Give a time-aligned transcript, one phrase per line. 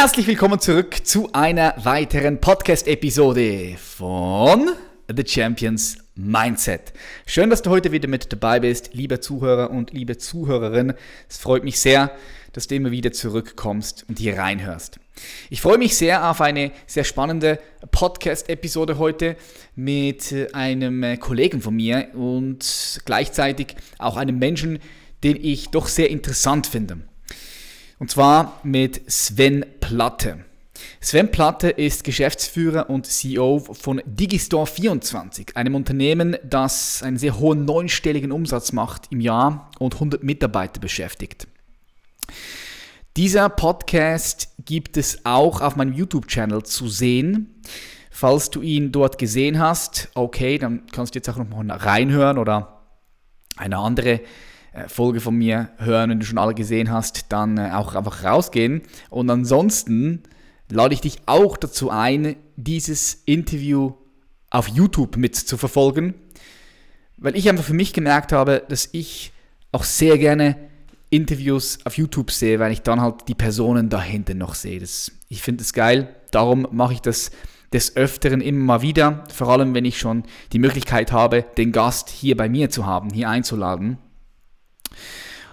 [0.00, 4.70] Herzlich willkommen zurück zu einer weiteren Podcast-Episode von
[5.14, 6.94] The Champions Mindset.
[7.26, 10.94] Schön, dass du heute wieder mit dabei bist, lieber Zuhörer und liebe Zuhörerin.
[11.28, 12.12] Es freut mich sehr,
[12.54, 14.98] dass du immer wieder zurückkommst und hier reinhörst.
[15.50, 17.58] Ich freue mich sehr auf eine sehr spannende
[17.90, 19.36] Podcast-Episode heute
[19.76, 24.78] mit einem Kollegen von mir und gleichzeitig auch einem Menschen,
[25.22, 27.00] den ich doch sehr interessant finde.
[28.00, 30.42] Und zwar mit Sven Platte.
[31.02, 38.32] Sven Platte ist Geschäftsführer und CEO von Digistore24, einem Unternehmen, das einen sehr hohen neunstelligen
[38.32, 41.46] Umsatz macht im Jahr und 100 Mitarbeiter beschäftigt.
[43.18, 47.60] Dieser Podcast gibt es auch auf meinem YouTube-Channel zu sehen.
[48.10, 52.38] Falls du ihn dort gesehen hast, okay, dann kannst du jetzt auch noch mal reinhören
[52.38, 52.80] oder
[53.58, 54.22] eine andere
[54.86, 58.82] Folge von mir hören, wenn du schon alle gesehen hast, dann äh, auch einfach rausgehen.
[59.08, 60.22] Und ansonsten
[60.70, 63.94] lade ich dich auch dazu ein, dieses Interview
[64.50, 66.14] auf YouTube mit zu verfolgen,
[67.16, 69.32] weil ich einfach für mich gemerkt habe, dass ich
[69.72, 70.56] auch sehr gerne
[71.10, 74.78] Interviews auf YouTube sehe, weil ich dann halt die Personen dahinter noch sehe.
[74.78, 77.30] Das, ich finde es geil, darum mache ich das
[77.72, 82.08] des Öfteren immer mal wieder, vor allem wenn ich schon die Möglichkeit habe, den Gast
[82.10, 83.98] hier bei mir zu haben, hier einzuladen.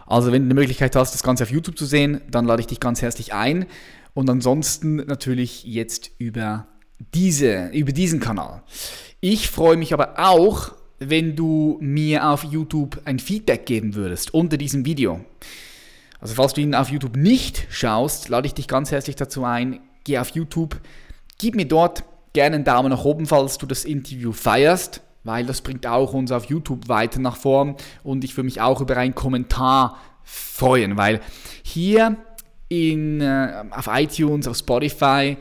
[0.07, 2.67] Also wenn du die Möglichkeit hast, das Ganze auf YouTube zu sehen, dann lade ich
[2.67, 3.65] dich ganz herzlich ein.
[4.13, 6.67] Und ansonsten natürlich jetzt über,
[7.13, 8.63] diese, über diesen Kanal.
[9.19, 14.57] Ich freue mich aber auch, wenn du mir auf YouTube ein Feedback geben würdest unter
[14.57, 15.23] diesem Video.
[16.19, 19.79] Also falls du ihn auf YouTube nicht schaust, lade ich dich ganz herzlich dazu ein,
[20.05, 20.79] geh auf YouTube,
[21.37, 25.61] gib mir dort gerne einen Daumen nach oben, falls du das Interview feierst weil das
[25.61, 29.13] bringt auch uns auf YouTube weiter nach vorn und ich würde mich auch über einen
[29.13, 31.21] Kommentar freuen, weil
[31.63, 32.17] hier
[32.69, 35.37] in, äh, auf iTunes, auf Spotify,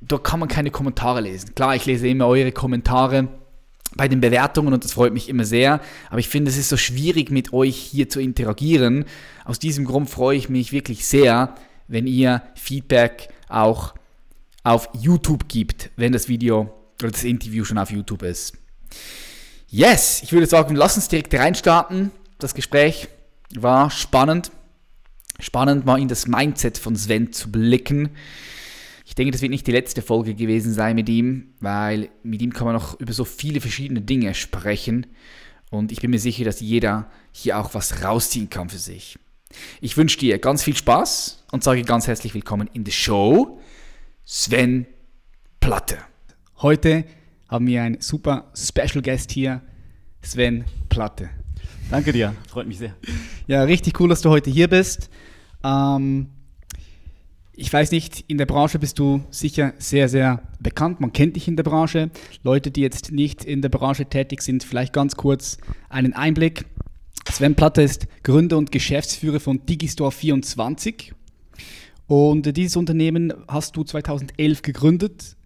[0.00, 1.54] da kann man keine Kommentare lesen.
[1.54, 3.28] Klar, ich lese immer eure Kommentare
[3.96, 6.76] bei den Bewertungen und das freut mich immer sehr, aber ich finde, es ist so
[6.76, 9.04] schwierig mit euch hier zu interagieren.
[9.44, 11.54] Aus diesem Grund freue ich mich wirklich sehr,
[11.88, 13.94] wenn ihr Feedback auch
[14.62, 16.72] auf YouTube gibt, wenn das Video
[17.02, 18.56] oder das Interview schon auf YouTube ist.
[19.72, 22.10] Yes, ich würde sagen, lass uns direkt reinstarten.
[22.38, 23.08] Das Gespräch
[23.54, 24.50] war spannend.
[25.38, 28.10] Spannend mal in das Mindset von Sven zu blicken.
[29.06, 32.52] Ich denke, das wird nicht die letzte Folge gewesen sein mit ihm, weil mit ihm
[32.52, 35.06] kann man noch über so viele verschiedene Dinge sprechen.
[35.70, 39.20] Und ich bin mir sicher, dass jeder hier auch was rausziehen kann für sich.
[39.80, 43.60] Ich wünsche dir ganz viel Spaß und sage ganz herzlich willkommen in der Show,
[44.24, 44.86] Sven
[45.60, 45.98] Platte.
[46.58, 47.04] Heute
[47.50, 49.60] haben wir einen super Special Guest hier,
[50.22, 51.30] Sven Platte.
[51.90, 52.94] Danke dir, freut mich sehr.
[53.48, 55.10] Ja, richtig cool, dass du heute hier bist.
[55.64, 56.28] Ähm,
[57.52, 61.00] ich weiß nicht, in der Branche bist du sicher sehr, sehr bekannt.
[61.00, 62.10] Man kennt dich in der Branche.
[62.44, 66.66] Leute, die jetzt nicht in der Branche tätig sind, vielleicht ganz kurz einen Einblick.
[67.28, 71.12] Sven Platte ist Gründer und Geschäftsführer von Digistore24.
[72.06, 75.36] Und dieses Unternehmen hast du 2011 gegründet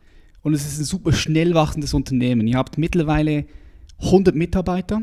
[0.44, 2.46] und es ist ein super schnell wachsendes Unternehmen.
[2.46, 3.46] Ihr habt mittlerweile
[4.00, 5.02] 100 Mitarbeiter,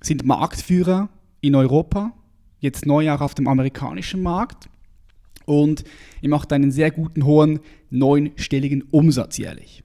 [0.00, 1.10] sind Marktführer
[1.42, 2.12] in Europa,
[2.58, 4.68] jetzt neu auch auf dem amerikanischen Markt
[5.44, 5.84] und
[6.22, 7.60] ihr macht einen sehr guten, hohen,
[7.90, 9.84] neunstelligen Umsatz jährlich.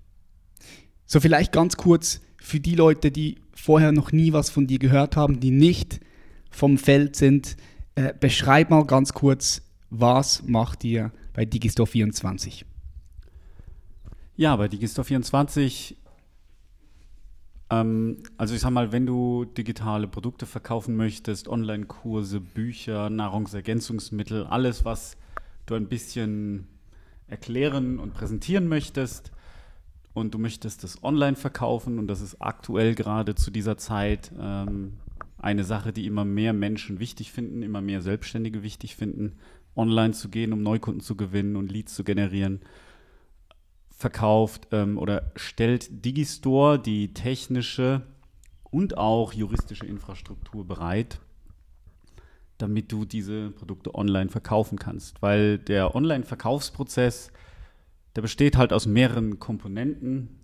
[1.06, 5.18] So vielleicht ganz kurz für die Leute, die vorher noch nie was von dir gehört
[5.18, 6.00] haben, die nicht
[6.50, 7.58] vom Feld sind,
[7.96, 12.66] äh, beschreib mal ganz kurz, was macht ihr bei Digistore 24?
[14.38, 15.96] Ja, bei Digistore24,
[17.70, 24.84] ähm, also ich sag mal, wenn du digitale Produkte verkaufen möchtest, Online-Kurse, Bücher, Nahrungsergänzungsmittel, alles,
[24.84, 25.16] was
[25.68, 26.68] du ein bisschen
[27.28, 29.32] erklären und präsentieren möchtest
[30.14, 34.98] und du möchtest das online verkaufen und das ist aktuell gerade zu dieser Zeit ähm,
[35.38, 39.38] eine Sache, die immer mehr Menschen wichtig finden, immer mehr Selbstständige wichtig finden,
[39.78, 42.60] online zu gehen, um Neukunden zu gewinnen und Leads zu generieren
[43.96, 48.02] verkauft ähm, oder stellt Digistore die technische
[48.64, 51.22] und auch juristische Infrastruktur bereit,
[52.58, 55.22] damit du diese Produkte online verkaufen kannst.
[55.22, 57.32] Weil der Online-Verkaufsprozess,
[58.16, 60.42] der besteht halt aus mehreren Komponenten.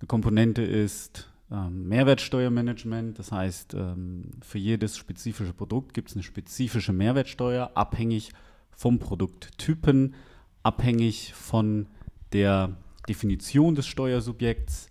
[0.00, 6.24] Eine Komponente ist ähm, Mehrwertsteuermanagement, das heißt, ähm, für jedes spezifische Produkt gibt es eine
[6.24, 8.32] spezifische Mehrwertsteuer, abhängig
[8.72, 10.14] vom Produkttypen,
[10.64, 11.86] abhängig von
[12.32, 12.76] der
[13.08, 14.88] Definition des Steuersubjekts.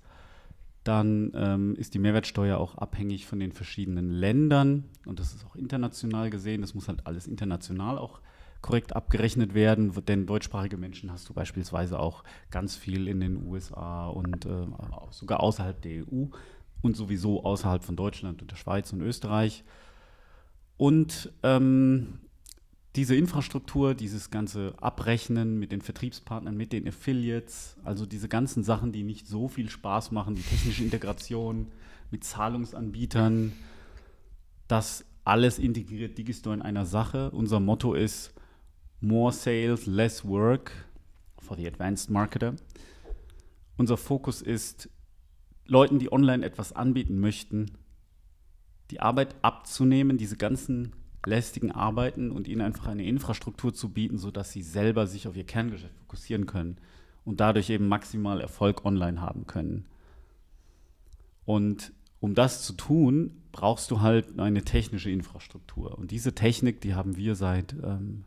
[0.84, 5.56] Dann ähm, ist die Mehrwertsteuer auch abhängig von den verschiedenen Ländern und das ist auch
[5.56, 6.62] international gesehen.
[6.62, 8.20] Das muss halt alles international auch
[8.62, 14.08] korrekt abgerechnet werden, denn deutschsprachige Menschen hast du beispielsweise auch ganz viel in den USA
[14.08, 14.68] und äh,
[15.12, 16.26] sogar außerhalb der EU
[16.82, 19.64] und sowieso außerhalb von Deutschland und der Schweiz und Österreich.
[20.78, 22.20] Und ähm,
[22.96, 28.92] diese Infrastruktur, dieses ganze Abrechnen mit den Vertriebspartnern, mit den Affiliates, also diese ganzen Sachen,
[28.92, 31.68] die nicht so viel Spaß machen, die technische Integration
[32.12, 33.54] mit Zahlungsanbietern,
[34.68, 37.32] das alles integriert Digistore in einer Sache.
[37.32, 38.34] Unser Motto ist
[39.00, 40.72] More Sales, Less Work
[41.38, 42.56] for the Advanced Marketer.
[43.78, 44.90] Unser Fokus ist,
[45.66, 47.72] Leuten, die online etwas anbieten möchten,
[48.90, 50.92] die Arbeit abzunehmen, diese ganzen
[51.26, 55.46] lästigen Arbeiten und ihnen einfach eine Infrastruktur zu bieten, sodass sie selber sich auf ihr
[55.46, 56.78] Kerngeschäft fokussieren können
[57.26, 59.86] und dadurch eben maximal Erfolg online haben können.
[61.46, 65.98] Und um das zu tun, brauchst du halt eine technische Infrastruktur.
[65.98, 68.26] Und diese Technik, die haben wir seit, ähm,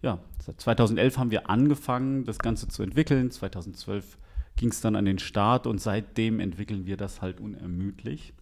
[0.00, 3.30] ja, seit 2011 haben wir angefangen, das Ganze zu entwickeln.
[3.30, 4.18] 2012
[4.56, 8.32] ging es dann an den Start und seitdem entwickeln wir das halt unermüdlich.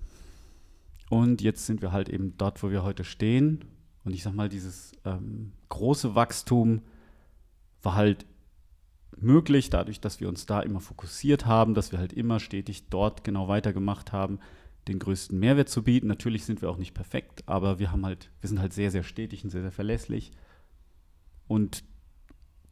[1.11, 3.65] Und jetzt sind wir halt eben dort, wo wir heute stehen.
[4.05, 6.83] Und ich sag mal, dieses ähm, große Wachstum
[7.83, 8.25] war halt
[9.17, 13.25] möglich, dadurch, dass wir uns da immer fokussiert haben, dass wir halt immer stetig dort
[13.25, 14.39] genau weitergemacht haben,
[14.87, 16.07] den größten Mehrwert zu bieten.
[16.07, 19.03] Natürlich sind wir auch nicht perfekt, aber wir haben halt, wir sind halt sehr, sehr
[19.03, 20.31] stetig und sehr, sehr verlässlich.
[21.49, 21.83] Und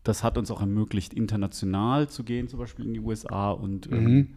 [0.04, 4.04] das hat uns auch ermöglicht, international zu gehen, zum Beispiel in die USA und ähm,
[4.04, 4.34] mhm.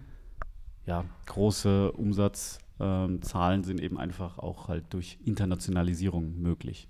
[0.88, 6.88] ja, große Umsatz ähm, Zahlen sind eben einfach auch halt durch Internationalisierung möglich.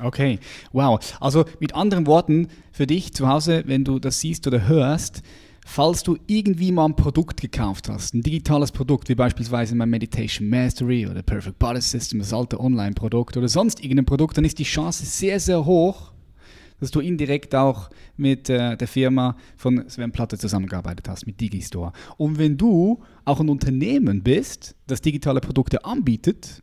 [0.00, 0.38] Okay,
[0.72, 1.00] wow.
[1.20, 5.22] Also mit anderen Worten, für dich zu Hause, wenn du das siehst oder hörst,
[5.66, 10.48] falls du irgendwie mal ein Produkt gekauft hast, ein digitales Produkt, wie beispielsweise mein Meditation
[10.48, 14.64] Mastery oder Perfect Body System, das alte Online-Produkt oder sonst irgendein Produkt, dann ist die
[14.64, 16.12] Chance sehr, sehr hoch,
[16.80, 21.92] dass du indirekt auch mit äh, der Firma von Sven Platte zusammengearbeitet hast, mit Digistore.
[22.16, 26.62] Und wenn du auch ein Unternehmen bist, das digitale Produkte anbietet,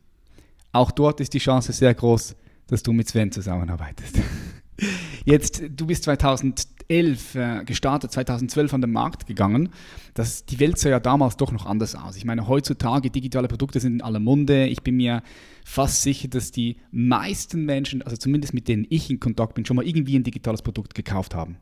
[0.72, 2.36] auch dort ist die Chance sehr groß,
[2.66, 4.18] dass du mit Sven zusammenarbeitest.
[5.24, 9.70] Jetzt, du bist 2011 äh, gestartet, 2012 an den Markt gegangen.
[10.14, 12.16] Das, die Welt sah ja damals doch noch anders aus.
[12.16, 14.66] Ich meine, heutzutage digitale Produkte sind in aller Munde.
[14.66, 15.22] Ich bin mir
[15.66, 19.74] fast sicher, dass die meisten Menschen, also zumindest mit denen ich in Kontakt bin, schon
[19.74, 21.56] mal irgendwie ein digitales Produkt gekauft haben.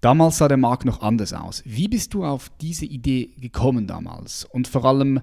[0.00, 1.62] Damals sah der Markt noch anders aus.
[1.64, 4.44] Wie bist du auf diese Idee gekommen damals?
[4.44, 5.20] Und vor allem,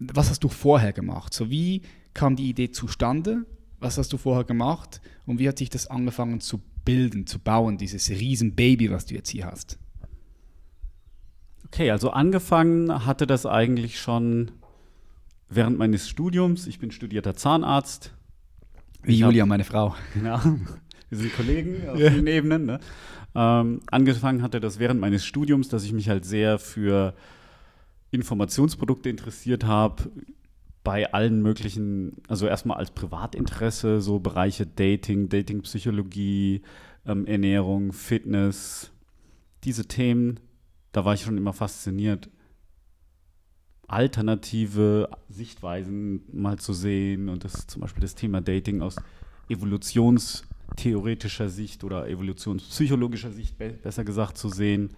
[0.00, 1.32] was hast du vorher gemacht?
[1.32, 1.82] So wie
[2.12, 3.46] kam die Idee zustande?
[3.78, 5.00] Was hast du vorher gemacht?
[5.26, 9.30] Und wie hat sich das angefangen zu bilden, zu bauen, dieses Riesenbaby, was du jetzt
[9.30, 9.78] hier hast?
[11.66, 14.50] Okay, also angefangen hatte das eigentlich schon
[15.48, 16.66] während meines Studiums.
[16.66, 18.12] Ich bin studierter Zahnarzt.
[19.02, 19.94] Wie Julia, hab, meine Frau.
[20.14, 20.38] Genau.
[21.08, 22.66] Wir sind Kollegen auf vielen Ebenen.
[22.66, 22.80] Ne?
[23.34, 27.14] Ähm, angefangen hatte das während meines Studiums, dass ich mich halt sehr für
[28.10, 30.10] Informationsprodukte interessiert habe,
[30.82, 36.62] bei allen möglichen, also erstmal als Privatinteresse, so Bereiche Dating, Datingpsychologie,
[37.04, 38.92] ähm, Ernährung, Fitness,
[39.64, 40.38] diese Themen,
[40.92, 42.30] da war ich schon immer fasziniert,
[43.88, 48.96] alternative Sichtweisen mal zu sehen und das zum Beispiel das Thema Dating aus
[49.48, 54.90] evolutionstheoretischer Sicht oder evolutionspsychologischer Sicht be besser gesagt zu sehen.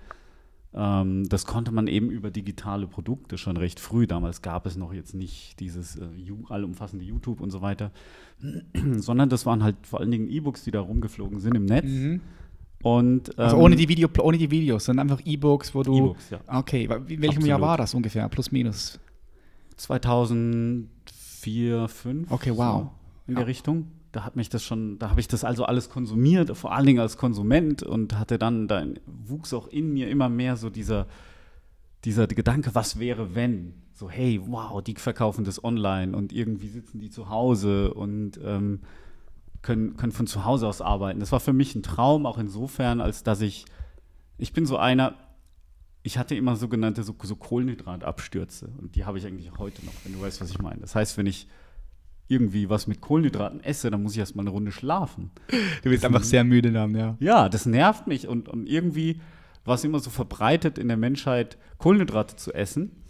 [0.75, 4.07] Ähm, das konnte man eben über digitale Produkte schon recht früh.
[4.07, 6.07] Damals gab es noch jetzt nicht dieses äh,
[6.49, 7.90] allumfassende YouTube und so weiter,
[8.97, 11.87] sondern das waren halt vor allen Dingen E-Books, die da rumgeflogen sind im Netz.
[11.87, 12.21] Mhm.
[12.82, 15.97] Und, ähm, also ohne die, Video, ohne die Videos, sondern einfach E-Books, wo du.
[15.97, 16.40] E-Books, ja.
[16.47, 17.47] Okay, in welchem Absolut.
[17.47, 18.28] Jahr war das ungefähr?
[18.28, 18.99] Plus, minus?
[19.76, 20.88] 2004,
[21.88, 22.30] 2005.
[22.30, 22.82] Okay, wow.
[22.82, 22.90] So
[23.26, 23.40] in ja.
[23.40, 26.73] der Richtung da hat mich das schon, da habe ich das also alles konsumiert, vor
[26.73, 30.70] allen Dingen als Konsument und hatte dann, da wuchs auch in mir immer mehr so
[30.70, 31.06] dieser,
[32.04, 33.75] dieser Gedanke, was wäre, wenn?
[33.92, 38.80] So, hey, wow, die verkaufen das online und irgendwie sitzen die zu Hause und ähm,
[39.62, 41.21] können, können von zu Hause aus arbeiten.
[41.21, 43.65] Das war für mich ein Traum, auch insofern, als dass ich,
[44.37, 45.15] ich bin so einer,
[46.03, 50.12] ich hatte immer sogenannte so, so Kohlenhydratabstürze und die habe ich eigentlich heute noch, wenn
[50.12, 50.81] du weißt, was ich meine.
[50.81, 51.49] Das heißt, wenn ich
[52.29, 55.31] irgendwie was mit Kohlenhydraten esse, dann muss ich erstmal eine Runde schlafen.
[55.83, 57.17] Du bist einfach sehr müde dann, ja.
[57.21, 59.21] Ja, das nervt mich und, und irgendwie
[59.65, 63.03] war es immer so verbreitet in der Menschheit, Kohlenhydrate zu essen.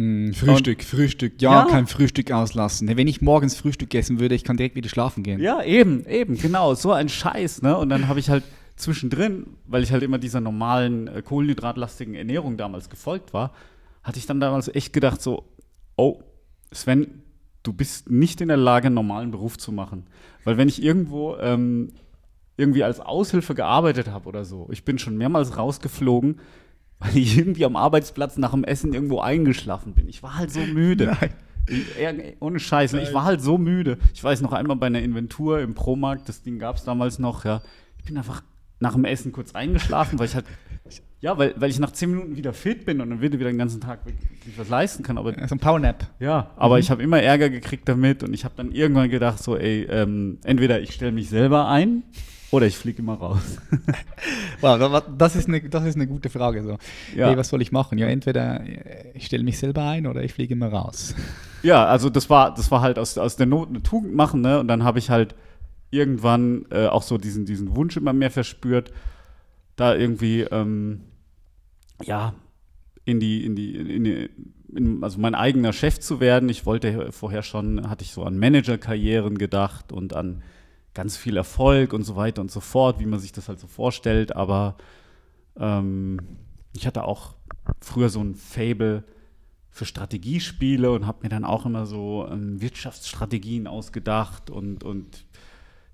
[0.00, 2.88] Hm, Frühstück, und, Frühstück, ja, ja, kein Frühstück auslassen.
[2.96, 5.40] Wenn ich morgens Frühstück essen würde, ich kann direkt wieder schlafen gehen.
[5.40, 7.76] Ja, eben, eben, genau, so ein Scheiß, ne?
[7.76, 8.42] Und dann habe ich halt
[8.76, 13.52] zwischendrin, weil ich halt immer dieser normalen äh, kohlenhydratlastigen Ernährung damals gefolgt war,
[14.02, 15.44] hatte ich dann damals echt gedacht so,
[15.96, 16.22] oh,
[16.72, 17.22] Sven,
[17.62, 20.06] du bist nicht in der Lage, einen normalen Beruf zu machen.
[20.44, 21.92] Weil wenn ich irgendwo ähm,
[22.56, 24.68] irgendwie als Aushilfe gearbeitet habe oder so.
[24.70, 26.40] Ich bin schon mehrmals rausgeflogen,
[27.00, 30.08] weil ich irgendwie am Arbeitsplatz nach dem Essen irgendwo eingeschlafen bin.
[30.08, 31.16] Ich war halt so müde.
[31.20, 31.30] Nein.
[31.68, 31.84] Ich,
[32.40, 33.98] ohne Scheiß, ich war halt so müde.
[34.14, 37.44] Ich weiß noch einmal bei einer Inventur im Promarkt, das Ding gab es damals noch,
[37.44, 37.62] ja.
[37.98, 38.42] Ich bin einfach
[38.80, 40.46] nach dem Essen kurz eingeschlafen, weil ich halt,
[41.20, 43.58] ja, weil, weil ich nach zehn Minuten wieder fit bin und dann wieder wieder den
[43.58, 45.18] ganzen Tag wirklich was leisten kann.
[45.18, 46.06] Aber So ein Powernap.
[46.18, 49.56] ja, aber ich habe immer Ärger gekriegt damit und ich habe dann irgendwann gedacht, so,
[49.56, 52.02] ey, ähm, entweder ich stelle mich selber ein
[52.50, 53.40] oder ich fliege immer raus.
[54.62, 56.62] Wow, da- das ist eine, das ist eine gute Frage.
[56.62, 56.76] So.
[57.16, 57.28] Ja.
[57.28, 57.96] Hey, was soll ich machen?
[57.96, 61.14] Ja, entweder äh, ich stelle mich selber ein oder ich fliege immer raus.
[61.62, 64.58] Ja, also das war, das war halt aus, aus der Not eine Tugend machen, ne?
[64.60, 65.34] Und dann habe ich halt
[65.90, 68.90] irgendwann äh, auch so diesen, diesen Wunsch immer mehr verspürt,
[69.76, 71.02] da irgendwie, ähm,
[72.02, 72.32] ja,
[73.04, 74.30] in die, in die, in die,
[74.74, 76.48] in, also mein eigener Chef zu werden.
[76.48, 80.42] Ich wollte vorher schon, hatte ich so an Managerkarrieren gedacht und an
[80.94, 83.66] ganz viel Erfolg und so weiter und so fort, wie man sich das halt so
[83.66, 84.34] vorstellt.
[84.34, 84.76] Aber
[85.58, 86.18] ähm,
[86.72, 87.34] ich hatte auch
[87.80, 89.04] früher so ein Fable
[89.70, 95.26] für Strategiespiele und habe mir dann auch immer so ähm, Wirtschaftsstrategien ausgedacht und, und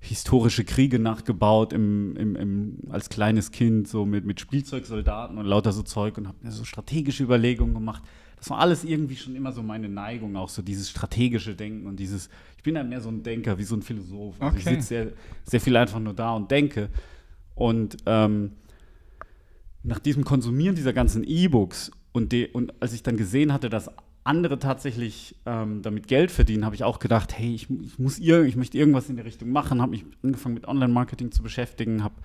[0.00, 5.72] historische Kriege nachgebaut im, im, im, als kleines Kind, so mit, mit Spielzeugsoldaten und lauter
[5.72, 8.02] so Zeug und habe mir so strategische Überlegungen gemacht.
[8.36, 11.96] Das war alles irgendwie schon immer so meine Neigung, auch so dieses strategische Denken und
[11.96, 14.40] dieses, ich bin dann mehr so ein Denker, wie so ein Philosoph.
[14.40, 14.74] Also Ich Okay.
[14.74, 15.06] sitze sehr,
[15.44, 16.90] sehr viel einfach nur da und denke.
[17.54, 18.52] Und ähm,
[19.82, 23.90] nach diesem Konsumieren dieser ganzen E-Books und, und als ich dann gesehen hatte, dass
[24.24, 28.42] andere tatsächlich ähm, damit Geld verdienen, habe ich auch gedacht, hey, ich, ich muss ir
[28.42, 32.16] ich möchte irgendwas in der Richtung machen, habe mich angefangen mit Online-Marketing zu beschäftigen, habe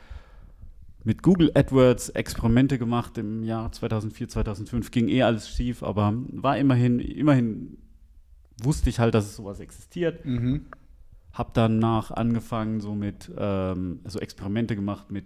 [1.03, 6.58] mit Google AdWords Experimente gemacht im Jahr 2004, 2005, ging eh alles schief, aber war
[6.58, 7.77] immerhin, immerhin
[8.62, 10.25] wusste ich halt, dass es sowas existiert.
[10.25, 10.67] Mhm.
[11.34, 15.25] Hab danach angefangen, so mit ähm, so Experimente gemacht mit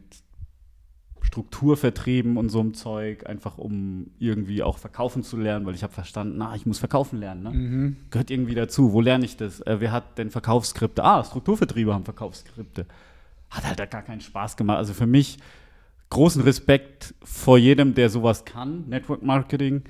[1.21, 5.91] Strukturvertrieben und so einem Zeug, einfach um irgendwie auch verkaufen zu lernen, weil ich habe
[5.91, 7.43] verstanden, na, ich muss verkaufen lernen.
[7.43, 7.49] Ne?
[7.49, 7.95] Mhm.
[8.11, 8.93] Gehört irgendwie dazu.
[8.93, 9.59] Wo lerne ich das?
[9.61, 11.03] Äh, wer hat denn Verkaufsskripte?
[11.03, 12.85] Ah, Strukturvertriebe haben Verkaufsskripte.
[13.49, 14.77] Hat halt gar keinen Spaß gemacht.
[14.77, 15.39] Also für mich
[16.09, 19.83] großen Respekt vor jedem, der sowas kann, Network Marketing.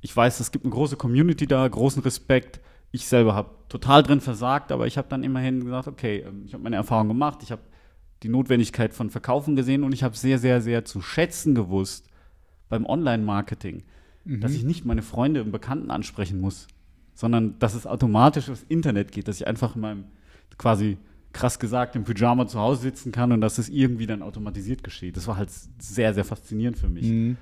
[0.00, 2.60] Ich weiß, es gibt eine große Community da, großen Respekt.
[2.90, 6.54] Ich selber habe total drin versagt, aber ich habe dann immerhin gesagt, okay, ähm, ich
[6.54, 7.62] habe meine Erfahrung gemacht, ich habe
[8.22, 12.08] die Notwendigkeit von Verkaufen gesehen und ich habe sehr, sehr, sehr zu schätzen gewusst
[12.68, 13.82] beim Online-Marketing,
[14.24, 16.66] dass ich nicht meine Freunde und Bekannten ansprechen muss,
[17.14, 20.04] sondern dass es automatisch aufs Internet geht, dass ich einfach in meinem
[20.56, 20.96] quasi
[21.34, 25.16] krass gesagt im Pyjama zu Hause sitzen kann und dass es irgendwie dann automatisiert geschieht.
[25.16, 27.04] Das war halt sehr, sehr faszinierend für mich.
[27.04, 27.36] Mhm.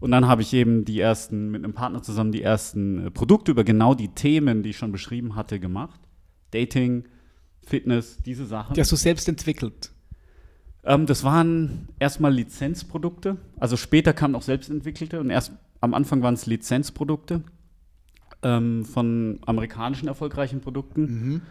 [0.00, 3.50] Und dann habe ich eben die ersten, mit einem Partner zusammen, die ersten äh, Produkte
[3.52, 6.00] über genau die Themen, die ich schon beschrieben hatte, gemacht.
[6.50, 7.04] Dating,
[7.64, 8.74] Fitness, diese Sachen.
[8.74, 9.92] Die hast du selbst entwickelt.
[10.84, 13.36] Ähm, das waren erstmal Lizenzprodukte.
[13.58, 17.42] Also später kamen auch selbstentwickelte und erst am Anfang waren es Lizenzprodukte
[18.42, 21.42] ähm, von amerikanischen erfolgreichen Produkten.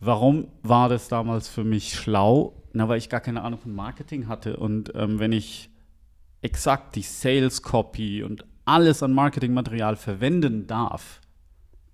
[0.00, 2.62] Warum war das damals für mich schlau?
[2.72, 4.56] Na, weil ich gar keine Ahnung von Marketing hatte.
[4.56, 5.70] Und ähm, wenn ich
[6.42, 11.20] exakt die Sales Copy und alles an Marketingmaterial verwenden darf,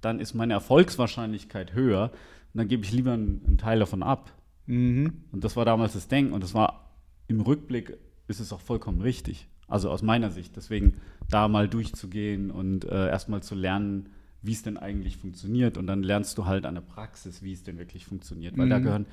[0.00, 2.10] dann ist meine Erfolgswahrscheinlichkeit höher.
[2.52, 4.32] Und dann gebe ich lieber einen, einen Teil davon ab.
[4.66, 5.24] Mhm.
[5.32, 6.32] Und das war damals das Denken.
[6.32, 6.90] Und das war
[7.26, 7.96] im Rückblick
[8.28, 9.48] ist es auch vollkommen richtig.
[9.66, 10.56] Also aus meiner Sicht.
[10.56, 14.10] Deswegen da mal durchzugehen und äh, erstmal zu lernen,
[14.46, 15.78] wie es denn eigentlich funktioniert.
[15.78, 18.56] Und dann lernst du halt an der Praxis, wie es denn wirklich funktioniert.
[18.58, 18.82] Weil da Mhm.
[18.84, 19.06] gehören,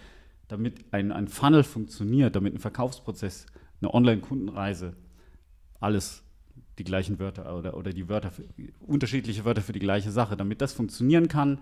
[0.48, 3.46] damit ein, ein Funnel funktioniert, damit ein Verkaufsprozess,
[3.82, 4.94] eine Online-Kundenreise,
[5.80, 6.24] alles
[6.78, 8.44] die gleichen Wörter oder, oder die Wörter, für,
[8.80, 10.36] unterschiedliche Wörter für die gleiche Sache.
[10.36, 11.60] Damit das funktionieren kann,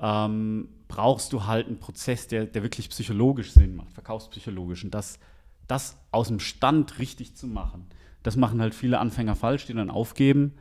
[0.00, 4.84] ähm, brauchst du halt einen Prozess, der, der wirklich psychologisch Sinn macht, verkaufspsychologisch.
[4.84, 5.18] Und das,
[5.68, 7.86] das aus dem Stand richtig zu machen,
[8.22, 10.54] das machen halt viele Anfänger falsch, die dann aufgeben.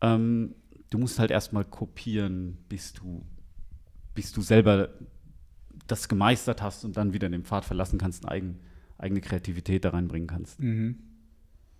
[0.00, 0.54] Ähm,
[0.92, 3.24] du musst halt erstmal kopieren, bis du,
[4.14, 4.90] bis du selber
[5.86, 8.58] das gemeistert hast und dann wieder den Pfad verlassen kannst und eigen,
[8.98, 10.60] eigene Kreativität da reinbringen kannst.
[10.60, 10.98] Mhm.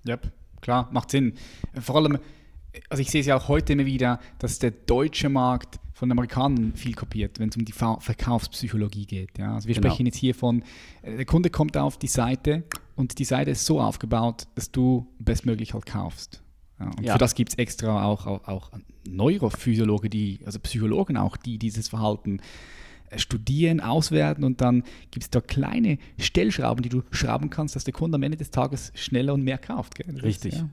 [0.07, 1.35] Yep, klar, macht Sinn.
[1.81, 2.19] Vor allem,
[2.88, 6.12] also ich sehe es ja auch heute immer wieder, dass der deutsche Markt von den
[6.19, 9.38] Amerikanern viel kopiert, wenn es um die Ver Verkaufspsychologie geht.
[9.38, 9.54] Ja?
[9.54, 9.88] Also wir Genau.
[9.88, 10.64] sprechen jetzt hier von,
[11.02, 12.64] äh, der Kunde kommt auf die Seite
[12.97, 16.41] und die Seite ist so aufgebaut, dass du bestmöglich halt kaufst.
[16.79, 17.12] Ja, und Ja.
[17.12, 18.71] für das gibt es extra auch, auch, auch
[19.09, 22.41] Neurophysiologen, die, also Psychologen auch, die dieses Verhalten
[23.11, 27.85] äh, studieren, auswerten und dann gibt es da kleine Stellschrauben, die du schrauben kannst, dass
[27.85, 29.99] der Kunde am Ende des Tages schneller und mehr kauft.
[30.23, 30.55] Richtig.
[30.55, 30.69] Ist, ja.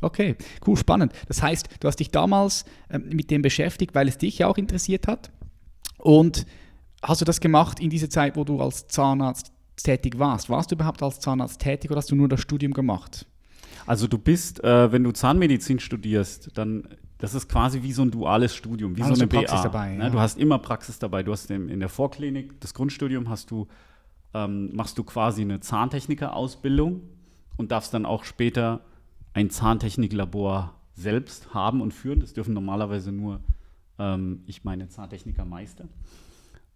[0.00, 1.12] Okay, cool, spannend.
[1.28, 4.58] Das heißt, du hast dich damals ähm, mit dem beschäftigt, weil es dich ja auch
[4.58, 5.30] interessiert hat.
[5.98, 6.44] Und
[7.02, 10.48] hast du das gemacht in dieser Zeit, wo du als Zahnarzt tätig warst.
[10.50, 13.26] Warst du überhaupt als Zahnarzt tätig oder hast du nur das Studium gemacht?
[13.86, 16.88] Also du bist, äh, wenn du Zahnmedizin studierst, dann
[17.22, 19.62] das ist quasi wie so ein duales Studium, wie Also so eine Praxis BA.
[19.62, 20.04] dabei, ne?
[20.04, 20.10] ja.
[20.10, 21.22] Du hast immer Praxis dabei.
[21.22, 23.68] Du hast im, in der Vorklinik, das Grundstudium hast du,
[24.34, 27.00] ähm, machst du quasi eine Zahntechniker-Ausbildung
[27.56, 28.80] und darfst dann auch später
[29.34, 32.18] ein Zahntechniklabor selbst haben und führen.
[32.18, 33.38] Das dürfen normalerweise nur,
[34.00, 35.84] ähm, ich meine, Zahntechnikermeister.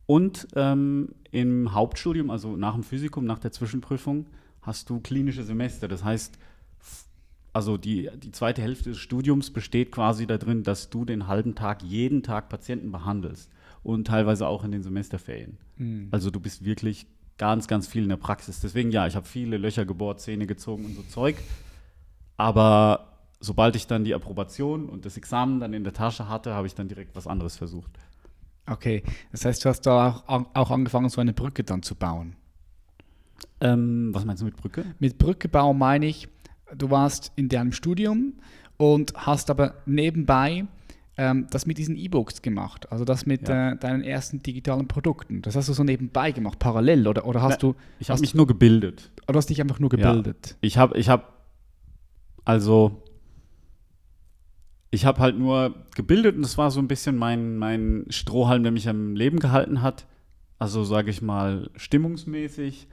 [0.06, 4.26] Und ähm, im Hauptstudium, also nach dem Physikum, nach der Zwischenprüfung,
[4.62, 5.88] hast du klinische Semester.
[5.88, 6.38] Das heißt,
[7.56, 11.82] also die, die zweite Hälfte des Studiums besteht quasi darin, dass du den halben Tag,
[11.82, 13.50] jeden Tag Patienten behandelst
[13.82, 15.56] und teilweise auch in den Semesterferien.
[16.10, 17.06] Also du bist wirklich
[17.38, 18.60] ganz, ganz viel in der Praxis.
[18.60, 21.36] Deswegen ja, ich habe viele Löcher gebohrt, Zähne gezogen und so Zeug.
[22.36, 26.66] Aber sobald ich dann die Approbation und das Examen dann in der Tasche hatte, habe
[26.66, 27.90] ich dann direkt was anderes versucht.
[28.66, 32.36] Okay, das heißt, du hast da auch, auch angefangen, so eine Brücke dann zu bauen.
[33.60, 34.84] Ähm, was meinst du mit Brücke?
[34.98, 36.28] Mit Brücke bauen meine ich,
[36.74, 38.34] du warst in deinem Studium
[38.76, 40.66] und hast aber nebenbei
[41.18, 43.72] ähm, das mit diesen E-Books gemacht, also das mit Ja.
[43.72, 45.40] äh, deinen ersten digitalen Produkten.
[45.42, 48.34] Das hast du so nebenbei gemacht, parallel oder, oder hast Na, du Ich habe mich
[48.34, 49.10] nur gebildet.
[49.26, 50.10] oder hast dich einfach nur Ja.
[50.12, 50.56] gebildet?
[50.60, 51.24] Ich habe, ich habe,
[52.44, 53.02] also,
[54.90, 58.72] ich habe halt nur gebildet und das war so ein bisschen mein, mein Strohhalm, der
[58.72, 60.06] mich am Leben gehalten hat.
[60.58, 62.88] Also, sage ich mal, stimmungsmäßig,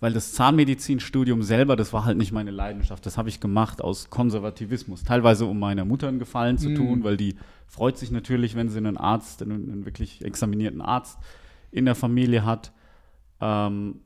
[0.00, 3.04] weil das Zahnmedizinstudium selber, das war halt nicht meine Leidenschaft.
[3.04, 5.04] Das habe ich gemacht aus Konservativismus.
[5.04, 6.74] Teilweise, um meiner Mutter einen Gefallen zu Mm.
[6.74, 11.18] tun, weil die freut sich natürlich, wenn sie einen Arzt, einen, einen wirklich examinierten Arzt
[11.70, 12.72] in der Familie hat.
[13.40, 14.00] Ähm,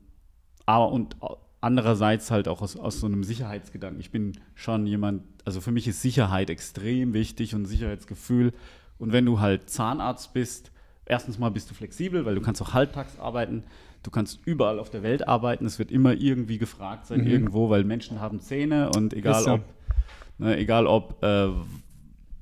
[0.65, 1.15] aber und
[1.61, 3.99] andererseits halt auch aus, aus so einem Sicherheitsgedanken.
[3.99, 8.53] Ich bin schon jemand, also für mich ist Sicherheit extrem wichtig und Sicherheitsgefühl.
[8.99, 10.71] Und wenn du halt Zahnarzt bist,
[11.05, 13.63] erstens mal bist du flexibel, weil du kannst auch halbtags arbeiten.
[14.05, 15.65] Du kannst überall auf der Welt arbeiten.
[15.65, 17.27] Es wird immer irgendwie gefragt sein, Mhm.
[17.27, 19.53] irgendwo, weil Menschen haben Zähne und egal so.
[19.53, 19.61] ob,
[20.37, 21.49] ne, egal ob, äh,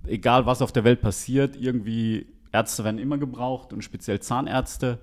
[0.07, 4.99] egal was auf der Welt passiert, irgendwie Ärzte werden immer gebraucht und speziell Zahnärzte.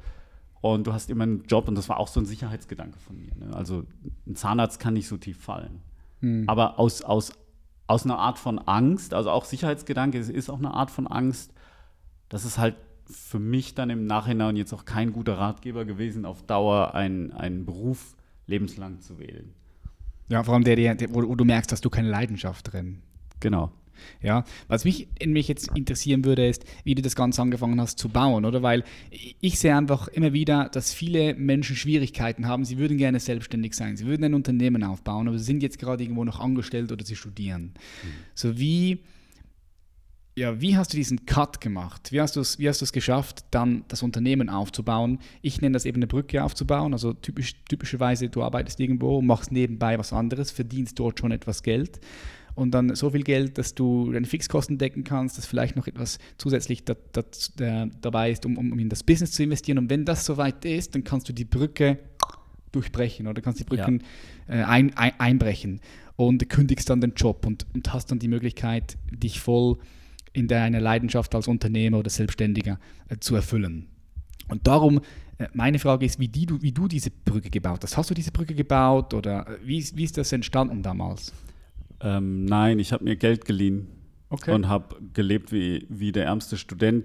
[0.60, 3.34] Und du hast immer einen Job und das war auch so ein Sicherheitsgedanke von mir.
[3.36, 3.56] Ne?
[3.56, 3.84] Also
[4.26, 5.80] ein Zahnarzt kann nicht so tief fallen.
[6.20, 6.44] Hm.
[6.46, 7.32] Aber aus, aus,
[7.86, 11.54] aus einer Art von Angst, also auch Sicherheitsgedanke, es ist auch eine Art von Angst,
[12.28, 12.76] das ist halt
[13.10, 17.64] für mich dann im Nachhinein jetzt auch kein guter Ratgeber gewesen, auf Dauer einen, einen
[17.64, 19.52] Beruf lebenslang zu wählen.
[20.28, 23.02] Ja, vor allem der, der, der wo, du merkst, dass du keine Leidenschaft drin.
[23.40, 23.72] Genau.
[24.22, 27.98] Ja, was mich in mich jetzt interessieren würde, ist, wie du das Ganze angefangen hast
[27.98, 28.62] zu bauen, oder?
[28.62, 32.64] Weil ich sehe einfach immer wieder, dass viele Menschen Schwierigkeiten haben.
[32.64, 36.02] Sie würden gerne selbstständig sein, sie würden ein Unternehmen aufbauen, aber sie sind jetzt gerade
[36.02, 37.74] irgendwo noch angestellt oder sie studieren.
[38.34, 39.00] So wie,
[40.36, 42.12] ja, wie hast du diesen Cut gemacht?
[42.12, 45.18] Wie hast du es, wie hast du es geschafft, dann das Unternehmen aufzubauen?
[45.42, 46.92] Ich nenne das eben eine Brücke aufzubauen.
[46.92, 52.00] Also typisch, typischerweise, du arbeitest irgendwo, machst nebenbei was anderes, verdienst dort schon etwas Geld
[52.54, 56.18] und dann so viel Geld, dass du deine Fixkosten decken kannst, dass vielleicht noch etwas
[56.36, 57.22] zusätzlich da, da,
[57.56, 59.78] da, dabei ist, um, um in das Business zu investieren.
[59.78, 61.98] Und wenn das soweit ist, dann kannst du die Brücke
[62.72, 64.02] durchbrechen oder kannst die Brücken
[64.46, 65.80] äh, ein, ein, einbrechen
[66.16, 69.78] und kündigst dann den Job und, und hast dann die Möglichkeit, dich voll
[70.32, 73.88] in deiner Leidenschaft als Unternehmer oder Selbstständiger äh, zu erfüllen.
[74.48, 75.00] Und darum,
[75.38, 77.96] äh, meine Frage ist, wie, die, du, wie du diese Brücke gebaut hast.
[77.96, 81.32] Hast du diese Brücke gebaut oder äh, wie, ist- wie ist das entstanden damals?
[82.00, 83.88] Ähm, nein, ich habe mir Geld geliehen
[84.32, 84.52] Okay.
[84.54, 87.04] und habe gelebt wie, wie der ärmste Student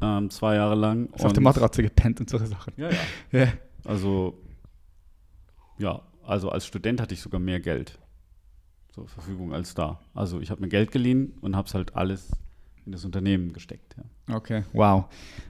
[0.00, 1.10] ähm, zwei Jahre lang.
[1.12, 2.72] Hast auf der Matratze gepennt und solche Sachen.
[2.78, 2.98] Ja, ja.
[3.40, 3.52] Ja.
[3.84, 4.42] Also,
[5.78, 7.98] ja, also als Student hatte ich sogar mehr Geld
[8.90, 10.00] zur Verfügung als da.
[10.14, 12.30] Also ich habe mir Geld geliehen und habe es halt alles
[12.86, 13.96] in das Unternehmen gesteckt.
[14.28, 14.36] Ja.
[14.36, 15.04] Okay, wow.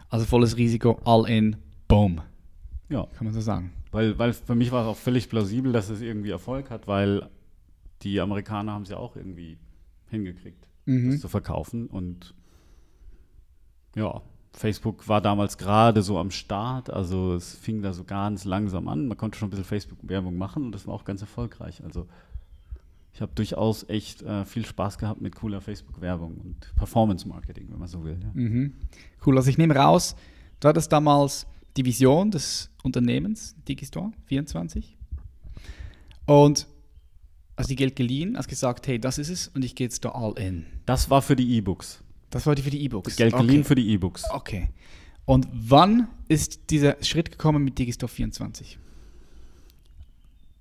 [0.09, 1.57] Also volles Risiko, all in,
[1.89, 2.21] boom,
[2.89, 3.73] ja, kann man so sagen.
[3.91, 7.29] weil, weil für mich war es auch völlig plausibel, dass es irgendwie Erfolg hat, weil
[8.03, 9.59] die Amerikaner haben es ja auch irgendwie
[10.09, 11.13] hingekriegt, Mhm.
[11.13, 11.87] das zu verkaufen.
[11.87, 12.35] Und
[13.97, 14.21] ja,
[14.53, 19.07] Facebook war damals gerade so am Start, also es fing da so ganz langsam an.
[19.09, 21.83] Man konnte schon ein bisschen Facebook-Werbung machen und das war auch ganz erfolgreich.
[21.85, 22.07] Also
[23.15, 27.89] ich habe durchaus echt äh, viel Spaß gehabt mit cooler Facebook-Werbung und Performance-Marketing, wenn man
[27.89, 28.19] so will.
[28.23, 28.31] Ja.
[28.33, 28.75] Mhm.
[29.25, 30.17] Cool, also ich nehme raus,
[30.61, 31.47] du hattest damals
[31.77, 34.97] die Vision des Unternehmens, Digistore 24.
[36.27, 36.67] Und
[37.57, 40.11] hast die Geld geliehen, hast gesagt, hey, das ist es und ich gehe jetzt da
[40.11, 40.65] all in.
[40.87, 42.03] Das war für die E-Books.
[42.31, 43.17] Das war die für die E-Books.
[43.17, 43.65] Geld geliehen okay.
[43.65, 44.25] für die E-Books.
[44.31, 44.71] Okay.
[45.27, 48.79] Und wann ist dieser Schritt gekommen mit Digistore 24?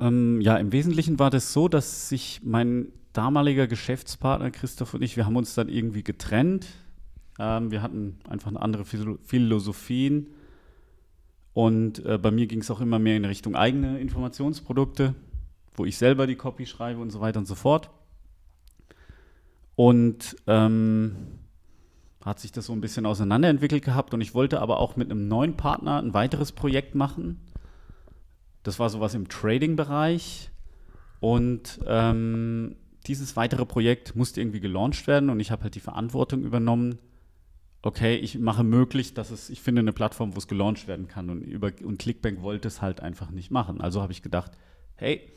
[0.01, 5.15] Ähm, ja, im Wesentlichen war das so, dass sich mein damaliger Geschäftspartner Christoph und ich,
[5.15, 6.67] wir haben uns dann irgendwie getrennt.
[7.39, 10.27] Ähm, wir hatten einfach eine andere Philo- Philosophien.
[11.53, 15.13] Und äh, bei mir ging es auch immer mehr in Richtung eigene Informationsprodukte,
[15.75, 17.89] wo ich selber die Copy schreibe und so weiter und so fort.
[19.75, 21.15] Und ähm,
[22.23, 25.27] hat sich das so ein bisschen auseinanderentwickelt gehabt und ich wollte aber auch mit einem
[25.27, 27.39] neuen Partner ein weiteres Projekt machen.
[28.63, 30.49] Das war sowas im Trading-Bereich
[31.19, 32.75] und ähm,
[33.07, 36.99] dieses weitere Projekt musste irgendwie gelauncht werden und ich habe halt die Verantwortung übernommen.
[37.83, 41.31] Okay, ich mache möglich, dass es, ich finde eine Plattform, wo es gelauncht werden kann
[41.31, 43.81] und, über, und Clickbank wollte es halt einfach nicht machen.
[43.81, 44.51] Also habe ich gedacht,
[44.95, 45.27] hey,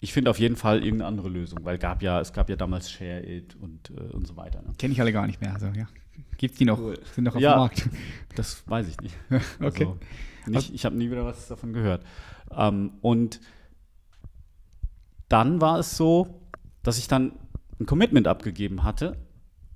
[0.00, 2.90] ich finde auf jeden Fall irgendeine andere Lösung, weil gab ja, es gab ja damals
[2.90, 4.62] Share It und, äh, und so weiter.
[4.62, 4.72] Ne?
[4.78, 5.52] Kenne ich alle gar nicht mehr.
[5.52, 5.86] Also ja.
[6.38, 6.78] Gibt die noch?
[6.78, 6.98] Cool.
[7.14, 7.54] Sind noch auf Ja.
[7.54, 7.88] dem Markt?
[8.36, 9.14] Das weiß ich nicht.
[9.60, 9.84] okay.
[9.86, 9.98] Also,
[10.46, 12.04] nicht ich habe nie wieder was davon gehört.
[12.54, 13.40] Ähm, und
[15.28, 16.40] dann war es so,
[16.82, 17.32] dass ich dann
[17.80, 19.16] ein Commitment abgegeben hatte.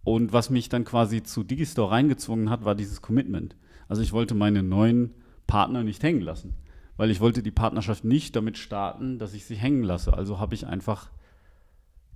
[0.05, 3.57] Und was mich dann quasi zu Digistore reingezwungen hat, war dieses Commitment.
[3.89, 5.15] Also ich wollte meine neuen
[5.47, 6.55] Partner nicht hängen lassen.
[6.97, 10.15] Weil ich wollte die Partnerschaft nicht damit starten, dass ich sie hängen lasse.
[10.15, 11.11] Also habe ich einfach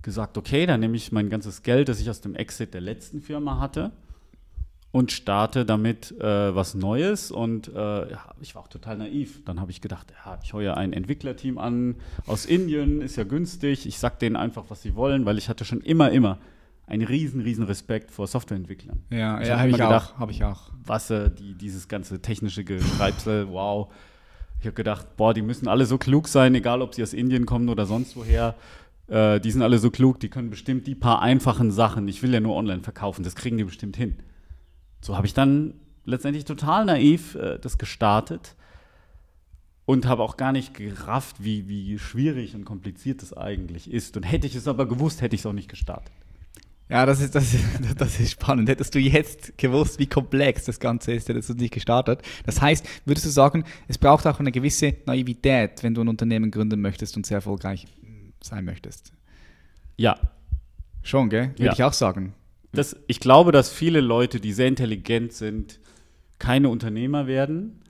[0.01, 3.21] gesagt, okay, dann nehme ich mein ganzes Geld, das ich aus dem Exit der letzten
[3.21, 3.91] Firma hatte,
[4.95, 7.29] und starte damit äh, was Neues.
[7.29, 7.73] Und äh,
[8.11, 9.43] ja, ich war auch total naiv.
[9.43, 13.85] Dann habe ich gedacht, ja, ich heuere ein Entwicklerteam an aus Indien, ist ja günstig.
[13.87, 16.37] Ich sag denen einfach, was sie wollen, weil ich hatte schon immer, immer
[16.87, 19.01] einen riesen, riesen Respekt vor Softwareentwicklern.
[19.09, 20.19] Ja, Ich ja hab habe ich immer gedacht, auch.
[20.19, 20.69] Habe ich auch.
[20.85, 23.91] Was äh, die, dieses ganze technische Geschreibsel, wow.
[24.61, 27.45] Ich habe gedacht, boah, die müssen alle so klug sein, egal ob sie aus Indien
[27.45, 28.55] kommen oder sonst woher.
[29.09, 32.33] Äh, die sind alle so klug, die können bestimmt die paar einfachen Sachen, ich will
[32.33, 34.15] ja nur online verkaufen, das kriegen die bestimmt hin.
[35.05, 38.55] So habe ich dann letztendlich total naiv äh, das gestartet
[39.85, 44.17] und habe auch gar nicht gerafft, wie, wie schwierig und kompliziert das eigentlich ist.
[44.17, 46.11] Und hätte ich es aber gewusst, hätte ich es auch nicht gestartet.
[46.89, 47.63] Ja, das ist, das, ist,
[47.99, 48.67] das ist spannend.
[48.67, 52.23] Hättest du jetzt gewusst, wie komplex das Ganze ist, hättest du nicht gestartet.
[52.47, 56.49] Das heißt, würdest du sagen, es braucht auch eine gewisse Naivität, wenn du ein Unternehmen
[56.49, 57.85] gründen möchtest und sehr erfolgreich
[58.41, 59.13] sein möchtest.
[59.97, 60.17] Ja,
[61.03, 61.49] Schon, gell?
[61.49, 61.73] Würde Ja.
[61.73, 62.33] ich auch sagen.
[62.77, 65.79] Das, ich glaube, dass viele Leute, die sehr intelligent sind,
[66.39, 67.81] keine Unternehmer werden,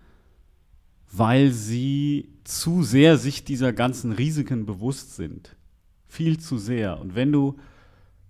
[1.12, 5.56] weil sie zu sehr sich dieser ganzen Risiken bewusst sind.
[6.08, 7.00] Viel zu sehr.
[7.00, 7.56] Und wenn du,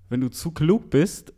[0.09, 1.33] wenn du zu klug bist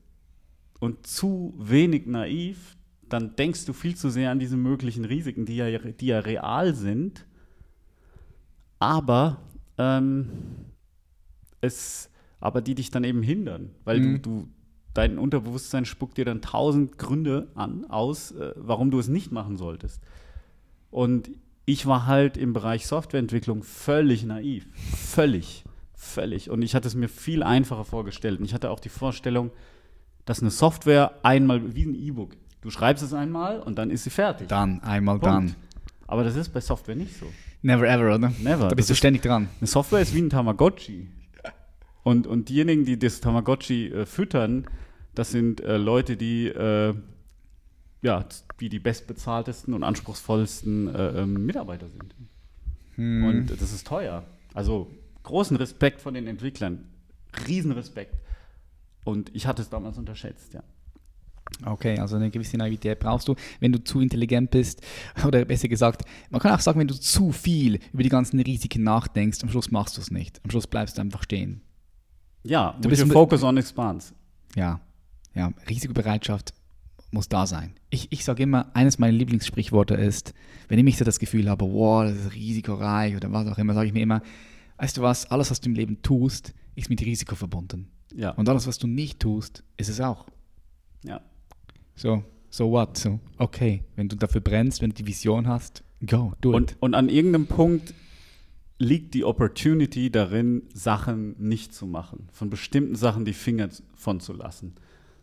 [0.80, 2.75] und zu wenig naiv,
[3.10, 6.75] dann denkst du viel zu sehr an diese möglichen Risiken, die ja, die ja real
[6.75, 7.25] sind.
[8.80, 9.41] Aber
[9.77, 10.27] ähm,
[11.62, 14.21] es, aber die dich dann eben hindern, weil Mhm.
[14.21, 14.47] du, du
[14.98, 19.58] dein Unterbewusstsein spuckt dir dann tausend Gründe an aus, äh, warum du es nicht machen
[19.58, 20.02] solltest.
[20.92, 21.30] Und
[21.66, 26.50] ich war halt im Bereich Softwareentwicklung völlig naiv, völlig, völlig.
[26.50, 28.40] Und ich hatte es mir viel einfacher vorgestellt.
[28.40, 29.52] Und ich hatte auch die Vorstellung,
[30.26, 32.36] dass eine Software einmal wie ein E-Book.
[32.62, 34.48] Du schreibst es einmal und dann ist sie fertig.
[34.48, 35.26] Dann, einmal Punkt.
[35.52, 35.56] dann.
[36.08, 37.26] Aber das ist bei Software nicht so.
[37.62, 38.32] Never ever, oder?
[38.42, 38.64] Never.
[38.64, 39.50] Da Das bist du ist- ständig dran.
[39.60, 41.08] Eine Software ist wie ein Tamagotchi.
[42.04, 44.66] Und, und diejenigen, die das Tamagotchi äh, füttern,
[45.17, 46.93] das sind äh, Leute, die äh,
[48.03, 48.25] ja,
[48.60, 52.13] wie die bestbezahltesten und anspruchsvollsten äh, ähm, Mitarbeiter sind.
[52.95, 53.23] Hm.
[53.23, 54.23] Und das ist teuer.
[54.53, 54.91] Also
[55.23, 56.86] großen Respekt von den Entwicklern.
[57.47, 58.15] Riesenrespekt.
[59.03, 60.63] Und ich hatte es damals unterschätzt, ja.
[61.65, 64.82] Okay, also eine gewisse Naivität brauchst du, wenn du zu intelligent bist.
[65.25, 68.84] Oder besser gesagt, man kann auch sagen, wenn du zu viel über die ganzen Risiken
[68.84, 70.41] nachdenkst, am Schluss machst du es nicht.
[70.43, 71.62] Am Schluss bleibst du einfach stehen.
[72.43, 74.13] Ja, Du bist focus on expanse.
[74.56, 74.80] Ja,
[75.38, 76.54] ja, Risikobereitschaft
[77.12, 77.73] muss da sein.
[77.89, 80.34] Ich, ich sage immer, eines meiner Lieblingssprichworte ist,
[80.67, 83.73] wenn ich mich so das Gefühl habe, wow, das ist risikoreich oder was auch immer,
[83.73, 84.21] sage ich mir immer,
[84.78, 87.88] weißt du was, alles, was du im Leben tust, ist mit Risiko verbunden.
[88.13, 90.28] Ja, Und alles, was du nicht tust, ist es auch.
[91.04, 91.21] ja.
[91.95, 92.97] So, so what?
[92.97, 96.78] So, okay, wenn du dafür brennst, wenn du die Vision hast, go, do Und, it.
[96.80, 97.93] und an irgendeinem Punkt
[98.80, 104.34] liegt die Opportunity darin, Sachen nicht zu machen, von bestimmten Sachen die Finger von zu
[104.34, 104.76] lassen.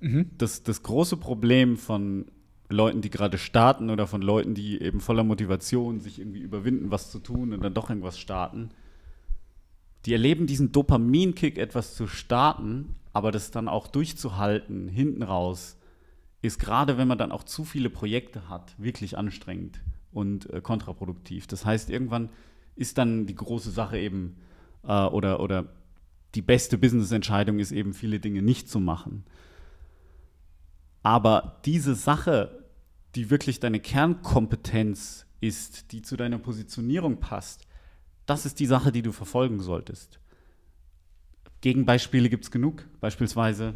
[0.04, 0.30] Mhm.
[0.36, 2.26] Das, das große Problem von
[2.68, 7.10] Leuten, die gerade starten oder von Leuten, die eben voller Motivation sich irgendwie überwinden, was
[7.10, 8.68] zu tun und dann doch irgendwas starten,
[10.04, 15.78] die erleben diesen Dopaminkick, etwas zu starten, aber das dann auch durchzuhalten, hinten raus,
[16.42, 19.80] ist gerade, wenn man dann auch zu viele Projekte hat, wirklich anstrengend
[20.12, 21.46] und äh, kontraproduktiv.
[21.46, 22.28] Das heißt, irgendwann
[22.76, 24.36] ist dann die große Sache eben
[24.82, 25.72] äh, oder, oder
[26.34, 29.24] die beste Business-Entscheidung ist eben, viele Dinge nicht zu machen.
[31.04, 32.64] Aber diese Sache,
[33.14, 37.66] die wirklich deine Kernkompetenz ist, die zu deiner Positionierung passt,
[38.26, 40.18] das ist die Sache, die du verfolgen solltest.
[41.60, 42.86] Gegenbeispiele gibt es genug.
[43.00, 43.74] Beispielsweise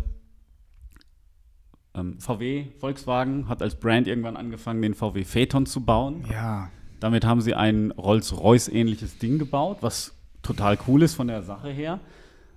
[1.95, 6.25] ähm, VW, Volkswagen, hat als Brand irgendwann angefangen, den VW Phaeton zu bauen.
[6.33, 11.69] Ja, Damit haben sie ein Rolls-Royce-ähnliches Ding gebaut, was total cool ist von der Sache
[11.69, 12.01] her.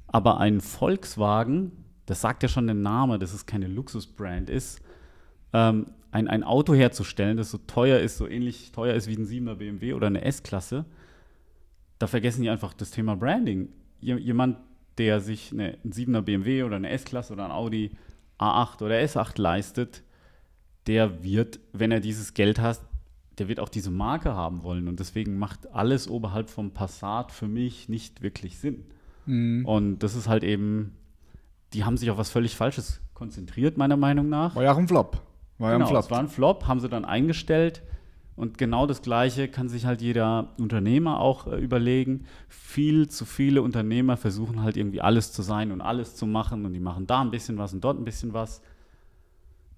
[0.08, 1.72] Aber ein Volkswagen,
[2.12, 4.82] das sagt ja schon der Name, dass es keine Luxusbrand ist,
[5.54, 9.26] ähm, ein, ein Auto herzustellen, das so teuer ist, so ähnlich teuer ist wie ein
[9.26, 10.84] 7er BMW oder eine S-Klasse,
[12.00, 13.70] da vergessen die einfach das Thema Branding.
[14.02, 14.58] Jemand,
[14.98, 17.92] der sich eine, ein 7er BMW oder eine S-Klasse oder ein Audi
[18.40, 20.04] A8 oder S8 leistet,
[20.88, 22.82] der wird, wenn er dieses Geld hat,
[23.38, 24.90] der wird auch diese Marke haben wollen.
[24.90, 28.84] Und deswegen macht alles oberhalb vom Passat für mich nicht wirklich Sinn.
[29.28, 29.66] Mhm.
[29.66, 30.98] Und das ist halt eben,
[31.74, 34.56] die haben sich auf was völlig Falsches konzentriert, meiner Meinung nach.
[34.56, 35.22] War ja auch ein Flop.
[35.58, 36.04] War ja genau, ein Flop.
[36.06, 37.84] Es war ein Flop, haben sie dann eingestellt.
[38.36, 42.26] Und genau das Gleiche kann sich halt jeder Unternehmer auch äh, überlegen.
[42.48, 46.74] Viel zu viele Unternehmer versuchen halt irgendwie alles zu sein und alles zu machen und
[46.74, 48.62] die machen da ein bisschen was und dort ein bisschen was.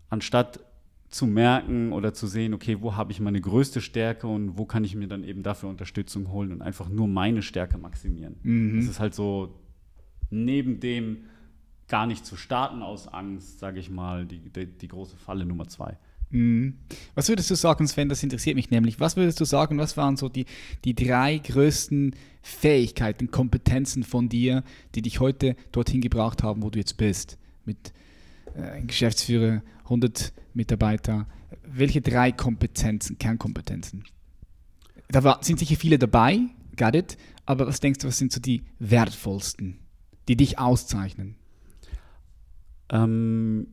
[0.09, 0.61] Anstatt
[1.09, 4.83] zu merken oder zu sehen, okay, wo habe ich meine größte Stärke und wo kann
[4.83, 8.37] ich mir dann eben dafür Unterstützung holen und einfach nur meine Stärke maximieren.
[8.43, 8.77] Mhm.
[8.77, 9.59] Das ist halt so
[10.29, 11.25] neben dem
[11.87, 15.67] gar nicht zu starten aus Angst, sage ich mal, die, die, die, große Falle Nummer
[15.67, 15.97] zwei.
[16.29, 16.75] Mhm.
[17.15, 20.17] Was würdest du sagen, Sven, das interessiert mich nämlich, was würdest du sagen, was waren
[20.17, 20.45] so die,
[20.83, 24.63] die drei größten Fähigkeiten, Kompetenzen von dir,
[24.95, 27.37] die dich heute dorthin gebracht haben, wo du jetzt bist?
[27.65, 27.93] Mit
[28.55, 31.27] äh, Geschäftsführer, 100 Mitarbeiter.
[31.65, 34.03] Welche drei Kompetenzen, Kernkompetenzen?
[35.09, 36.39] Da war, sind sicher viele dabei,
[36.75, 39.79] got it, aber was denkst du, was sind so die wertvollsten,
[40.27, 41.35] die dich auszeichnen?
[42.93, 43.67] Ähm,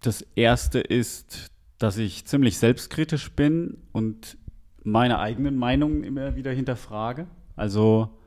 [0.00, 1.48] das erste ist,
[1.78, 4.38] dass ich ziemlich selbstkritisch bin und
[4.84, 7.26] meine eigenen Meinungen immer wieder hinterfrage.
[7.56, 8.18] Also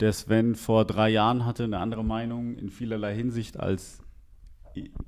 [0.00, 4.00] der Sven vor drei Jahren hatte eine andere Meinung in vielerlei Hinsicht als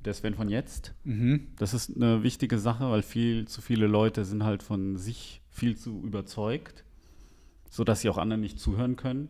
[0.03, 0.93] der Sven von jetzt.
[1.03, 1.47] Mhm.
[1.57, 5.77] Das ist eine wichtige Sache, weil viel zu viele Leute sind halt von sich viel
[5.77, 6.83] zu überzeugt,
[7.69, 9.29] sodass sie auch anderen nicht zuhören können.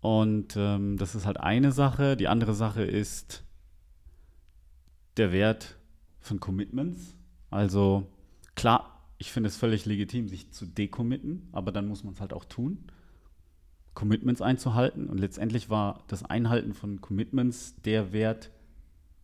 [0.00, 2.16] Und ähm, das ist halt eine Sache.
[2.16, 3.44] Die andere Sache ist
[5.16, 5.76] der Wert
[6.20, 7.14] von Commitments.
[7.50, 8.06] Also
[8.54, 12.32] klar, ich finde es völlig legitim, sich zu decommitten, aber dann muss man es halt
[12.32, 12.86] auch tun.
[13.92, 15.08] Commitments einzuhalten.
[15.08, 18.50] Und letztendlich war das Einhalten von Commitments der Wert,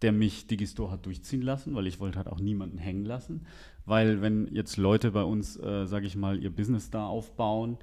[0.02, 3.46] der mich Digistore hat durchziehen lassen, weil ich wollte halt auch niemanden hängen lassen.
[3.86, 7.78] Weil wenn jetzt Leute bei uns, äh, sage ich mal, ihr Business da aufbauen,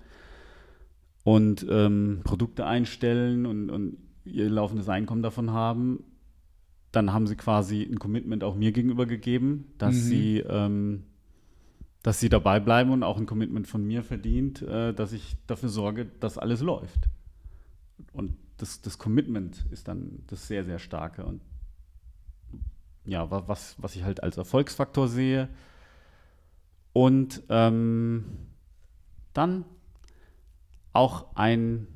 [1.24, 6.04] und ähm, Produkte einstellen und, und ihr laufendes Einkommen davon haben,
[6.92, 10.00] dann haben sie quasi ein Commitment auch mir gegenüber gegeben, dass mhm.
[10.00, 11.04] sie ähm,
[12.04, 15.70] dass sie dabei bleiben und auch ein Commitment von mir verdient, äh, dass ich dafür
[15.70, 17.08] sorge, dass alles läuft.
[18.12, 21.26] Und das, das Commitment ist dann das sehr, sehr starke.
[21.26, 21.42] Und
[23.06, 25.48] ja, was, was ich halt als Erfolgsfaktor sehe.
[26.92, 28.26] Und ähm,
[29.34, 29.64] dann
[30.94, 31.88] auch ein,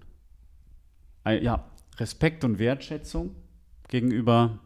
[1.24, 1.66] ein ja,
[1.98, 3.36] Respekt und Wertschätzung
[3.88, 4.60] gegenüber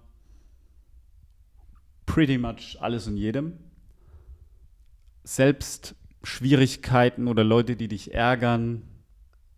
[2.05, 3.53] pretty much alles und jedem.
[5.23, 8.83] Selbst Schwierigkeiten oder Leute, die dich ärgern,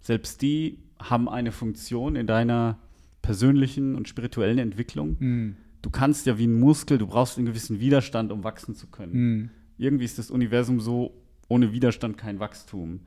[0.01, 2.79] selbst die haben eine Funktion in deiner
[3.21, 5.17] persönlichen und spirituellen Entwicklung.
[5.19, 5.57] Mm.
[5.81, 9.13] Du kannst ja wie ein Muskel, du brauchst einen gewissen Widerstand, um wachsen zu können.
[9.13, 9.51] Mm.
[9.77, 11.13] Irgendwie ist das Universum so,
[11.47, 13.01] ohne Widerstand kein Wachstum.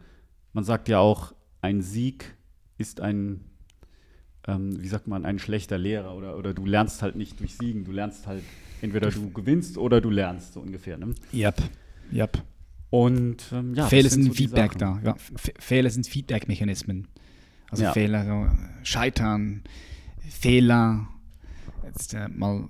[0.52, 1.34] Man sagt ja auch,
[1.66, 2.36] ein Sieg
[2.78, 3.40] ist ein,
[4.46, 7.84] ähm, wie sagt man, ein schlechter Lehrer oder, oder du lernst halt nicht durch Siegen,
[7.84, 8.44] du lernst halt,
[8.82, 10.96] entweder du gewinnst oder du lernst, so ungefähr.
[10.96, 11.14] Ne?
[11.32, 11.62] Yep,
[12.12, 12.42] yep.
[12.90, 15.00] Und ähm, ja, Fehler sind, so Feedback da.
[15.04, 15.16] Ja,
[15.58, 17.08] Fehler sind Feedback-Mechanismen.
[17.68, 17.92] Also ja.
[17.92, 19.64] Fehler, so Scheitern,
[20.30, 21.08] Fehler.
[21.84, 22.68] Jetzt äh, mal,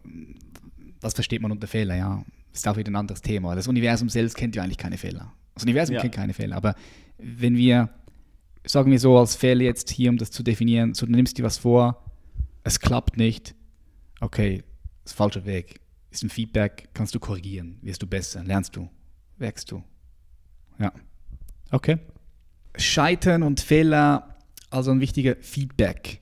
[1.02, 1.96] was versteht man unter Fehler?
[1.96, 3.54] Ja, ist auch wieder ein anderes Thema.
[3.54, 5.35] Das Universum selbst kennt ja eigentlich keine Fehler.
[5.52, 6.00] Das Universum ja.
[6.00, 6.56] kennt keine Fehler.
[6.56, 6.74] Aber
[7.18, 7.90] wenn wir
[8.66, 11.44] sagen wir so als Fehler jetzt hier, um das zu definieren, so du nimmst dir
[11.44, 12.05] was vor,
[12.64, 13.55] es klappt nicht,
[14.20, 14.64] okay,
[15.05, 18.88] ist falscher Weg, ist ein Feedback, kannst du korrigieren, wirst du besser, lernst du,
[19.38, 19.83] wächst du.
[20.79, 20.92] Ja.
[21.70, 21.98] Okay.
[22.76, 24.37] Scheitern und Fehler,
[24.70, 26.20] also ein wichtiger Feedback.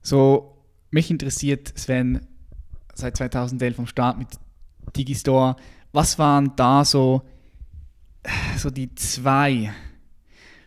[0.00, 2.26] So, mich interessiert, Sven,
[2.94, 4.28] seit 2011 vom Start mit
[4.96, 5.56] Digistore,
[5.92, 7.22] was waren da so,
[8.56, 9.72] so die zwei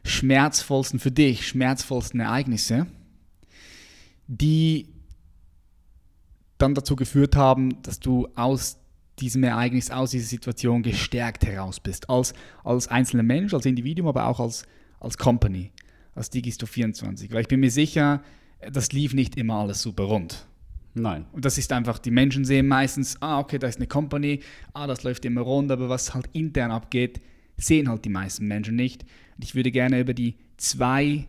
[0.04, 2.88] schmerzvollsten für dich, schmerzvollsten Ereignisse,
[4.28, 4.88] die
[6.58, 8.78] dann dazu geführt haben, dass du aus
[9.20, 12.10] diesem Ereignis, aus dieser Situation gestärkt heraus bist.
[12.10, 12.34] Als,
[12.64, 14.64] als einzelner Mensch, als Individuum, aber auch als,
[15.00, 15.72] als Company,
[16.16, 17.32] als Digisto 24.
[17.32, 18.24] Weil ich bin mir sicher,
[18.72, 20.48] das lief nicht immer alles super rund.
[20.94, 21.26] Nein.
[21.32, 24.42] Und das ist einfach, die Menschen sehen meistens, ah, okay, da ist eine Company,
[24.74, 27.22] ah, das läuft immer rund, aber was halt intern abgeht,
[27.58, 29.06] sehen halt die meisten Menschen nicht.
[29.42, 31.28] Ich würde gerne über die zwei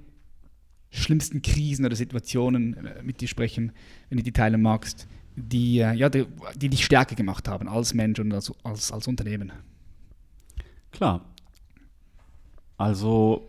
[0.91, 3.73] schlimmsten Krisen oder Situationen äh, mit dir sprechen,
[4.09, 7.95] wenn du die teilen magst, die, äh, ja, die, die dich stärker gemacht haben als
[7.95, 9.53] Mensch und als, als, als Unternehmen.
[10.91, 11.25] Klar.
[12.77, 13.49] Also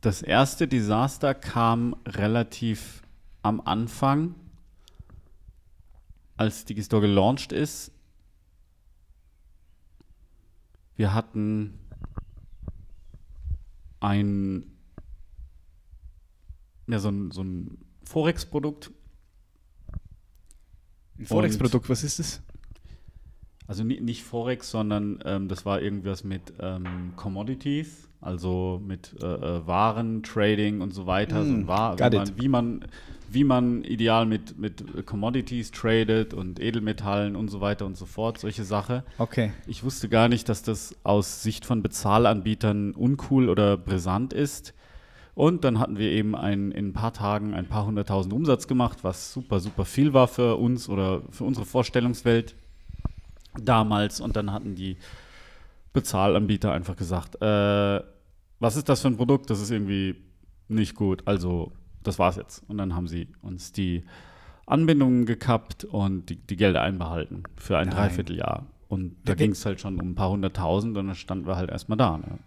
[0.00, 3.02] das erste Desaster kam relativ
[3.42, 4.34] am Anfang,
[6.36, 7.92] als Digistore gelauncht ist.
[10.96, 11.78] Wir hatten
[14.00, 14.76] ein,
[16.86, 18.90] ja, so ein, so ein Forex-Produkt.
[21.18, 22.42] Ein Forex-Produkt, was ist das?
[23.66, 29.66] Also nicht, Forex, sondern ähm, das war irgendwas mit ähm, Commodities, also mit äh, äh
[29.66, 31.42] Waren, Trading und so weiter.
[31.42, 32.84] Mm, so War, wie, man, wie, man,
[33.30, 38.38] wie man ideal mit, mit Commodities tradet und Edelmetallen und so weiter und so fort,
[38.38, 39.02] solche Sachen.
[39.18, 39.52] Okay.
[39.66, 44.74] Ich wusste gar nicht, dass das aus Sicht von Bezahlanbietern uncool oder brisant ist.
[45.34, 49.04] Und dann hatten wir eben ein, in ein paar Tagen ein paar hunderttausend Umsatz gemacht,
[49.04, 52.56] was super, super viel war für uns oder für unsere Vorstellungswelt
[53.56, 54.20] damals.
[54.20, 54.96] Und dann hatten die
[55.92, 58.00] Bezahlanbieter einfach gesagt, äh,
[58.58, 59.50] was ist das für ein Produkt?
[59.50, 60.16] Das ist irgendwie
[60.66, 61.22] nicht gut.
[61.26, 62.64] Also das war's jetzt.
[62.68, 64.04] Und dann haben sie uns die
[64.66, 67.96] Anbindungen gekappt und die, die Gelder einbehalten für ein Nein.
[67.96, 68.66] Dreivierteljahr.
[68.88, 71.70] Und da ging es halt schon um ein paar hunderttausend und dann standen wir halt
[71.70, 72.18] erstmal da.
[72.18, 72.38] Ne?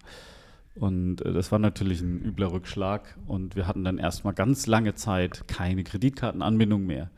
[0.76, 3.18] Und äh, das war natürlich ein übler Rückschlag.
[3.28, 7.10] Und wir hatten dann erstmal ganz lange Zeit keine Kreditkartenanbindung mehr.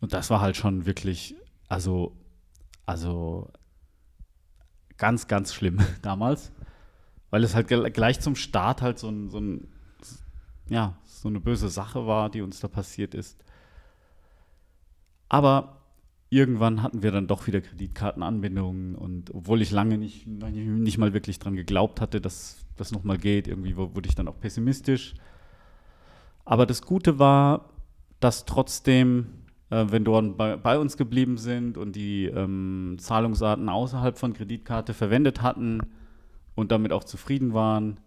[0.00, 1.34] Und das war halt schon wirklich,
[1.68, 2.16] also,
[2.86, 3.50] also
[4.96, 6.52] ganz, ganz schlimm damals.
[7.30, 9.68] Weil es halt gleich zum Start halt so ein, so ein
[10.70, 13.44] ja, so eine böse Sache war, die uns da passiert ist.
[15.28, 15.82] Aber
[16.30, 21.40] irgendwann hatten wir dann doch wieder Kreditkartenanbindungen und obwohl ich lange nicht, nicht mal wirklich
[21.40, 25.14] dran geglaubt hatte, dass das nochmal geht, irgendwie wurde ich dann auch pessimistisch.
[26.44, 27.70] Aber das Gute war,
[28.20, 29.26] dass trotzdem
[29.70, 35.42] äh, Vendoren bei, bei, uns geblieben sind und die ähm, Zahlungsarten außerhalb von Kreditkarte verwendet
[35.42, 35.80] hatten
[36.54, 37.98] und damit auch zufrieden waren,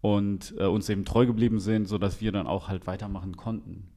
[0.00, 3.88] und äh, uns eben treu geblieben sind, sodass wir dann auch halt weitermachen konnten.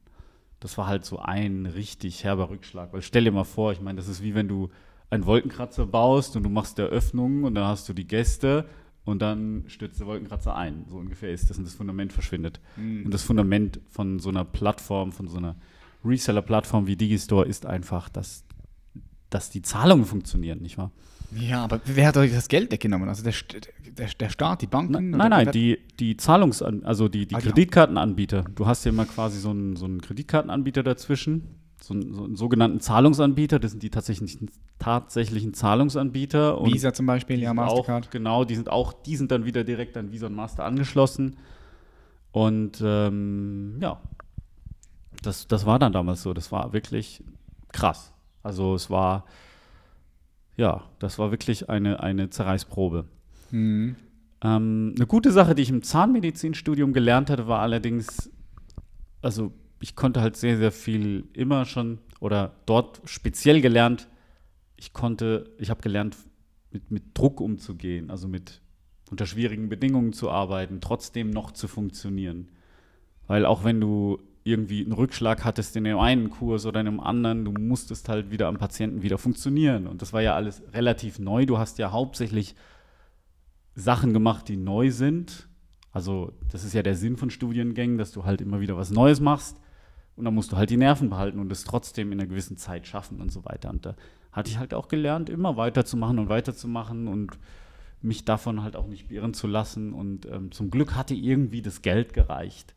[0.59, 2.93] Das war halt so ein richtig herber Rückschlag.
[2.93, 4.69] Weil stell dir mal vor, ich meine, das ist wie wenn du
[5.09, 8.65] einen Wolkenkratzer baust und du machst der Öffnung und dann hast du die Gäste
[9.05, 10.85] und dann stürzt der Wolkenkratzer ein.
[10.87, 12.59] So ungefähr ist das und das Fundament verschwindet.
[12.77, 13.05] Mhm.
[13.05, 15.55] Und das Fundament von so einer Plattform, von so einer
[16.03, 18.45] Reseller-Plattform wie Digistore ist einfach, dass,
[19.29, 20.91] dass die Zahlungen funktionieren, nicht wahr?
[21.35, 23.09] Ja, aber wer hat euch das Geld weggenommen?
[23.09, 23.33] Also der,
[23.97, 25.11] der, der Staat, die Banken?
[25.11, 28.43] Nein, nein, die, die Zahlungs-, also die, die ah, Kreditkartenanbieter.
[28.55, 32.35] Du hast ja immer quasi so einen, so einen Kreditkartenanbieter dazwischen, so einen, so einen
[32.35, 33.59] sogenannten Zahlungsanbieter.
[33.59, 36.59] Das sind die tatsächlichen, tatsächlichen Zahlungsanbieter.
[36.59, 38.07] Und Visa zum Beispiel, ja, Mastercard.
[38.07, 41.37] Auch, genau, die sind auch, die sind dann wieder direkt an Visa und Master angeschlossen.
[42.31, 44.01] Und ähm, ja,
[45.21, 46.33] das, das war dann damals so.
[46.33, 47.23] Das war wirklich
[47.71, 48.13] krass.
[48.43, 49.25] Also es war
[50.55, 53.05] ja, das war wirklich eine, eine Zerreißprobe.
[53.51, 53.95] Mhm.
[54.43, 58.29] Ähm, eine gute Sache, die ich im Zahnmedizinstudium gelernt hatte, war allerdings,
[59.21, 64.07] also ich konnte halt sehr, sehr viel immer schon oder dort speziell gelernt,
[64.77, 66.17] ich konnte, ich habe gelernt,
[66.71, 68.61] mit, mit Druck umzugehen, also mit
[69.09, 72.49] unter schwierigen Bedingungen zu arbeiten, trotzdem noch zu funktionieren.
[73.27, 76.99] Weil auch wenn du irgendwie einen Rückschlag hattest in dem einen Kurs oder in dem
[76.99, 79.87] anderen, du musstest halt wieder am Patienten wieder funktionieren.
[79.87, 81.45] Und das war ja alles relativ neu.
[81.45, 82.55] Du hast ja hauptsächlich
[83.73, 85.47] Sachen gemacht, die neu sind.
[85.91, 89.21] Also das ist ja der Sinn von Studiengängen, dass du halt immer wieder was Neues
[89.21, 89.57] machst.
[90.15, 92.85] Und dann musst du halt die Nerven behalten und es trotzdem in einer gewissen Zeit
[92.85, 93.69] schaffen und so weiter.
[93.69, 93.95] Und da
[94.31, 97.39] hatte ich halt auch gelernt, immer weiterzumachen und weiterzumachen und
[98.01, 99.93] mich davon halt auch nicht beirren zu lassen.
[99.93, 102.75] Und ähm, zum Glück hatte irgendwie das Geld gereicht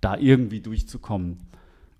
[0.00, 1.38] da irgendwie durchzukommen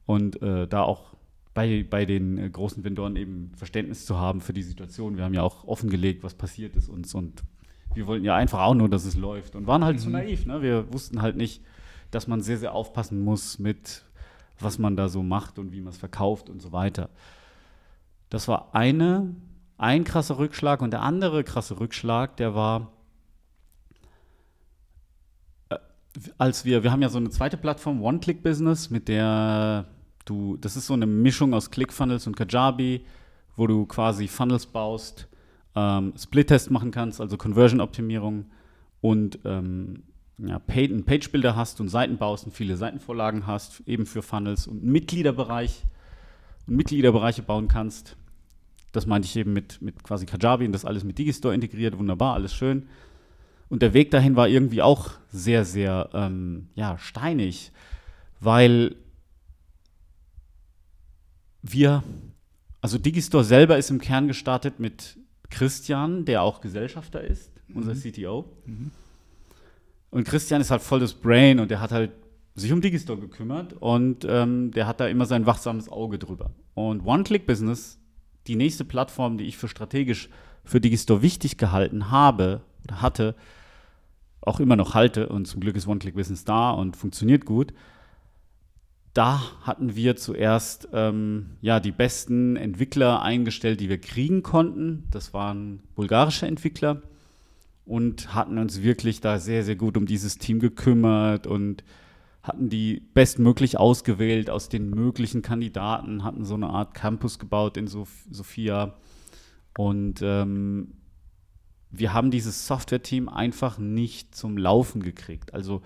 [0.06, 1.14] und äh, da auch
[1.54, 5.16] bei, bei den äh, großen Vendoren eben Verständnis zu haben für die Situation.
[5.16, 7.42] Wir haben ja auch offengelegt, was passiert ist uns und
[7.94, 10.00] wir wollten ja einfach auch nur, dass es läuft und waren halt mhm.
[10.00, 10.46] zu naiv.
[10.46, 10.62] Ne?
[10.62, 11.62] Wir wussten halt nicht,
[12.10, 14.04] dass man sehr, sehr aufpassen muss mit,
[14.58, 17.10] was man da so macht und wie man es verkauft und so weiter.
[18.28, 19.34] Das war eine,
[19.76, 22.92] ein krasser Rückschlag und der andere krasse Rückschlag, der war,
[26.38, 29.86] als wir, wir haben ja so eine zweite Plattform, One-Click-Business, mit der
[30.24, 33.04] du, das ist so eine Mischung aus ClickFunnels und Kajabi,
[33.56, 35.28] wo du quasi Funnels baust,
[35.74, 38.46] ähm, Split-Test machen kannst, also Conversion-Optimierung
[39.00, 40.02] und ähm,
[40.38, 44.82] ja, einen Page-Builder hast und Seiten baust und viele Seitenvorlagen hast, eben für Funnels und
[44.82, 45.84] Mitgliederbereich
[46.66, 48.16] und Mitgliederbereiche bauen kannst.
[48.92, 52.34] Das meinte ich eben mit, mit quasi Kajabi und das alles mit Digistore integriert, wunderbar,
[52.34, 52.88] alles schön.
[53.70, 57.72] Und der Weg dahin war irgendwie auch sehr, sehr ähm, ja, steinig,
[58.40, 58.96] weil
[61.62, 62.02] wir,
[62.80, 65.18] also Digistore selber ist im Kern gestartet mit
[65.50, 68.00] Christian, der auch Gesellschafter ist, unser Mhm.
[68.00, 68.44] CTO.
[70.10, 72.10] Und Christian ist halt voll das Brain und der hat halt
[72.56, 76.50] sich um Digistore gekümmert und ähm, der hat da immer sein wachsames Auge drüber.
[76.74, 77.98] Und One-Click-Business,
[78.48, 80.28] die nächste Plattform, die ich für strategisch
[80.64, 83.34] für Digistore wichtig gehalten habe oder hatte,
[84.42, 87.72] auch immer noch halte und zum Glück ist One-Click-Business da und funktioniert gut.
[89.12, 95.08] Da hatten wir zuerst ähm, ja, die besten Entwickler eingestellt, die wir kriegen konnten.
[95.10, 97.02] Das waren bulgarische Entwickler
[97.84, 101.82] und hatten uns wirklich da sehr, sehr gut um dieses Team gekümmert und
[102.42, 107.88] hatten die bestmöglich ausgewählt aus den möglichen Kandidaten, hatten so eine Art Campus gebaut in
[107.88, 108.94] Sof Sofia.
[109.76, 110.92] Und ähm,
[111.90, 115.54] wir haben dieses Software-Team einfach nicht zum Laufen gekriegt.
[115.54, 115.82] Also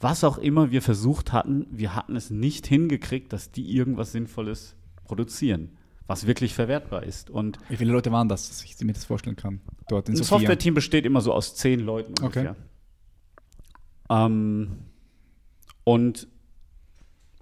[0.00, 4.76] was auch immer wir versucht hatten, wir hatten es nicht hingekriegt, dass die irgendwas Sinnvolles
[5.04, 5.76] produzieren,
[6.06, 7.30] was wirklich verwertbar ist.
[7.30, 9.60] Und Wie viele Leute waren das, dass ich mir das vorstellen kann?
[9.88, 10.22] Dort in ein.
[10.22, 12.24] Software-Team besteht immer so aus zehn Leuten Okay.
[12.24, 12.56] ungefähr.
[14.10, 14.78] Ähm,
[15.84, 16.28] und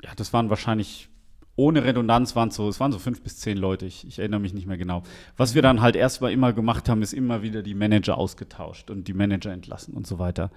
[0.02, 1.08] ja, das waren wahrscheinlich
[1.56, 4.40] ohne Redundanz waren es so, es waren so fünf bis zehn Leute, ich, ich erinnere
[4.40, 5.02] mich nicht mehr genau.
[5.36, 9.06] Was wir dann halt erstmal immer gemacht haben, ist immer wieder die Manager ausgetauscht und
[9.06, 10.50] die Manager entlassen und so weiter.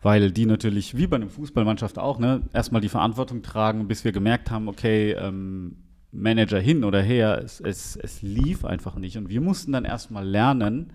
[0.00, 4.10] Weil die natürlich, wie bei einer Fußballmannschaft auch, ne, erstmal die Verantwortung tragen, bis wir
[4.10, 5.76] gemerkt haben, okay, ähm,
[6.10, 9.16] Manager hin oder her, es, es, es lief einfach nicht.
[9.16, 10.92] Und wir mussten dann erstmal lernen,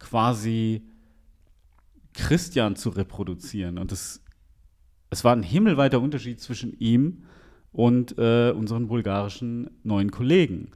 [0.00, 0.82] quasi
[2.12, 3.78] Christian zu reproduzieren.
[3.78, 4.20] Und das,
[5.10, 7.22] es war ein himmelweiter Unterschied zwischen ihm und
[8.18, 10.70] äh, unseren bulgarischen neuen Kollegen.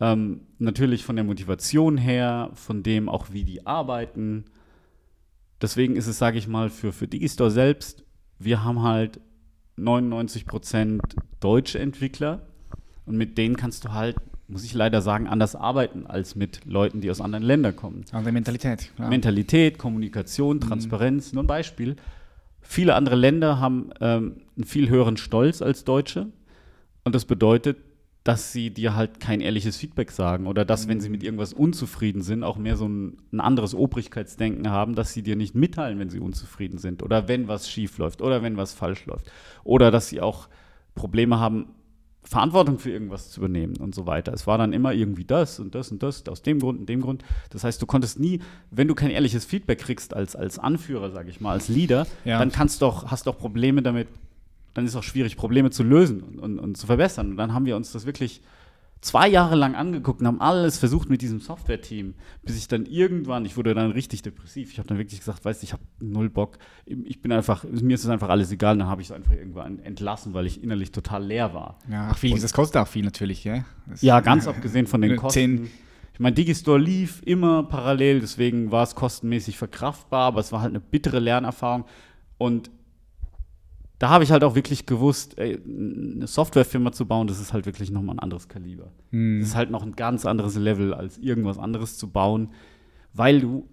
[0.00, 4.44] Ähm, natürlich von der Motivation her, von dem auch, wie die arbeiten.
[5.62, 8.04] Deswegen ist es, sage ich mal, für, für Digistore selbst,
[8.38, 9.20] wir haben halt
[9.78, 11.00] 99%
[11.40, 12.46] deutsche Entwickler
[13.06, 14.16] und mit denen kannst du halt,
[14.48, 18.04] muss ich leider sagen, anders arbeiten als mit Leuten, die aus anderen Ländern kommen.
[18.12, 18.90] Andere Mentalität.
[18.96, 19.08] klar.
[19.08, 21.32] Mentalität, Kommunikation, Transparenz.
[21.32, 21.96] Nur ein Beispiel.
[22.64, 26.32] Viele andere Länder haben ähm, einen viel höheren Stolz als Deutsche.
[27.04, 27.76] Und das bedeutet,
[28.24, 32.22] dass sie dir halt kein ehrliches Feedback sagen oder dass, wenn sie mit irgendwas unzufrieden
[32.22, 36.08] sind, auch mehr so ein, ein anderes Obrigkeitsdenken haben, dass sie dir nicht mitteilen, wenn
[36.08, 39.30] sie unzufrieden sind oder wenn was schief läuft oder wenn was falsch läuft.
[39.62, 40.48] Oder dass sie auch
[40.94, 41.74] Probleme haben,
[42.24, 44.32] Verantwortung für irgendwas zu übernehmen und so weiter.
[44.32, 47.02] Es war dann immer irgendwie das und das und das, aus dem Grund und dem
[47.02, 47.22] Grund.
[47.50, 51.28] Das heißt, du konntest nie, wenn du kein ehrliches Feedback kriegst als, als Anführer, sage
[51.30, 52.38] ich mal, als Leader, Ja.
[52.38, 54.08] dann kannst doch, hast doch Probleme damit,
[54.72, 57.30] dann ist es auch schwierig, Probleme zu lösen und, und, und zu verbessern.
[57.32, 58.40] Und dann haben wir uns das wirklich
[59.00, 63.44] zwei Jahre lang angeguckt und haben alles versucht mit diesem Software-Team, bis ich dann irgendwann,
[63.44, 64.72] ich wurde dann richtig depressiv.
[64.72, 66.58] Ich habe dann wirklich gesagt, weißt du, ich habe null Bock.
[66.86, 68.78] Ich bin einfach, mir ist es einfach alles egal.
[68.78, 71.78] Dann habe ich es einfach irgendwann entlassen, weil ich innerlich total leer war.
[71.90, 73.64] Ja, ach, viel, das kostet auch viel natürlich, ja.
[73.86, 75.70] Das, Ja, ganz abgesehen von den Äh, Kosten.
[76.14, 80.70] Ich meine, Digistore lief immer parallel, deswegen war es kostenmäßig verkraftbar, aber es war halt
[80.70, 81.84] eine bittere Lernerfahrung.
[82.38, 82.70] Und
[83.98, 87.66] da habe ich halt auch wirklich gewusst, ey, eine Softwarefirma zu bauen, das ist halt
[87.66, 88.90] wirklich nochmal ein anderes Kaliber.
[89.10, 89.40] Hm.
[89.40, 92.50] Das ist halt noch ein ganz anderes Level, als irgendwas anderes zu bauen,
[93.12, 93.68] weil du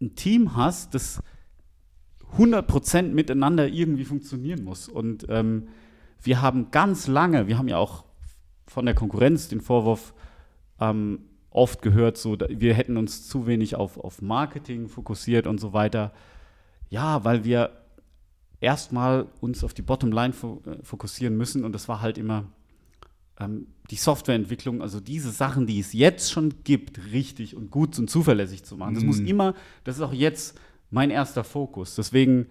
[0.00, 1.22] ein Team hast, das
[2.36, 4.88] 100% miteinander irgendwie funktionieren muss.
[4.88, 5.68] Und ähm,
[6.22, 8.04] wir haben ganz lange, wir haben ja auch
[8.66, 10.14] von der Konkurrenz den Vorwurf
[10.80, 15.72] ähm, oft gehört, so, wir hätten uns zu wenig auf, auf Marketing fokussiert und so
[15.72, 16.12] weiter.
[16.88, 17.79] Ja, weil wir
[18.60, 22.44] erstmal uns auf die Bottomline fo äh, fokussieren müssen und das war halt immer
[23.38, 28.08] ähm, die Softwareentwicklung, also diese Sachen, die es jetzt schon gibt, richtig und gut und
[28.08, 28.94] zuverlässig zu machen.
[28.94, 29.26] Das muss Mhm.
[29.26, 29.54] immer,
[29.84, 30.58] das ist auch jetzt
[30.90, 31.94] mein erster Fokus.
[31.94, 32.46] Deswegen,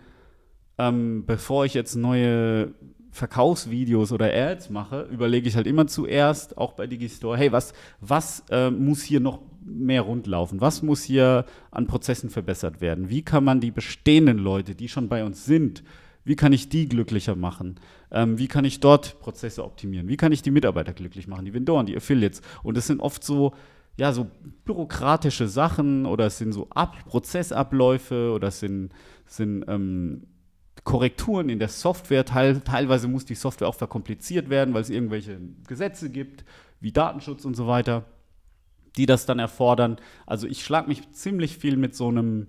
[0.77, 2.73] ähm, bevor ich jetzt neue
[3.11, 8.43] Verkaufsvideos oder Ads mache, überlege ich halt immer zuerst, auch bei Digistore, hey, was, was
[8.49, 10.61] äh, muss hier noch mehr rundlaufen?
[10.61, 13.09] Was muss hier an Prozessen verbessert werden?
[13.09, 15.83] Wie kann man die bestehenden Leute, die schon bei uns sind,
[16.23, 17.79] wie kann ich die glücklicher machen?
[18.11, 20.07] Ähm, wie kann ich dort Prozesse optimieren?
[20.07, 22.41] Wie kann ich die Mitarbeiter glücklich machen, die Vendoren, die Affiliates?
[22.63, 23.53] Und das sind oft so,
[23.97, 24.27] ja, so
[24.65, 28.91] bürokratische Sachen oder es sind so Ab Prozessabläufe oder es sind,
[29.25, 30.27] sind ähm,
[30.83, 32.25] Korrekturen in der Software.
[32.25, 36.45] Teil, teilweise muss die Software auch verkompliziert werden, weil es irgendwelche Gesetze gibt,
[36.79, 38.05] wie Datenschutz und so weiter,
[38.97, 39.97] die das dann erfordern.
[40.25, 42.47] Also ich schlage mich ziemlich viel mit so einem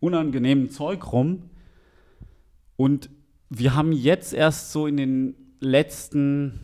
[0.00, 1.50] unangenehmen Zeug rum.
[2.80, 3.10] Und
[3.50, 6.60] wir haben jetzt erst so in den letzten,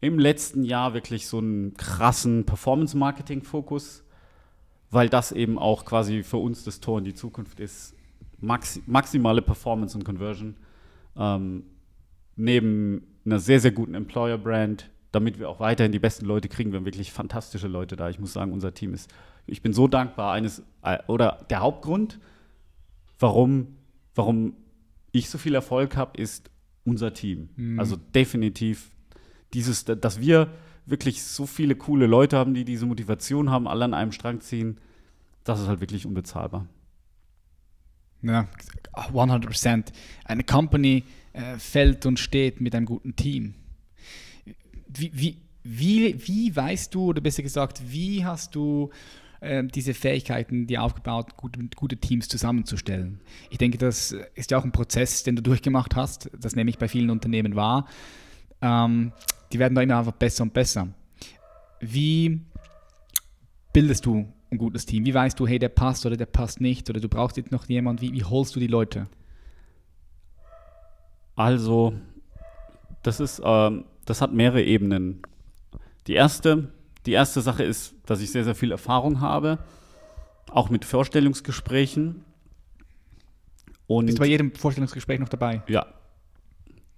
[0.00, 4.04] im letzten Jahr wirklich so einen krassen Performance-Marketing-Fokus
[4.90, 7.94] weil das eben auch quasi für uns das Tor in die Zukunft ist.
[8.40, 10.56] Maxi maximale Performance und Conversion.
[11.16, 11.64] Ähm,
[12.36, 16.72] neben einer sehr, sehr guten Employer-Brand, damit wir auch weiterhin die besten Leute kriegen.
[16.72, 18.08] Wir haben wirklich fantastische Leute da.
[18.08, 19.10] Ich muss sagen, unser Team ist,
[19.46, 20.32] ich bin so dankbar.
[20.32, 22.20] Eines, äh, oder der Hauptgrund,
[23.18, 23.76] warum,
[24.14, 24.54] warum
[25.12, 26.50] ich so viel Erfolg habe, ist
[26.84, 27.50] unser Team.
[27.56, 27.80] Mhm.
[27.80, 28.90] Also definitiv
[29.52, 30.52] dieses, dass wir
[30.86, 34.78] wirklich so viele coole Leute haben, die diese Motivation haben, alle an einem Strang ziehen,
[35.44, 36.66] das ist halt wirklich unbezahlbar.
[38.22, 38.48] Ja,
[38.94, 39.84] 100%
[40.24, 43.54] Eine Company äh, fällt und steht mit einem guten Team.
[44.88, 48.90] Wie, wie, wie, wie weißt du, oder besser gesagt, wie hast du
[49.40, 53.20] äh, diese Fähigkeiten, die aufgebaut, gute, gute Teams zusammenzustellen?
[53.50, 56.30] Ich denke, das ist ja auch ein Prozess, den du durchgemacht hast.
[56.38, 57.86] Das nehme ich bei vielen Unternehmen wahr.
[58.60, 59.12] Ähm,
[59.52, 60.88] die werden da immer einfach besser und besser.
[61.80, 62.40] Wie
[63.72, 65.04] bildest du ein gutes Team?
[65.04, 67.66] Wie weißt du, hey, der passt oder der passt nicht oder du brauchst jetzt noch
[67.66, 68.02] jemanden?
[68.02, 69.06] Wie, wie holst du die Leute?
[71.36, 71.94] Also,
[73.02, 75.22] das ist, ähm, das hat mehrere Ebenen.
[76.08, 76.72] Die erste,
[77.06, 79.58] die erste Sache ist, dass ich sehr, sehr viel Erfahrung habe,
[80.50, 82.24] auch mit Vorstellungsgesprächen.
[83.86, 85.62] Und Bist du bei jedem Vorstellungsgespräch noch dabei?
[85.68, 85.86] Ja,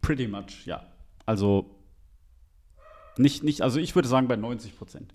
[0.00, 0.82] pretty much, ja.
[1.26, 1.70] Also
[3.16, 5.14] nicht, nicht, also ich würde sagen bei 90 Prozent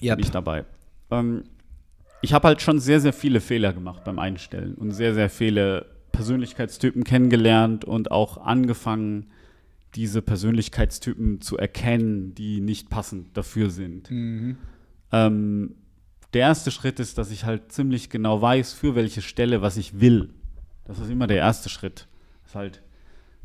[0.00, 0.16] yep.
[0.16, 0.64] bin ich dabei.
[1.10, 1.44] Ähm,
[2.22, 5.86] ich habe halt schon sehr, sehr viele Fehler gemacht beim Einstellen und sehr, sehr viele
[6.12, 9.30] Persönlichkeitstypen kennengelernt und auch angefangen,
[9.94, 14.10] diese Persönlichkeitstypen zu erkennen, die nicht passend dafür sind.
[14.10, 14.56] Mhm.
[15.12, 15.74] Ähm,
[16.32, 20.00] der erste Schritt ist, dass ich halt ziemlich genau weiß, für welche Stelle, was ich
[20.00, 20.30] will.
[20.84, 22.08] Das ist immer der erste Schritt.
[22.42, 22.82] Das ist halt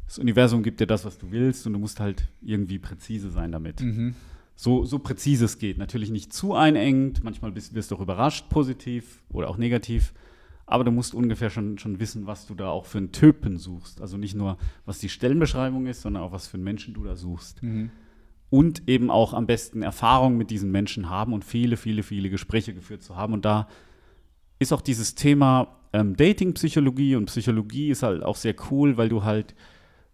[0.10, 3.52] das Universum gibt dir das, was du willst und du musst halt irgendwie präzise sein
[3.52, 3.80] damit.
[3.80, 4.16] Mhm.
[4.56, 5.78] So, so präzise es geht.
[5.78, 10.14] Natürlich nicht zu einengend, manchmal bist, wirst du auch überrascht, positiv oder auch negativ.
[10.70, 14.02] Aber du musst ungefähr schon, schon wissen, was du da auch für einen Typen suchst.
[14.02, 17.16] Also nicht nur, was die Stellenbeschreibung ist, sondern auch, was für einen Menschen du da
[17.16, 17.64] suchst.
[17.64, 17.90] Mhm.
[18.52, 22.76] Und eben auch am besten Erfahrung mit diesen Menschen haben und viele, viele, viele Gespräche
[22.76, 23.34] geführt zu haben.
[23.34, 23.68] Und da
[24.60, 29.24] ist auch dieses Thema ähm, Dating-Psychologie und Psychologie ist halt auch sehr cool, weil du
[29.24, 29.56] halt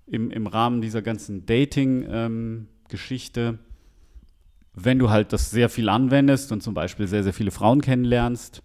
[0.08, 3.60] im, im Rahmen dieser ganzen Dating-Geschichte, ähm,
[4.74, 8.64] wenn du halt das sehr viel anwendest und zum Beispiel sehr, sehr viele Frauen kennenlernst,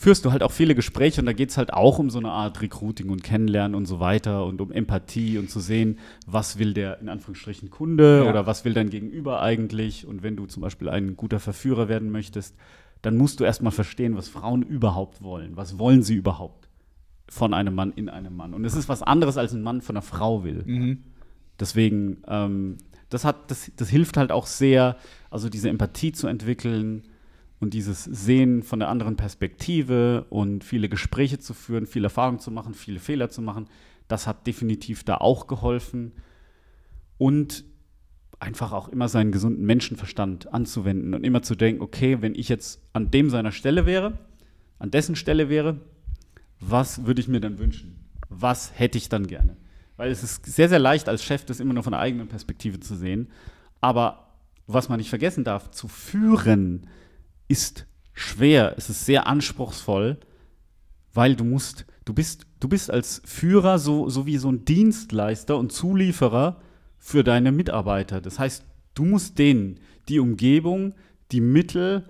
[0.00, 2.30] führst du halt auch viele Gespräche und da geht es halt auch um so eine
[2.30, 6.72] Art Recruiting und Kennenlernen und so weiter und um Empathie und zu sehen, was will
[6.72, 8.30] der in Anführungsstrichen Kunde ja.
[8.30, 12.10] oder was will dein Gegenüber eigentlich und wenn du zum Beispiel ein guter Verführer werden
[12.10, 12.56] möchtest,
[13.02, 15.58] dann musst du erstmal verstehen, was Frauen überhaupt wollen.
[15.58, 16.70] Was wollen sie überhaupt?
[17.28, 18.54] von einem Mann in einem Mann.
[18.54, 20.64] Und es ist was anderes, als ein Mann von einer Frau will.
[20.66, 21.04] Mhm.
[21.60, 22.78] Deswegen, ähm,
[23.08, 24.96] das, hat, das, das hilft halt auch sehr,
[25.30, 27.04] also diese Empathie zu entwickeln
[27.60, 32.50] und dieses Sehen von der anderen Perspektive und viele Gespräche zu führen, viel Erfahrung zu
[32.50, 33.68] machen, viele Fehler zu machen.
[34.08, 36.12] Das hat definitiv da auch geholfen.
[37.18, 37.64] Und
[38.40, 42.80] einfach auch immer seinen gesunden Menschenverstand anzuwenden und immer zu denken, okay, wenn ich jetzt
[42.94, 44.18] an dem seiner Stelle wäre,
[44.78, 45.80] an dessen Stelle wäre,
[46.58, 48.08] was würde ich mir dann wünschen?
[48.30, 49.58] Was hätte ich dann gerne?
[49.98, 52.80] Weil es ist sehr, sehr leicht als Chef, das immer nur von der eigenen Perspektive
[52.80, 53.28] zu sehen.
[53.82, 54.28] Aber
[54.66, 56.86] was man nicht vergessen darf, zu führen
[57.50, 60.18] ist schwer, es ist sehr anspruchsvoll,
[61.12, 65.58] weil du musst, du bist, du bist als Führer so, so wie so ein Dienstleister
[65.58, 66.60] und Zulieferer
[66.98, 68.20] für deine Mitarbeiter.
[68.20, 70.94] Das heißt, du musst denen die Umgebung,
[71.32, 72.04] die Mittel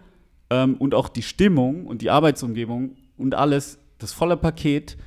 [0.51, 4.99] ähm, und auch die Stimmung und die Arbeitsumgebung und alles das volle Paket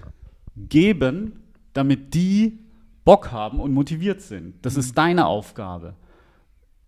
[0.55, 2.59] geben, damit die
[3.05, 4.65] Bock haben und motiviert sind.
[4.65, 4.79] Das mhm.
[4.79, 5.95] ist deine Aufgabe.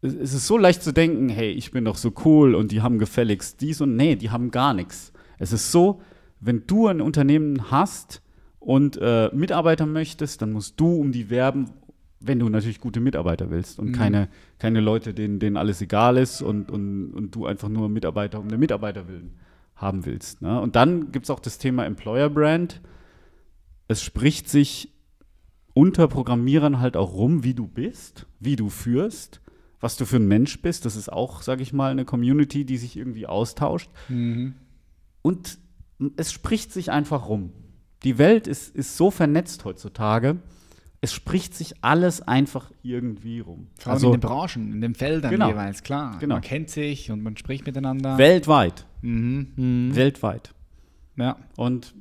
[0.05, 2.99] Es ist so leicht zu denken, hey, ich bin doch so cool und die haben
[2.99, 5.11] gefälligst dies und nee, die haben gar nichts.
[5.37, 6.01] Es ist so,
[6.39, 8.21] wenn du ein Unternehmen hast
[8.59, 11.69] und äh, Mitarbeiter möchtest, dann musst du um die werben,
[12.19, 13.93] wenn du natürlich gute Mitarbeiter willst und mhm.
[13.93, 14.29] keine,
[14.59, 18.49] keine Leute, denen, denen alles egal ist und, und, und du einfach nur Mitarbeiter um
[18.49, 19.35] der Mitarbeiter willen
[19.75, 20.41] haben willst.
[20.41, 20.59] Ne?
[20.59, 22.81] Und dann gibt es auch das Thema Employer Brand.
[23.87, 24.93] Es spricht sich
[25.73, 29.41] unter Programmierern halt auch rum, wie du bist, wie du führst,
[29.80, 30.86] was du für ein Mensch bist.
[30.86, 33.89] Das ist auch, sage ich mal, eine Community, die sich irgendwie austauscht.
[34.09, 34.55] Mhm.
[35.21, 35.57] Und
[36.17, 37.51] es spricht sich einfach rum.
[38.03, 40.38] Die Welt ist, ist so vernetzt heutzutage
[41.05, 43.67] es spricht sich alles einfach irgendwie rum.
[43.78, 46.17] Vor allem also, in den Branchen, in den Feldern genau, jeweils, klar.
[46.19, 46.36] Genau.
[46.36, 48.17] Man kennt sich und man spricht miteinander.
[48.17, 48.88] Weltweit.
[49.03, 49.51] Mhm.
[49.55, 49.95] Mhm.
[49.95, 50.55] Weltweit.
[51.15, 51.38] Ja.
[51.57, 51.93] Und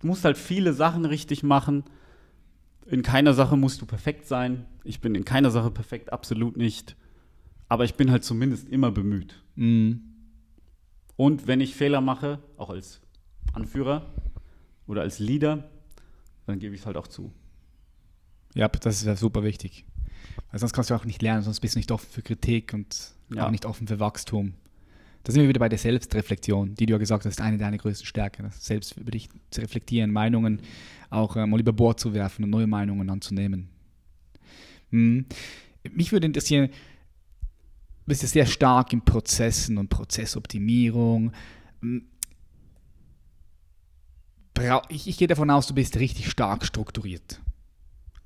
[0.00, 1.84] du musst halt viele Sachen richtig machen.
[2.86, 4.66] In keiner Sache musst du perfekt sein.
[4.84, 6.96] Ich bin in keiner Sache perfekt, absolut nicht.
[7.68, 9.42] Aber ich bin halt zumindest immer bemüht.
[9.54, 10.02] Mhm.
[11.16, 13.00] Und wenn ich Fehler mache, auch als
[13.52, 14.12] Anführer
[14.86, 15.70] oder als Leader,
[16.46, 17.32] dann gebe ich es halt auch zu.
[18.54, 19.84] Ja, das ist ja super wichtig.
[20.50, 23.12] Weil sonst kannst du auch nicht lernen, sonst bist du nicht offen für Kritik und
[23.34, 23.46] Ja.
[23.46, 24.54] auch nicht offen für Wachstum.
[25.24, 27.78] Da sind wir wieder bei der Selbstreflexion, die du ja gesagt hast, ist eine deiner
[27.78, 28.50] größten Stärken.
[28.50, 30.60] Selbst über dich zu reflektieren, Meinungen
[31.10, 33.68] auch äh, mal über Bord zu werfen und neue Meinungen anzunehmen.
[34.90, 35.26] Hm.
[35.92, 41.32] Mich würde interessieren, du bist ja sehr stark in Prozessen und Prozessoptimierung.
[41.80, 42.06] Hm.
[44.88, 47.40] Ich, ich gehe davon aus, du bist richtig stark strukturiert.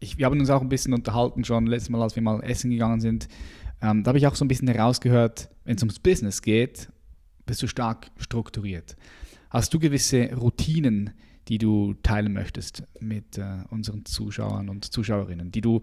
[0.00, 2.70] Ich, wir haben uns auch ein bisschen unterhalten schon letztes Mal, als wir mal essen
[2.70, 3.28] gegangen sind.
[3.80, 6.88] Ähm, da habe ich auch so ein bisschen herausgehört, wenn es ums Business geht,
[7.44, 8.96] bist du stark strukturiert.
[9.50, 11.10] Hast du gewisse Routinen,
[11.48, 15.80] die du teilen möchtest mit äh, unseren Zuschauern und Zuschauerinnen, die du,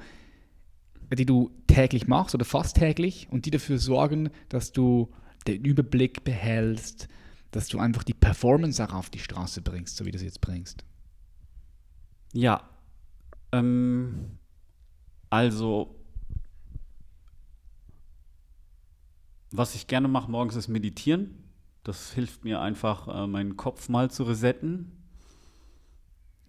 [1.13, 5.09] die du täglich machst oder fast täglich und die dafür sorgen, dass du
[5.47, 7.07] den Überblick behältst,
[7.51, 10.41] dass du einfach die Performance auch auf die Straße bringst, so wie du sie jetzt
[10.41, 10.83] bringst?
[12.33, 12.69] Ja.
[13.51, 14.37] Ähm,
[15.29, 15.95] also,
[19.55, 21.37] was ich gerne mache morgens ist meditieren.
[21.83, 24.91] Das hilft mir einfach, äh, meinen Kopf mal zu resetten.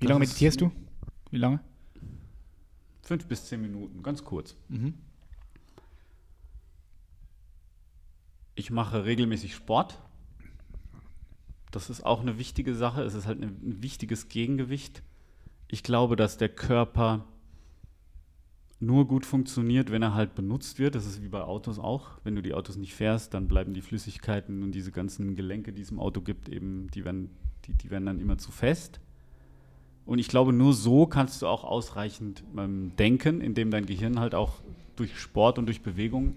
[0.00, 0.72] Wie lange Das ist- meditierst du?
[1.30, 1.60] Wie lange?
[3.02, 4.56] Fünf bis zehn Minuten, ganz kurz.
[8.54, 10.00] Ich mache regelmäßig Sport.
[11.70, 13.02] Das ist auch eine wichtige Sache.
[13.02, 15.02] Es ist halt ein wichtiges Gegengewicht.
[15.68, 17.24] Ich glaube, dass der Körper
[18.86, 20.94] nur gut funktioniert, wenn er halt benutzt wird.
[20.94, 22.18] Das ist wie bei Autos auch.
[22.24, 25.82] Wenn du die Autos nicht fährst, dann bleiben die Flüssigkeiten und diese ganzen Gelenke, die
[25.82, 27.30] es im Auto gibt, eben, die werden,
[27.66, 29.00] die, die werden dann immer zu fest.
[30.06, 34.34] Und ich glaube, nur so kannst du auch ausreichend ähm, denken, indem dein Gehirn halt
[34.34, 34.60] auch
[34.96, 36.36] durch Sport und durch Bewegung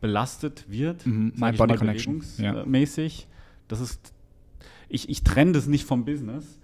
[0.00, 1.06] belastet wird.
[1.06, 2.52] Mhm, Mind-Body mal, Connection, ja.
[2.52, 3.28] bewegungsmäßig.
[3.68, 4.12] Das ist,
[4.88, 6.58] ich, ich trenne das nicht vom Business,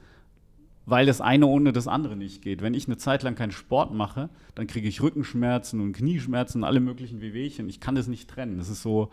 [0.90, 2.62] weil das eine ohne das andere nicht geht.
[2.62, 6.64] Wenn ich eine Zeit lang keinen Sport mache, dann kriege ich Rückenschmerzen und Knieschmerzen und
[6.64, 7.68] alle möglichen Wehwehchen.
[7.68, 8.58] Ich kann das nicht trennen.
[8.58, 9.10] Das ist so,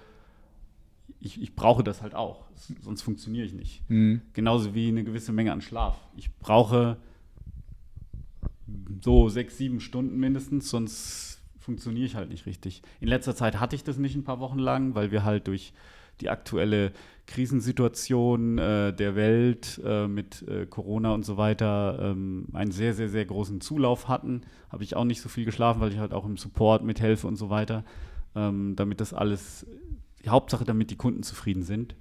[1.20, 2.46] ich, ich brauche das halt auch,
[2.82, 3.90] sonst funktioniere ich nicht.
[3.90, 4.22] Mhm.
[4.34, 5.98] Genauso wie eine gewisse Menge an Schlaf.
[6.16, 6.98] Ich brauche
[9.02, 12.82] so sechs, sieben Stunden mindestens, sonst funktioniere ich halt nicht richtig.
[13.00, 15.74] In letzter Zeit hatte ich das nicht ein paar Wochen lang, weil wir halt durch
[16.22, 16.92] die aktuelle
[17.28, 23.10] Krisensituation äh, der Welt äh, mit äh, Corona und so weiter ähm, einen sehr, sehr,
[23.10, 24.42] sehr großen Zulauf hatten.
[24.70, 27.36] Habe ich auch nicht so viel geschlafen, weil ich halt auch im Support mithelfe und
[27.36, 27.84] so weiter,
[28.34, 29.68] ähm, damit das alles,
[30.24, 31.96] die Hauptsache, damit die Kunden zufrieden sind.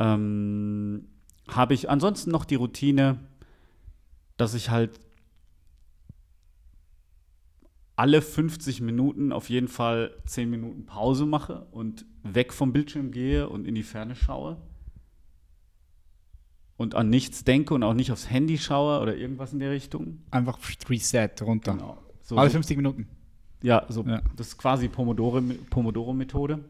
[0.00, 1.06] Ähm,
[1.48, 3.20] habe ich ansonsten noch die Routine,
[4.36, 4.98] dass ich halt
[7.96, 13.48] alle 50 Minuten auf jeden Fall 10 Minuten Pause mache und weg vom Bildschirm gehe
[13.48, 14.56] und in die Ferne schaue
[16.76, 20.22] und an nichts denke und auch nicht aufs Handy schaue oder irgendwas in der Richtung.
[20.30, 20.58] Einfach
[20.88, 21.72] Reset runter.
[21.74, 21.98] Genau.
[22.22, 23.08] So, Alle so, 50 Minuten.
[23.62, 24.22] ja, so, Ja.
[24.36, 26.64] das ist quasi Pomodoro- Pomodoro-Methode.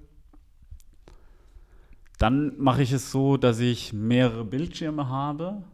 [2.18, 5.64] Dann mache ich es so, dass ich mehrere Bildschirme habe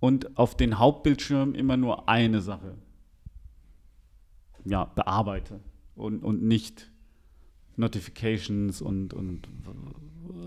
[0.00, 2.76] und auf den Hauptbildschirm immer nur eine Sache
[4.64, 5.60] ja, bearbeite
[5.94, 6.90] und, und nicht
[7.76, 9.48] Notifications und, und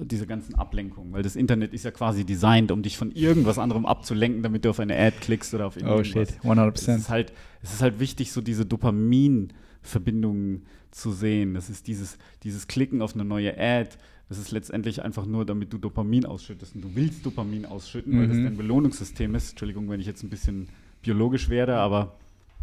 [0.03, 3.85] diese ganzen Ablenkungen, weil das Internet ist ja quasi designt, um dich von irgendwas anderem
[3.85, 6.07] abzulenken, damit du auf eine Ad klickst oder auf Oh irgendwas.
[6.07, 6.95] shit, Es 100%.
[6.97, 11.53] ist halt, es ist halt wichtig, so diese Dopamin-Verbindungen zu sehen.
[11.53, 13.89] Das ist dieses, dieses Klicken auf eine neue Ad.
[14.27, 16.75] Das ist letztendlich einfach nur, damit du Dopamin ausschüttest.
[16.75, 18.43] Und du willst Dopamin ausschütten, weil das Mhm.
[18.43, 19.51] dein Belohnungssystem ist.
[19.51, 20.69] Entschuldigung, wenn ich jetzt ein bisschen
[21.01, 22.15] biologisch werde, aber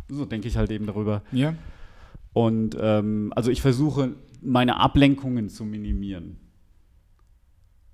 [0.09, 1.23] so denke ich halt eben darüber.
[1.33, 1.55] Ja.
[2.33, 6.39] Und ähm, also ich versuche, meine Ablenkungen zu minimieren.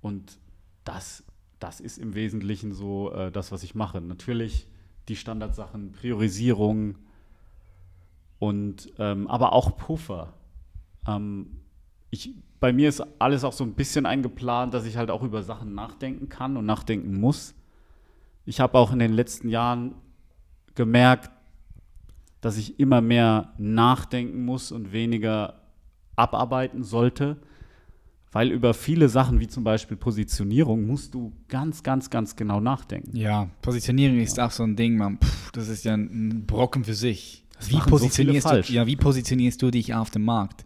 [0.00, 0.38] Und
[0.84, 1.24] das,
[1.58, 4.00] das ist im Wesentlichen so äh, das, was ich mache.
[4.00, 4.66] Natürlich
[5.08, 6.96] die Standardsachen, Priorisierung
[8.38, 10.34] und ähm, aber auch Puffer.
[11.06, 11.60] Ähm,
[12.10, 15.42] ich, bei mir ist alles auch so ein bisschen eingeplant, dass ich halt auch über
[15.42, 17.54] Sachen nachdenken kann und nachdenken muss.
[18.44, 19.94] Ich habe auch in den letzten Jahren
[20.74, 21.30] gemerkt,
[22.40, 25.61] dass ich immer mehr nachdenken muss und weniger
[26.16, 27.36] abarbeiten sollte,
[28.32, 33.14] weil über viele Sachen wie zum Beispiel Positionierung musst du ganz, ganz, ganz genau nachdenken.
[33.16, 35.18] Ja, Positionierung ist auch so ein Ding, man.
[35.18, 37.44] Puh, das ist ja ein Brocken für sich.
[37.56, 38.66] Das Wie so positionierst, falsch.
[38.68, 40.64] du, ja, wie positionierst du dich auf dem Markt?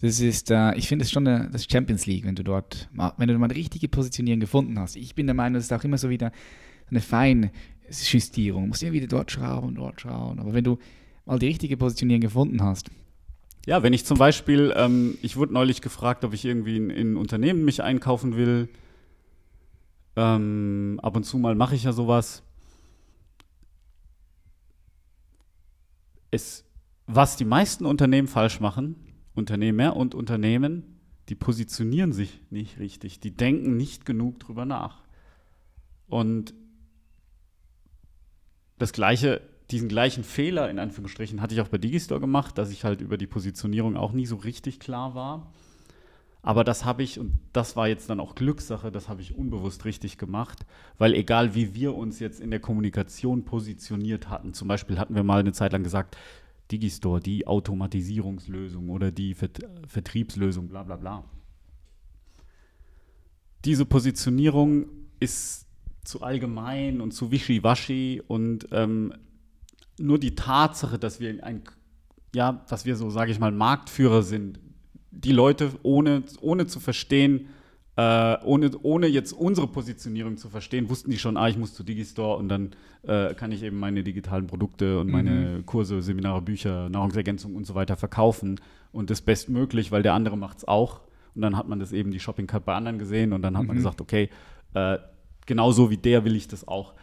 [0.00, 3.28] Das ist, äh, ich finde es schon eine, das Champions League, wenn du dort, wenn
[3.28, 4.96] du mal richtige Positionierung gefunden hast.
[4.96, 6.30] Ich bin der Meinung, das ist auch immer so wieder
[6.88, 7.50] eine feine
[7.90, 8.62] Justierung.
[8.62, 10.38] Du musst immer wieder dort schrauben, dort schauen.
[10.38, 10.78] Aber wenn du
[11.26, 12.90] mal die richtige Positionierung gefunden hast,
[13.68, 17.16] Ja, wenn ich zum Beispiel, ähm, ich wurde neulich gefragt, ob ich irgendwie in, in
[17.18, 18.70] Unternehmen mich einkaufen will
[20.16, 22.42] Ähm, ab und zu mal mache ich ja sowas.
[26.30, 26.64] Es,
[27.06, 28.96] was die meisten Unternehmen falsch machen,
[29.34, 30.98] Unternehmer und Unternehmen,
[31.28, 33.20] die positionieren sich nicht richtig.
[33.20, 35.02] Die denken nicht genug drüber nach.
[36.06, 36.54] Und
[38.78, 42.84] das gleiche, diesen gleichen Fehler in Anführungsstrichen hatte ich auch bei Digistore gemacht, dass ich
[42.84, 45.52] halt über die Positionierung auch nie so richtig klar war.
[46.40, 49.84] Aber das habe ich, und das war jetzt dann auch Glückssache, das habe ich unbewusst
[49.84, 50.64] richtig gemacht,
[50.96, 55.24] weil egal wie wir uns jetzt in der Kommunikation positioniert hatten, zum Beispiel hatten wir
[55.24, 56.16] mal eine Zeit lang gesagt,
[56.70, 61.24] Digistore, die Automatisierungslösung oder die Vert Vertriebslösung, bla bla bla.
[63.64, 64.86] Diese Positionierung
[65.18, 65.66] ist
[66.04, 69.12] zu allgemein und zu wischiwaschi und ähm,
[69.98, 71.62] nur die Tatsache, dass wir ein,
[72.34, 74.60] ja, dass wir so, sage ich mal, Marktführer sind,
[75.10, 77.48] die Leute ohne, ohne zu verstehen,
[77.96, 81.82] äh, ohne, ohne jetzt unsere Positionierung zu verstehen, wussten die schon, ah, ich muss zu
[81.82, 82.70] Digistore und dann
[83.02, 85.66] äh, kann ich eben meine digitalen Produkte und meine mhm.
[85.66, 88.60] Kurse, Seminare, Bücher, Nahrungsergänzung und so weiter verkaufen
[88.92, 91.00] und das bestmöglich, weil der andere macht es auch.
[91.34, 93.62] Und dann hat man das eben die Shopping Card bei anderen gesehen und dann hat
[93.62, 93.68] mhm.
[93.68, 94.30] man gesagt, okay,
[94.74, 94.98] äh,
[95.46, 96.94] genauso wie der will ich das auch.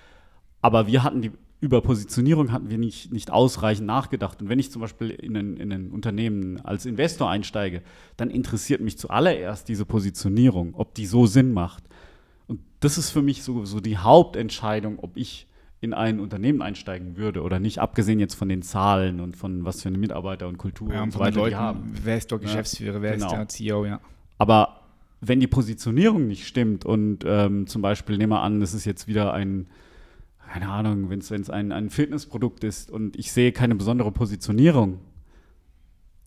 [0.62, 1.32] Aber wir hatten die,
[1.62, 4.42] über Positionierung hatten wir nicht, nicht ausreichend nachgedacht.
[4.42, 7.82] Und wenn ich zum Beispiel in ein, in ein Unternehmen als Investor einsteige,
[8.18, 11.84] dann interessiert mich zuallererst diese Positionierung, ob die so Sinn macht.
[12.48, 15.48] Und das ist für mich so, so die Hauptentscheidung, ob ich
[15.82, 19.82] in ein Unternehmen einsteigen würde oder nicht, abgesehen jetzt von den Zahlen und von was
[19.82, 21.94] für eine Mitarbeiter und Kultur ja, und so weiter Leuten, die haben.
[22.04, 23.28] Wer ist doch Geschäftsführer, ja, wer genau.
[23.28, 24.00] ist der CEO, ja.
[24.38, 24.82] Aber
[25.22, 29.08] wenn die Positionierung nicht stimmt und ähm, zum Beispiel, nehmen wir an, es ist jetzt
[29.08, 29.68] wieder ein,
[30.52, 35.00] keine Ahnung, wenn es ein, ein Fitnessprodukt ist und ich sehe keine besondere Positionierung,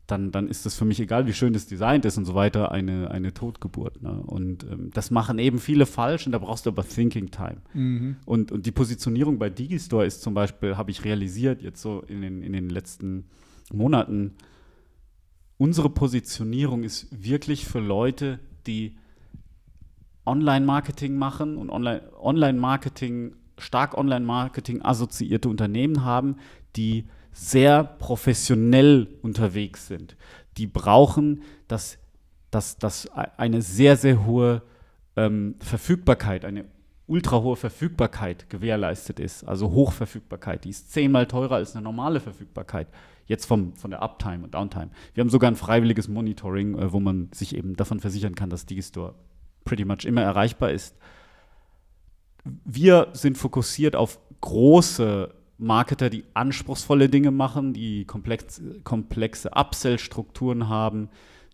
[0.08, 2.72] dann, dann ist das für mich egal, wie schön das designt ist und so weiter,
[2.72, 4.02] eine, eine Totgeburt.
[4.02, 4.10] Ne?
[4.10, 7.58] Und ähm, das machen eben viele falsch und da brauchst du aber Thinking Time.
[7.74, 8.16] Mhm.
[8.24, 12.22] Und, und die Positionierung bei Digistore ist zum Beispiel, habe ich realisiert, jetzt so in
[12.22, 13.26] den, in den letzten
[13.70, 14.32] Monaten,
[15.58, 18.96] unsere Positionierung ist wirklich für Leute, die
[20.24, 26.36] Online-Marketing machen und Online-Marketing, stark Online-Marketing assoziierte Unternehmen haben,
[26.76, 30.16] die sehr professionell unterwegs sind.
[30.56, 31.98] Die brauchen, dass,
[32.50, 34.62] dass, dass eine sehr, sehr hohe
[35.16, 36.64] ähm, Verfügbarkeit, eine
[37.06, 40.64] ultra hohe Verfügbarkeit gewährleistet ist, also Hochverfügbarkeit.
[40.64, 42.88] Die ist zehnmal teurer als eine normale Verfügbarkeit.
[43.26, 44.90] Jetzt vom, von der Uptime und Downtime.
[45.14, 48.66] Wir haben sogar ein freiwilliges Monitoring, äh, wo man sich eben davon versichern kann, dass
[48.66, 49.14] Digistore
[49.64, 50.96] pretty much immer erreichbar ist.
[52.64, 61.08] Wir sind fokussiert auf große Marketer, die anspruchsvolle Dinge machen, die komplex, komplexe Upsell-Strukturen haben,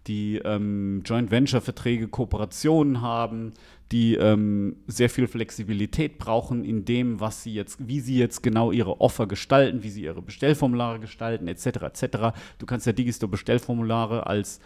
[0.06, 3.54] die ähm, Joint Venture-Verträge, Kooperationen haben,
[3.90, 8.70] die ähm, sehr viel Flexibilität brauchen in dem, was sie jetzt, wie sie jetzt genau
[8.70, 11.66] ihre Offer gestalten, wie sie ihre Bestellformulare gestalten, etc.
[11.66, 12.36] etc.
[12.58, 14.60] Du kannst ja Digistore Bestellformulare als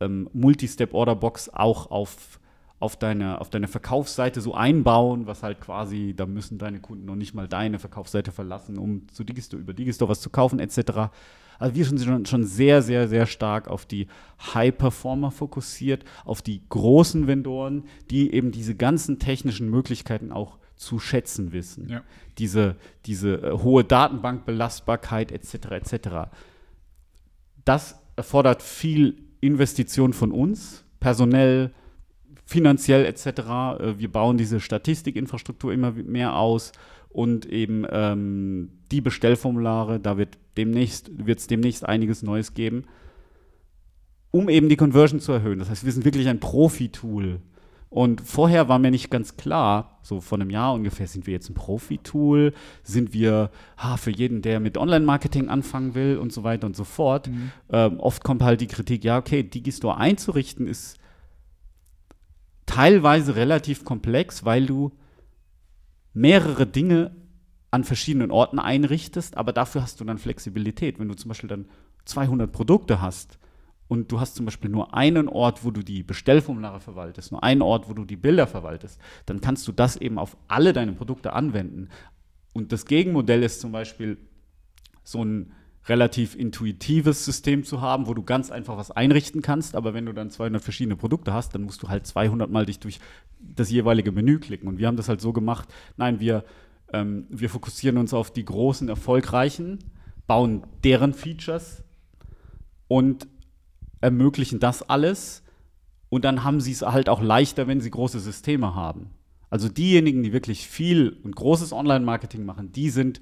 [0.00, 2.39] ähm, Multi-Step-Order-Box auch auf
[2.80, 7.14] auf deine, auf deine Verkaufsseite so einbauen, was halt quasi, da müssen deine Kunden noch
[7.14, 11.10] nicht mal deine Verkaufsseite verlassen, um zu Digistore, über Digistore was zu kaufen, etc.
[11.58, 14.06] Also wir sind schon, schon sehr, sehr, sehr stark auf die
[14.54, 21.52] High-Performer fokussiert, auf die großen Vendoren, die eben diese ganzen technischen Möglichkeiten auch zu schätzen
[21.52, 21.90] wissen.
[21.90, 22.02] Ja.
[22.38, 25.54] Diese, diese äh, hohe Datenbankbelastbarkeit etc.
[25.72, 26.08] etc.
[27.66, 31.74] Das erfordert viel Investition von uns, personell,
[32.50, 33.26] finanziell etc.
[33.26, 36.72] Äh, wir bauen diese Statistikinfrastruktur immer mehr aus
[37.08, 42.84] und eben ähm, die Bestellformulare, da wird demnächst wird es demnächst einiges Neues geben,
[44.32, 45.60] um eben die Conversion zu erhöhen.
[45.60, 47.40] Das heißt, wir sind wirklich ein Profi-Tool.
[47.88, 51.50] Und vorher war mir nicht ganz klar, so vor einem Jahr ungefähr, sind wir jetzt
[51.50, 52.52] ein Profi-Tool?
[52.84, 56.84] Sind wir ha, für jeden, der mit Online-Marketing anfangen will und so weiter und so
[56.84, 57.28] fort?
[57.28, 57.50] Mhm.
[57.70, 61.00] Ähm, oft kommt halt die Kritik, ja, okay, Digistore einzurichten ist
[62.70, 64.92] teilweise relativ komplex, weil du
[66.14, 67.16] mehrere Dinge
[67.72, 71.00] an verschiedenen Orten einrichtest, aber dafür hast du dann Flexibilität.
[71.00, 71.68] Wenn du zum Beispiel dann
[72.04, 73.40] 200 Produkte hast
[73.88, 77.62] und du hast zum Beispiel nur einen Ort, wo du die Bestellformulare verwaltest, nur einen
[77.62, 81.32] Ort, wo du die Bilder verwaltest, dann kannst du das eben auf alle deine Produkte
[81.32, 81.88] anwenden.
[82.52, 84.16] Und das Gegenmodell ist zum Beispiel
[85.02, 85.52] so ein
[85.90, 90.14] relativ intuitives System zu haben, wo du ganz einfach was einrichten kannst, aber wenn du
[90.14, 93.00] dann 200 verschiedene Produkte hast, dann musst du halt 200 Mal dich durch
[93.40, 94.68] das jeweilige Menü klicken.
[94.68, 96.44] Und wir haben das halt so gemacht, nein, wir,
[96.92, 99.80] ähm, wir fokussieren uns auf die großen, erfolgreichen,
[100.26, 101.82] bauen deren Features
[102.86, 103.26] und
[104.00, 105.42] ermöglichen das alles.
[106.08, 109.10] Und dann haben sie es halt auch leichter, wenn sie große Systeme haben.
[109.48, 113.20] Also diejenigen, die wirklich viel und großes Online-Marketing machen, die sind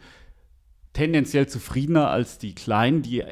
[0.93, 3.22] tendenziell zufriedener als die Kleinen, die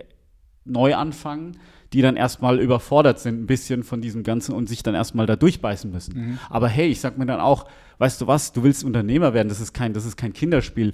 [0.65, 1.59] neu anfangen,
[1.93, 5.37] die dann erstmal überfordert sind ein bisschen von diesem Ganzen und sich dann erstmal da
[5.37, 6.15] durchbeißen müssen.
[6.15, 6.39] Mhm.
[6.51, 7.67] Aber hey, ich sag mir dann auch,
[7.99, 10.93] weißt du was, du willst Unternehmer werden, das ist kein, das ist kein Kinderspiel.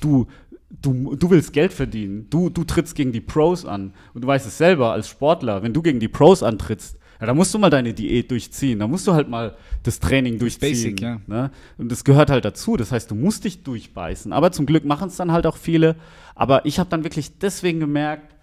[0.00, 0.26] Du,
[0.70, 4.46] du, du willst Geld verdienen, du, du trittst gegen die Pros an und du weißt
[4.46, 7.68] es selber als Sportler, wenn du gegen die Pros antrittst, ja, da musst du mal
[7.68, 10.70] deine Diät durchziehen, da musst du halt mal das Training durchziehen.
[10.70, 11.20] Basic, ja.
[11.26, 11.50] Ne?
[11.76, 14.32] Und das gehört halt dazu, das heißt, du musst dich durchbeißen.
[14.32, 15.96] Aber zum Glück machen es dann halt auch viele.
[16.34, 18.34] Aber ich habe dann wirklich deswegen gemerkt,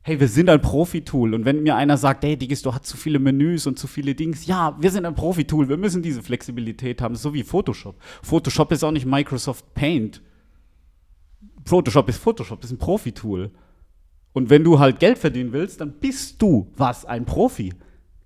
[0.00, 1.34] hey, wir sind ein Profi-Tool.
[1.34, 4.46] Und wenn mir einer sagt, hey, Digistore hat zu viele Menüs und zu viele Dings,
[4.46, 7.96] ja, wir sind ein Profi-Tool, wir müssen diese Flexibilität haben, so wie Photoshop.
[8.22, 10.22] Photoshop ist auch nicht Microsoft Paint.
[11.66, 13.50] Photoshop ist Photoshop, ist ein Profi-Tool.
[14.32, 17.74] Und wenn du halt Geld verdienen willst, dann bist du was, ein Profi.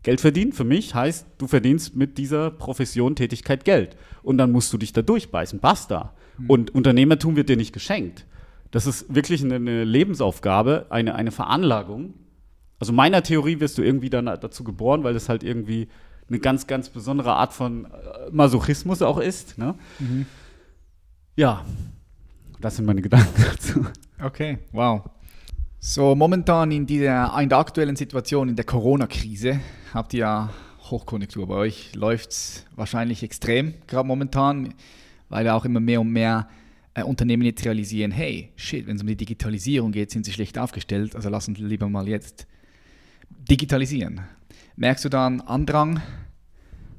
[0.06, 3.96] Geld verdienen für mich heißt, du verdienst mit dieser Profession Tätigkeit Geld.
[4.22, 5.58] Und dann musst du dich da durchbeißen.
[5.58, 6.14] Basta.
[6.38, 6.48] Mhm.
[6.48, 8.24] Und Unternehmertum wird dir nicht geschenkt.
[8.70, 12.14] Das ist wirklich eine, Lebensaufgabe, eine, eine Veranlagung.
[12.78, 15.88] Also meiner Theorie wirst du irgendwie dann dazu geboren, weil das halt irgendwie
[16.28, 17.88] eine ganz, ganz besondere Art von äh,
[18.30, 19.58] Masochismus auch ist.
[19.58, 19.74] Ne?
[19.98, 20.26] Mhm.
[21.34, 21.64] Ja,
[22.60, 23.84] das sind meine Gedanken dazu.
[24.22, 25.02] Okay, wow.
[25.78, 29.60] So, momentan in dieser in der aktuellen Situation, in der Corona-Krise,
[29.92, 30.50] habt ihr ja
[30.90, 31.46] Hochkonjunktur.
[31.46, 34.74] Bei euch läuft es wahrscheinlich extrem, gerade momentan,
[35.28, 36.48] weil ja auch immer mehr und mehr
[36.94, 40.58] äh, Unternehmen jetzt realisieren, hey, shit, wenn es um die Digitalisierung geht, sind sie schlecht
[40.58, 42.46] aufgestellt, also lass uns lieber mal jetzt
[43.28, 44.22] digitalisieren.
[44.76, 46.00] Merkst du da einen Andrang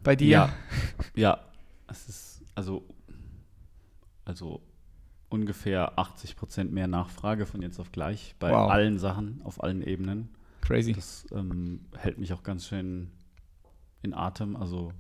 [0.04, 0.28] bei dir?
[0.28, 0.54] Ja,
[1.16, 1.40] ja.
[1.90, 2.84] Es ist also,
[4.26, 4.62] also
[5.30, 8.70] ungefähr 80 Prozent mehr Nachfrage von jetzt auf gleich bei wow.
[8.70, 10.30] allen Sachen, auf allen Ebenen.
[10.62, 10.94] Crazy.
[10.94, 13.12] Das ähm, hält mich auch ganz schön
[14.02, 14.56] in Atem.
[14.56, 14.92] Also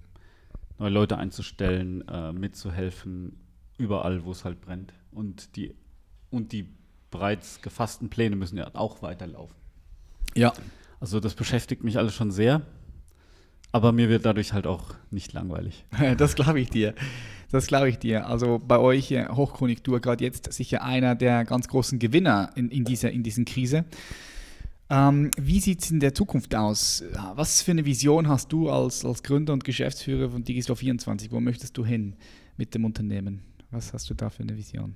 [0.77, 3.39] neue Leute einzustellen, äh, mitzuhelfen,
[3.77, 4.93] überall, wo es halt brennt.
[5.11, 5.73] Und die,
[6.29, 6.69] und die
[7.09, 9.55] bereits gefassten Pläne müssen ja auch weiterlaufen.
[10.35, 10.53] Ja.
[10.99, 12.61] Also das beschäftigt mich alles schon sehr.
[13.71, 15.85] Aber mir wird dadurch halt auch nicht langweilig.
[16.17, 16.93] Das glaube ich dir.
[17.51, 18.27] Das glaube ich dir.
[18.27, 22.83] Also bei euch äh, Hochkonjunktur gerade jetzt sicher einer der ganz großen Gewinner in, in,
[22.83, 23.85] dieser, in diesen Krise.
[24.89, 27.03] Ähm, wie sieht es in der Zukunft aus?
[27.35, 31.31] Was für eine Vision hast du als, als Gründer und Geschäftsführer von Digistore24?
[31.31, 32.15] Wo möchtest du hin
[32.55, 33.41] mit dem Unternehmen?
[33.71, 34.95] Was hast du da für eine Vision?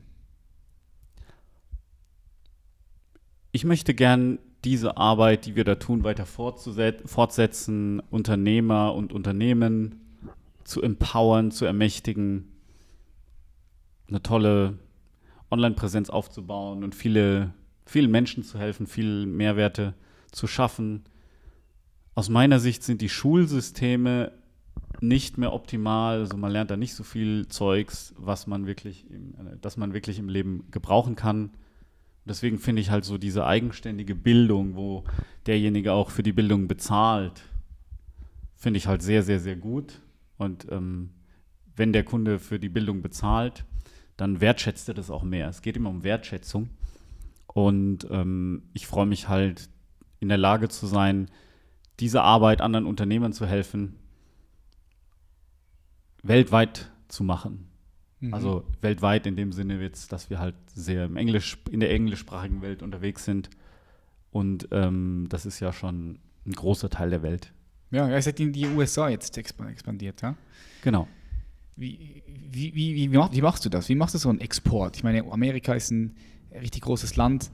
[3.51, 10.01] Ich möchte gern diese Arbeit, die wir da tun, weiter fortsetzen, Unternehmer und Unternehmen
[10.64, 12.47] zu empowern, zu ermächtigen,
[14.07, 14.78] eine tolle
[15.49, 17.53] Online-Präsenz aufzubauen und viele,
[17.86, 19.95] vielen Menschen zu helfen, viele Mehrwerte
[20.32, 21.03] zu schaffen.
[22.14, 24.32] Aus meiner Sicht sind die Schulsysteme
[24.99, 29.34] nicht mehr optimal, also man lernt da nicht so viel Zeugs, was man wirklich, im,
[29.62, 31.51] das man wirklich im Leben gebrauchen kann.
[32.26, 35.03] Deswegen finde ich halt so diese eigenständige Bildung, wo
[35.47, 37.41] derjenige auch für die Bildung bezahlt,
[38.55, 40.01] finde ich halt sehr, sehr, sehr gut.
[40.38, 41.09] Und ähm,
[41.76, 43.65] wenn der Kunde für die Bildung bezahlt,
[44.17, 45.49] dann wertschätzt er das auch mehr.
[45.49, 46.69] Es geht immer um Wertschätzung.
[47.47, 49.69] Und ähm, ich freue mich halt,
[50.19, 51.30] in der Lage zu sein,
[51.99, 53.95] diese Arbeit anderen Unternehmern zu helfen,
[56.22, 57.70] weltweit zu machen.
[58.22, 58.34] Mhm.
[58.34, 62.61] Also weltweit in dem Sinne jetzt, dass wir halt sehr im Englisch, in der englischsprachigen
[62.61, 63.49] Welt unterwegs sind.
[64.32, 67.51] Und ähm, das ist ja schon ein großer Teil der Welt.
[67.89, 70.36] Ja, er ist halt in die USA jetzt expandiert, ja?
[70.82, 71.07] Genau.
[71.76, 73.89] Wie, wie, wie, wie, mach, wie machst du das?
[73.89, 74.95] Wie machst du so einen Export?
[74.95, 76.15] Ich meine, Amerika ist ein
[76.53, 77.51] richtig großes Land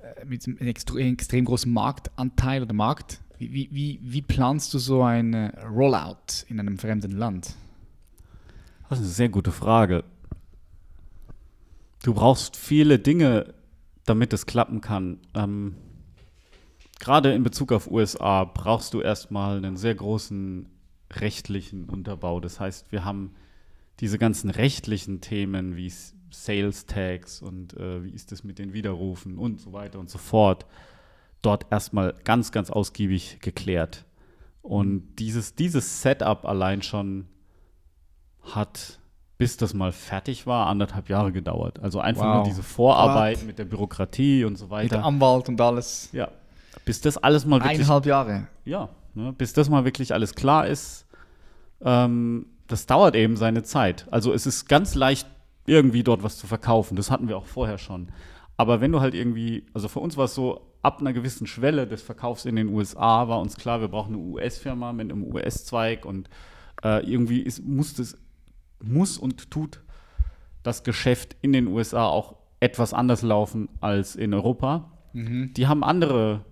[0.00, 3.20] äh, mit einem extrem großen Marktanteil oder Markt.
[3.38, 7.54] Wie, wie, wie planst du so ein Rollout in einem fremden Land?
[8.92, 10.04] Das ist eine sehr gute Frage.
[12.02, 13.54] Du brauchst viele Dinge,
[14.04, 15.18] damit es klappen kann.
[15.32, 15.76] Ähm,
[17.00, 20.68] gerade in Bezug auf USA brauchst du erstmal einen sehr großen
[21.10, 22.38] rechtlichen Unterbau.
[22.38, 23.34] Das heißt, wir haben
[24.00, 25.90] diese ganzen rechtlichen Themen wie
[26.30, 30.18] Sales Tags und äh, wie ist es mit den Widerrufen und so weiter und so
[30.18, 30.66] fort
[31.40, 34.04] dort erstmal ganz, ganz ausgiebig geklärt.
[34.60, 37.28] Und dieses, dieses Setup allein schon
[38.42, 38.98] hat,
[39.38, 41.80] bis das mal fertig war, anderthalb Jahre gedauert.
[41.80, 42.34] Also einfach wow.
[42.36, 43.46] nur diese Vorarbeit What?
[43.46, 44.96] mit der Bürokratie und so weiter.
[44.96, 46.08] Mit dem Anwalt und alles.
[46.12, 46.28] Ja,
[46.84, 47.80] bis das alles mal wirklich.
[47.80, 48.46] Eineinhalb Jahre.
[48.64, 51.06] Ja, ne, bis das mal wirklich alles klar ist.
[51.84, 54.06] Ähm, das dauert eben seine Zeit.
[54.10, 55.26] Also es ist ganz leicht,
[55.66, 56.96] irgendwie dort was zu verkaufen.
[56.96, 58.08] Das hatten wir auch vorher schon.
[58.56, 61.86] Aber wenn du halt irgendwie, also für uns war es so, ab einer gewissen Schwelle
[61.86, 66.04] des Verkaufs in den USA war uns klar, wir brauchen eine US-Firma mit einem US-Zweig
[66.04, 66.28] und
[66.82, 68.16] äh, irgendwie ist, muss das
[68.82, 69.80] muss und tut
[70.62, 74.92] das Geschäft in den USA auch etwas anders laufen als in Europa.
[75.12, 75.52] Mhm.
[75.54, 76.44] Die haben andere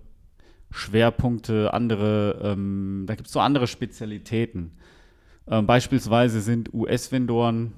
[0.71, 4.73] Schwerpunkte, andere, ähm, da gibt es so andere Spezialitäten.
[5.47, 7.73] Ähm, beispielsweise sind US-Vendoren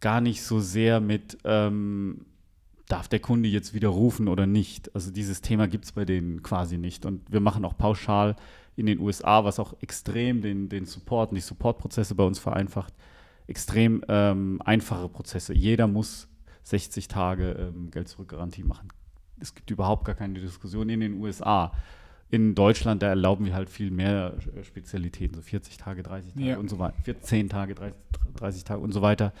[0.00, 2.26] gar nicht so sehr mit, ähm,
[2.88, 4.94] darf der Kunde jetzt widerrufen oder nicht.
[4.94, 7.06] Also dieses Thema gibt es bei denen quasi nicht.
[7.06, 8.36] Und wir machen auch pauschal
[8.76, 12.94] in den USA, was auch extrem den, den Support und die Supportprozesse bei uns vereinfacht,
[13.46, 15.54] extrem ähm, einfache Prozesse.
[15.54, 16.28] Jeder muss
[16.64, 18.88] 60 Tage ähm, Geld-Zurück-Garantie machen.
[19.40, 21.72] Es gibt überhaupt gar keine Diskussion in den USA.
[22.30, 26.46] In Deutschland, da erlauben wir halt viel mehr äh, Spezialitäten, so 40 Tage, 30 Tage
[26.46, 26.56] Ja.
[26.58, 27.94] und so weiter, 14 Tage, 30,
[28.36, 29.32] 30 Tage und so weiter.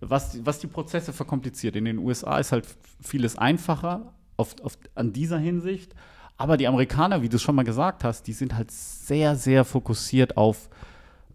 [0.00, 1.74] Was, was die Prozesse verkompliziert.
[1.74, 2.66] In den USA ist halt
[3.00, 5.94] vieles einfacher auf, auf, an dieser Hinsicht.
[6.36, 9.64] Aber die Amerikaner, wie du es schon mal gesagt hast, die sind halt sehr, sehr
[9.64, 10.68] fokussiert auf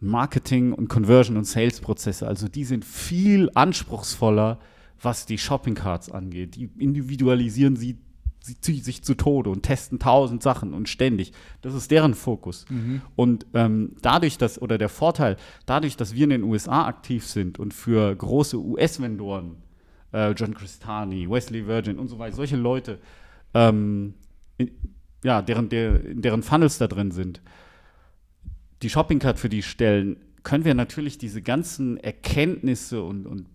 [0.02, 2.28] Marketing und Conversion und Sales-Prozesse.
[2.28, 4.60] Also die sind viel anspruchsvoller,
[5.02, 6.56] was die Shopping Cards angeht.
[6.56, 8.00] Die individualisieren sie,
[8.40, 11.34] sie sich zu Tode und testen tausend Sachen und ständig.
[11.62, 12.66] Das ist deren Fokus.
[13.16, 15.38] Und ähm, dadurch, dass, oder der Vorteil,
[15.68, 19.58] dadurch, dass wir in den USA aktiv sind und für große US-Vendoren,
[20.14, 22.98] äh, John Cristani, Wesley Virgin und so weiter, solche Leute,
[23.54, 24.16] ähm,
[24.58, 24.72] in,
[25.24, 27.42] ja, deren, der, in deren Funnels da drin sind,
[28.82, 33.48] die Shopping Card für die stellen, können wir natürlich diese ganzen Erkenntnisse und, und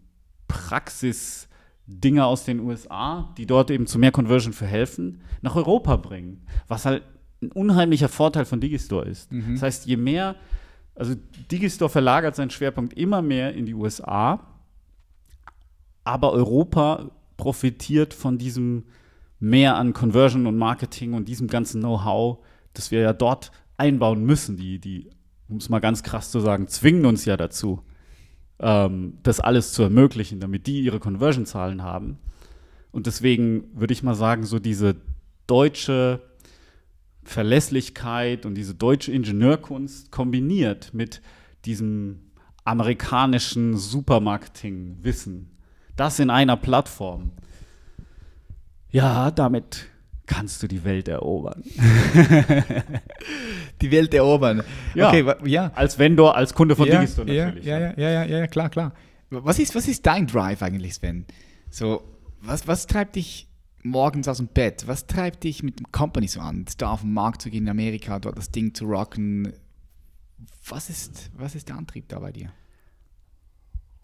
[0.49, 6.47] Praxis-Dinge aus den USA, die dort eben zu mehr Conversion verhelfen, nach Europa bringen.
[6.69, 7.03] Was halt
[7.43, 9.31] ein unheimlicher Vorteil von Digistore ist.
[9.53, 10.37] Das heißt, je mehr,
[10.95, 11.15] also
[11.51, 14.41] Digistore verlagert seinen Schwerpunkt immer mehr in die USA,
[16.05, 18.85] aber Europa profitiert von diesem
[19.39, 22.39] mehr an Conversion und Marketing und diesem ganzen Know-how,
[22.73, 24.57] das wir ja dort einbauen müssen.
[24.57, 25.11] Die, die,
[25.49, 27.83] um es mal ganz krass zu sagen, zwingen uns ja dazu,
[28.59, 32.19] ähm, das alles zu ermöglichen, damit die ihre Conversion-Zahlen haben.
[32.91, 34.97] Und deswegen würde ich mal sagen, so diese
[35.47, 36.23] deutsche
[37.23, 41.21] Verlässlichkeit und diese deutsche Ingenieurkunst kombiniert mit
[41.65, 42.21] diesem
[42.65, 45.51] amerikanischen Supermarketing-Wissen,
[45.97, 47.33] das in einer Plattform.
[48.91, 49.87] Ja, damit
[50.27, 51.63] kannst du die Welt erobern.
[53.81, 54.63] Die Welt erobern.
[54.95, 55.09] Ja.
[55.09, 55.71] Okay, ja.
[55.75, 57.67] Als Vendor, als Kunde von ja, Digistore ja, natürlich.
[57.67, 58.93] Ja, ja, ja, ja, ja, ja, klar, klar.
[59.31, 61.27] Was ist, was ist dein Drive eigentlich, Sven?
[61.71, 62.03] So,
[62.41, 63.49] was, was treibt dich
[63.83, 64.85] morgens aus dem Bett?
[64.87, 66.65] Was treibt dich mit dem Company so an?
[66.79, 69.53] Da auf den Markt zu gehen in Amerika, dort das Ding zu rocken.
[70.69, 72.51] Was ist, was ist der Antrieb da bei dir?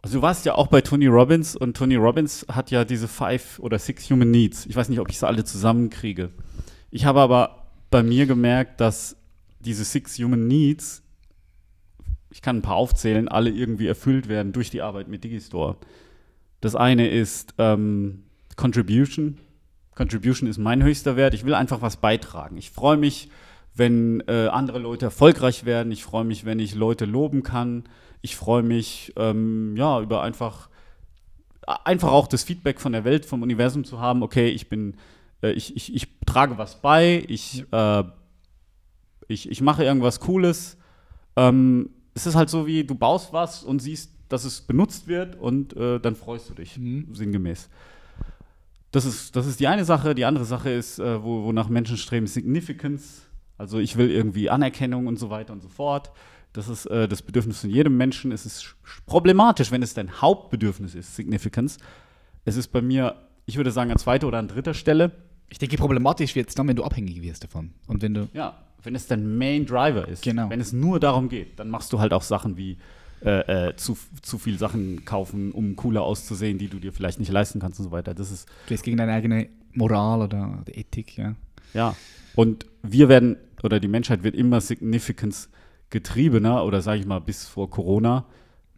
[0.03, 3.61] Also du warst ja auch bei Tony Robbins und Tony Robbins hat ja diese Five
[3.61, 4.67] oder Six Human Needs.
[4.67, 6.31] Ich weiß nicht, ob ich sie alle zusammenkriege.
[6.91, 9.17] Ich habe aber bei mir gemerkt, dass
[9.61, 11.05] diese Six Human Needs,
[12.31, 15.77] ich kann ein paar aufzählen, alle irgendwie erfüllt werden durch die Arbeit mit Digistore.
[16.61, 18.25] Das eine ist ähm,
[18.57, 19.39] Contribution.
[19.95, 21.35] Contribution ist mein höchster Wert.
[21.35, 22.57] Ich will einfach was beitragen.
[22.57, 23.31] Ich freue mich,
[23.75, 25.93] wenn äh, andere Leute erfolgreich werden.
[25.93, 27.85] Ich freue mich, wenn ich Leute loben kann.
[28.23, 30.69] Ich freue mich, ähm, ja, über einfach,
[31.67, 34.23] einfach auch das Feedback von der Welt, vom Universum zu haben.
[34.23, 34.95] Okay, ich bin,
[35.43, 38.05] äh, ich, ich, ich trage was bei, ich, äh,
[39.29, 40.77] ich, ich mache irgendwas Cooles.
[41.37, 45.37] Ähm, es ist halt so wie, du baust was und siehst, dass es benutzt wird
[45.37, 46.73] und äh, dann freust du dich,
[47.13, 47.69] sinngemäß.
[48.93, 50.15] Das ist, das ist die eine Sache.
[50.15, 53.23] Die andere Sache ist, äh, wo, wonach Menschen streben, Significance.
[53.59, 56.13] Also ich will irgendwie Anerkennung und so weiter und so fort.
[56.53, 58.31] Das ist äh, das Bedürfnis von jedem Menschen.
[58.33, 58.75] Es ist sch-
[59.07, 61.79] problematisch, wenn es dein Hauptbedürfnis ist, Significance.
[62.45, 65.13] Es ist bei mir, ich würde sagen, an zweiter oder an dritter Stelle.
[65.49, 67.73] Ich denke, problematisch wird es dann, wenn du abhängig wirst davon.
[67.87, 68.29] Und wenn du.
[68.33, 70.23] Ja, wenn es dein Main Driver ist.
[70.23, 70.51] Genau.
[70.51, 72.79] Wenn es nur darum geht, dann machst du halt auch Sachen wie
[73.25, 77.31] äh, äh, zu, zu viel Sachen kaufen, um cooler auszusehen, die du dir vielleicht nicht
[77.31, 78.13] leisten kannst und so weiter.
[78.15, 81.37] Das ist Du gehst gegen deine eigene Moral oder die Ethik, ja.
[81.73, 81.95] Ja,
[82.35, 85.49] und wir werden, oder die Menschheit wird immer Significance
[85.93, 88.25] getriebener, oder sage ich mal bis vor Corona,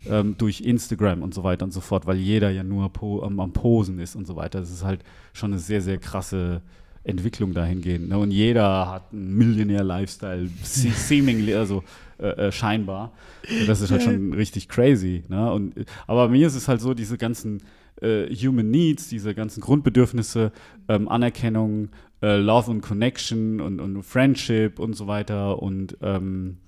[0.07, 3.41] ähm, durch Instagram und so weiter und so fort, weil jeder ja nur po, am,
[3.41, 4.61] am Posen ist und so weiter.
[4.61, 5.03] Das ist halt
[5.33, 6.61] schon eine sehr, sehr krasse
[7.05, 8.09] Entwicklung dahingehend.
[8.11, 8.19] Ne?
[8.19, 11.83] Und jeder hat einen Millionär-Lifestyle, se- seemingly, also
[12.19, 13.13] äh, äh, scheinbar.
[13.61, 15.25] Und das ist halt schon richtig crazy.
[15.29, 15.51] Ne?
[15.53, 15.75] Und,
[16.07, 17.63] aber mir ist es halt so, diese ganzen
[18.03, 20.53] äh, Human Needs, diese ganzen Grundbedürfnisse,
[20.89, 21.89] ähm, Anerkennung,
[22.23, 26.59] äh, Love und Connection und, und Friendship und so weiter und ähm,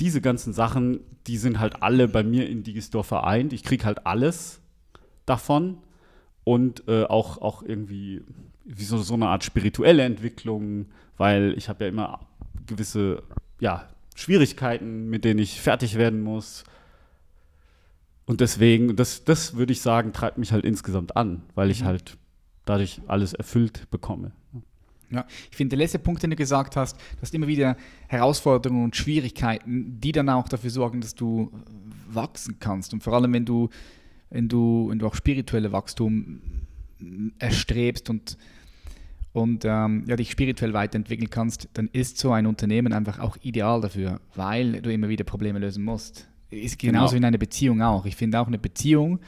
[0.00, 3.52] diese ganzen Sachen, die sind halt alle bei mir in Digistore vereint.
[3.52, 4.60] Ich kriege halt alles
[5.26, 5.78] davon
[6.44, 8.22] und äh, auch, auch irgendwie
[8.64, 10.86] wie so, so eine Art spirituelle Entwicklung,
[11.16, 12.20] weil ich habe ja immer
[12.66, 13.22] gewisse
[13.60, 16.64] ja, Schwierigkeiten, mit denen ich fertig werden muss.
[18.26, 21.86] und deswegen, das, das würde ich sagen, treibt mich halt insgesamt an, weil ich Mhm.
[21.86, 22.16] halt
[22.64, 24.32] dadurch alles erfüllt bekomme.
[25.12, 27.76] Ja, ich finde, der letzte Punkt, den du gesagt hast, du hast immer wieder
[28.08, 31.52] Herausforderungen und Schwierigkeiten, die dann auch dafür sorgen, dass du
[32.08, 32.92] wachsen kannst.
[32.94, 33.68] Und vor allem, wenn du,
[34.30, 36.40] wenn du, wenn du auch spirituelle Wachstum
[37.38, 38.36] erstrebst und,
[39.32, 43.80] und ähm, ja, dich spirituell weiterentwickeln kannst, dann ist so ein Unternehmen einfach auch ideal
[43.80, 46.28] dafür, weil du immer wieder Probleme lösen musst.
[46.50, 47.18] Ist genauso Genau.
[47.18, 48.04] in einer Beziehung auch.
[48.06, 49.20] Ich finde auch eine Beziehung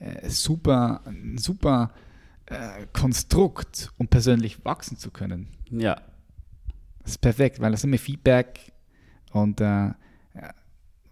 [0.00, 1.02] äh, super,
[1.36, 1.92] super
[2.46, 5.48] äh, Konstrukt, um persönlich wachsen zu können.
[5.70, 6.00] Ja,
[7.02, 8.72] Das ist perfekt, weil das ist immer Feedback
[9.32, 9.94] und äh, ja,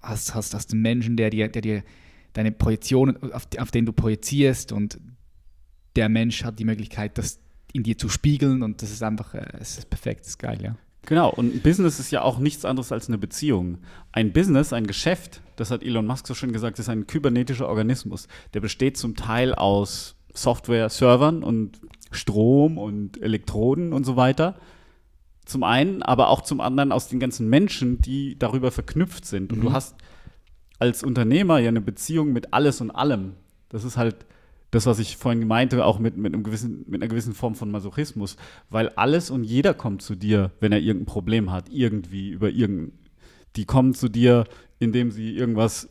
[0.01, 1.83] hast, hast, hast einen Menschen, der dir, der dir
[2.33, 4.99] deine Projektionen, auf, auf den du projizierst und
[5.97, 7.39] der Mensch hat die Möglichkeit, das
[7.73, 10.59] in dir zu spiegeln und das ist einfach, äh, es ist perfekt, das ist geil,
[10.63, 10.77] ja.
[11.05, 13.79] Genau, und ein Business ist ja auch nichts anderes als eine Beziehung.
[14.13, 18.29] Ein Business, ein Geschäft, das hat Elon Musk so schön gesagt, ist ein kybernetischer Organismus.
[18.55, 21.81] Der besteht zum Teil aus Software, Servern und
[22.11, 24.57] Strom und Elektroden und so weiter.
[25.45, 29.53] Zum einen, aber auch zum anderen aus den ganzen Menschen, die darüber verknüpft sind.
[29.53, 29.63] Und Mhm.
[29.63, 29.97] du hast
[30.79, 33.33] als Unternehmer ja eine Beziehung mit alles und allem.
[33.69, 34.27] Das ist halt
[34.71, 37.71] das, was ich vorhin meinte, auch mit, mit, einem gewissen, mit einer gewissen Form von
[37.71, 38.37] Masochismus.
[38.71, 42.99] Weil alles und jeder kommt zu dir, wenn er irgendein Problem hat, irgendwie über irgendein.
[43.57, 44.45] Die kommen zu dir,
[44.79, 45.91] indem sie irgendwas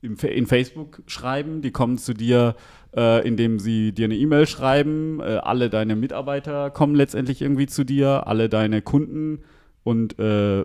[0.00, 0.16] in
[0.46, 2.54] Facebook schreiben, die kommen zu dir,
[2.96, 7.84] äh, indem sie dir eine E-Mail schreiben, äh, alle deine Mitarbeiter kommen letztendlich irgendwie zu
[7.84, 9.40] dir, alle deine Kunden
[9.84, 10.64] und äh,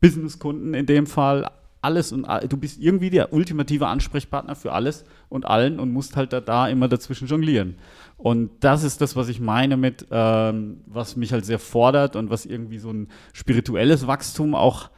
[0.00, 1.46] Businesskunden in dem Fall,
[1.82, 6.32] alles und du bist irgendwie der ultimative Ansprechpartner für alles und allen und musst halt
[6.32, 7.76] da, da immer dazwischen jonglieren.
[8.18, 12.28] Und das ist das, was ich meine mit, ähm, was mich halt sehr fordert und
[12.28, 14.90] was irgendwie so ein spirituelles Wachstum auch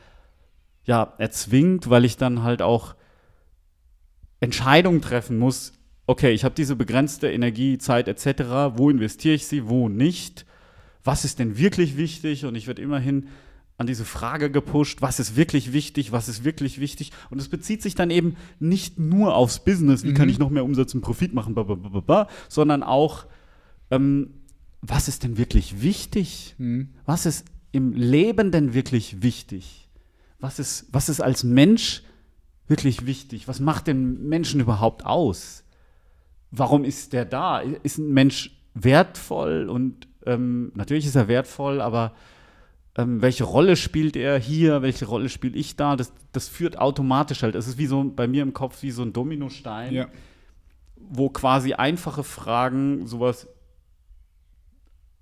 [0.85, 2.97] ja, erzwingt, weil ich dann halt auch
[4.41, 5.73] Entscheidungen treffen muss.
[6.07, 8.77] Okay, ich habe diese begrenzte Energie, Zeit etc.
[8.77, 10.47] Wo investiere ich sie, wo nicht?
[11.05, 12.45] Was ist denn wirklich wichtig?
[12.45, 13.29] Und ich werde immerhin
[13.79, 17.11] an diese Frage gepusht, was ist wirklich wichtig, was ist wirklich wichtig.
[17.31, 20.65] Und es bezieht sich dann eben nicht nur aufs Business, wie kann ich noch mehr
[20.65, 23.27] Umsatz und Profit machen, ba, sondern auch,
[23.91, 24.35] ähm,
[24.83, 26.55] was ist denn wirklich wichtig?
[27.07, 29.89] Was ist im Leben denn wirklich wichtig?
[30.39, 32.03] Was ist, was ist als Mensch
[32.69, 33.49] wirklich wichtig?
[33.49, 35.65] Was macht den Menschen überhaupt aus?
[36.53, 37.59] Warum ist der da?
[37.59, 39.69] Ist ein Mensch wertvoll?
[39.69, 42.13] Und ähm, natürlich ist er wertvoll, aber
[42.97, 44.83] ähm, welche Rolle spielt er hier?
[44.83, 45.97] Welche Rolle spiele ich da?
[45.97, 47.57] Das, das führt automatisch halt.
[47.57, 50.07] Es ist wie so bei mir im Kopf wie so ein Dominostein
[51.09, 53.49] wo quasi einfache Fragen, sowas,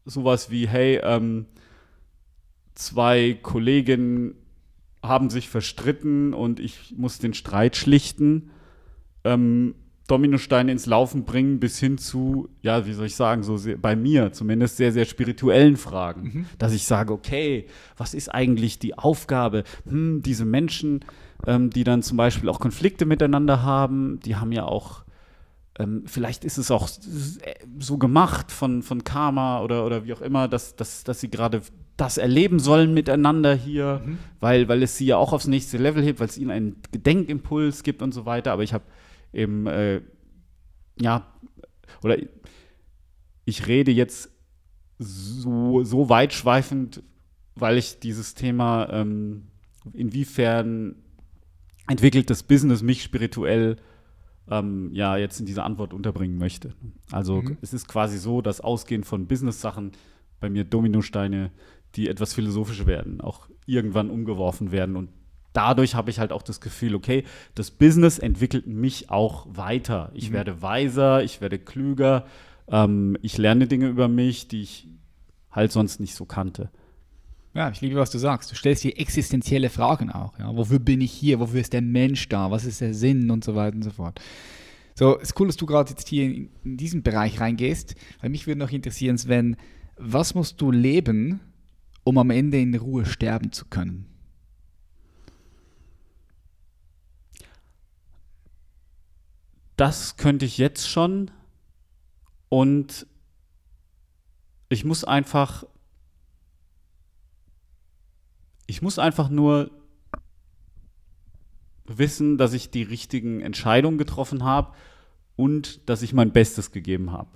[0.04, 1.46] sowas wie, hey, ähm,
[2.74, 4.34] zwei Kolleginnen
[5.02, 8.50] haben sich verstritten und ich muss den Streit schlichten,
[9.24, 9.74] ähm,
[10.10, 13.94] Dominosteine ins Laufen bringen, bis hin zu, ja, wie soll ich sagen, so sehr, bei
[13.94, 16.46] mir zumindest sehr, sehr spirituellen Fragen.
[16.58, 19.64] Dass ich sage, okay, was ist eigentlich die Aufgabe?
[19.86, 21.04] Hm, diese Menschen,
[21.46, 25.04] ähm, die dann zum Beispiel auch Konflikte miteinander haben, die haben ja auch
[25.78, 30.20] ähm, vielleicht ist es auch äh, so gemacht von, von Karma oder, oder wie auch
[30.20, 31.62] immer, dass, dass, dass sie gerade
[31.96, 34.00] das erleben sollen miteinander hier,
[34.40, 37.82] weil, weil es sie ja auch aufs nächste Level hebt, weil es ihnen einen Gedenkimpuls
[37.82, 38.52] gibt und so weiter.
[38.52, 38.84] Aber ich habe
[39.32, 40.02] eben, äh,
[41.00, 41.32] ja,
[42.02, 42.16] oder
[43.44, 44.30] ich rede jetzt
[44.98, 47.02] so, so weitschweifend,
[47.54, 49.48] weil ich dieses Thema, ähm,
[49.92, 50.96] inwiefern
[51.88, 53.76] entwickelt das Business mich spirituell
[54.48, 56.74] ähm, ja jetzt in dieser Antwort unterbringen möchte.
[57.10, 59.92] Also es ist quasi so, dass ausgehend von Business-Sachen
[60.38, 61.50] bei mir Dominosteine,
[61.94, 65.10] die etwas philosophische werden, auch irgendwann umgeworfen werden und
[65.52, 67.24] dadurch habe ich halt auch das Gefühl, okay,
[67.54, 70.10] das Business entwickelt mich auch weiter.
[70.14, 72.26] Ich werde weiser, ich werde klüger,
[72.68, 74.88] ähm, ich lerne Dinge über mich, die ich
[75.50, 76.70] halt sonst nicht so kannte.
[77.52, 78.50] Ja, ich liebe, was du sagst.
[78.52, 80.38] Du stellst dir existenzielle Fragen auch.
[80.38, 80.54] Ja?
[80.54, 81.40] Wofür bin ich hier?
[81.40, 82.50] Wofür ist der Mensch da?
[82.50, 83.28] Was ist der Sinn?
[83.30, 84.20] Und so weiter und so fort.
[84.94, 88.30] So, es ist cool, dass du gerade jetzt hier in, in diesen Bereich reingehst, weil
[88.30, 89.56] mich würde noch interessieren, Sven,
[89.96, 91.40] was musst du leben,
[92.04, 94.09] um am Ende in Ruhe sterben zu können?
[99.80, 101.30] Das könnte ich jetzt schon
[102.50, 103.06] und
[104.68, 105.64] ich muss einfach
[108.66, 109.70] ich muss einfach nur
[111.86, 114.76] wissen, dass ich die richtigen Entscheidungen getroffen habe
[115.34, 117.30] und dass ich mein Bestes gegeben habe.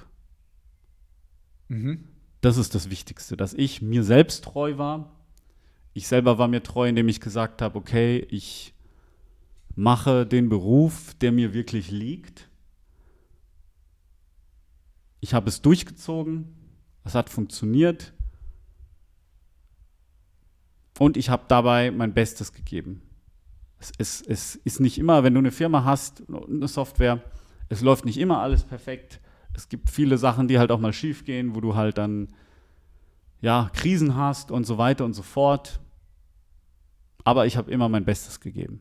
[2.42, 5.18] Das ist das Wichtigste, dass ich mir selbst treu war.
[5.94, 8.73] Ich selber war mir treu, indem ich gesagt habe, okay, ich
[9.74, 12.48] mache den Beruf, der mir wirklich liegt.
[15.20, 16.54] Ich habe es durchgezogen,
[17.04, 18.12] es hat funktioniert
[20.98, 23.02] und ich habe dabei mein Bestes gegeben.
[23.78, 27.22] Es, es, es ist nicht immer, wenn du eine Firma hast, eine Software,
[27.68, 29.20] es läuft nicht immer alles perfekt.
[29.54, 32.28] Es gibt viele Sachen, die halt auch mal schief gehen, wo du halt dann
[33.40, 35.80] ja, Krisen hast und so weiter und so fort.
[37.24, 38.80] Aber ich habe immer mein Bestes gegeben.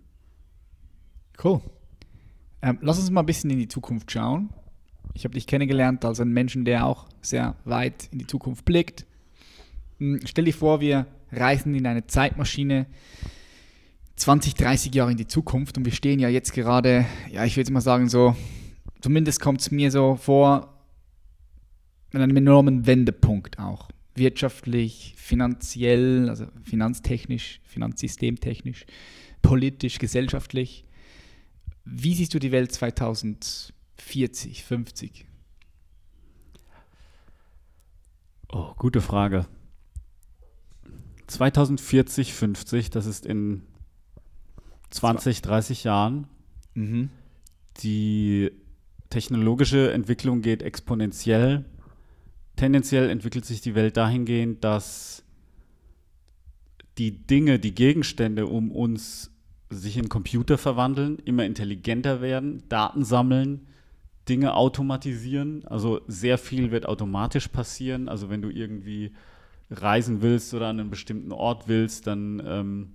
[1.43, 1.61] Cool.
[2.61, 4.49] Ähm, lass uns mal ein bisschen in die Zukunft schauen.
[5.13, 9.05] Ich habe dich kennengelernt als einen Menschen, der auch sehr weit in die Zukunft blickt.
[9.99, 12.85] Hm, stell dir vor, wir reisen in eine Zeitmaschine
[14.15, 17.73] 20, 30 Jahre in die Zukunft und wir stehen ja jetzt gerade, ja, ich würde
[17.73, 18.35] mal sagen, so,
[19.01, 20.69] zumindest kommt es mir so vor,
[22.13, 23.89] an einem enormen Wendepunkt auch.
[24.15, 28.85] Wirtschaftlich, finanziell, also finanztechnisch, finanzsystemtechnisch,
[29.41, 30.85] politisch, gesellschaftlich.
[31.85, 35.25] Wie siehst du die Welt 2040, 50?
[38.51, 39.47] Oh, gute Frage.
[41.27, 43.63] 2040, 50, das ist in
[44.91, 46.27] 20, 30 Jahren.
[46.75, 47.09] Mhm.
[47.81, 48.51] Die
[49.09, 51.65] technologische Entwicklung geht exponentiell.
[52.55, 55.23] Tendenziell entwickelt sich die Welt dahingehend, dass
[56.97, 59.32] die Dinge, die Gegenstände um uns
[59.73, 63.67] sich in Computer verwandeln, immer intelligenter werden, Daten sammeln,
[64.29, 65.65] Dinge automatisieren.
[65.65, 68.07] Also sehr viel wird automatisch passieren.
[68.09, 69.11] Also wenn du irgendwie
[69.69, 72.93] reisen willst oder an einen bestimmten Ort willst, dann ähm,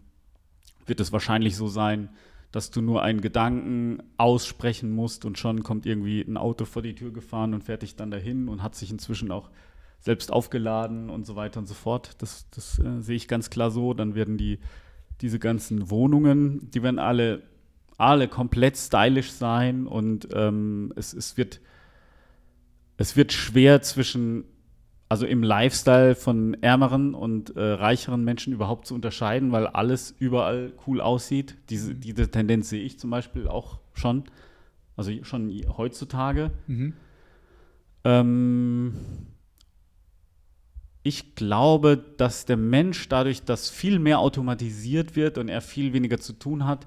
[0.86, 2.08] wird es wahrscheinlich so sein,
[2.50, 6.94] dass du nur einen Gedanken aussprechen musst und schon kommt irgendwie ein Auto vor die
[6.94, 9.50] Tür gefahren und fährt dich dann dahin und hat sich inzwischen auch
[10.00, 12.12] selbst aufgeladen und so weiter und so fort.
[12.18, 13.92] Das, das äh, sehe ich ganz klar so.
[13.94, 14.58] Dann werden die,
[15.20, 17.42] diese ganzen Wohnungen, die werden alle,
[17.96, 21.60] alle komplett stylisch sein und ähm, es, es, wird,
[22.96, 24.44] es wird schwer zwischen
[25.08, 30.74] also im Lifestyle von ärmeren und äh, reicheren Menschen überhaupt zu unterscheiden, weil alles überall
[30.86, 31.56] cool aussieht.
[31.70, 32.00] Diese, mhm.
[32.00, 34.24] diese Tendenz sehe ich zum Beispiel auch schon,
[34.96, 36.50] also schon heutzutage.
[36.66, 36.92] Mhm.
[38.04, 38.94] Ähm,
[41.08, 46.18] ich glaube, dass der Mensch dadurch, dass viel mehr automatisiert wird und er viel weniger
[46.18, 46.86] zu tun hat,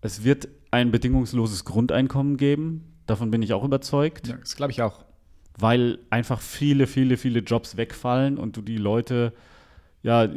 [0.00, 2.94] es wird ein bedingungsloses Grundeinkommen geben.
[3.06, 4.28] Davon bin ich auch überzeugt.
[4.28, 5.06] Ja, das glaube ich auch
[5.58, 9.32] weil einfach viele, viele, viele Jobs wegfallen und du die Leute,
[10.02, 10.28] ja,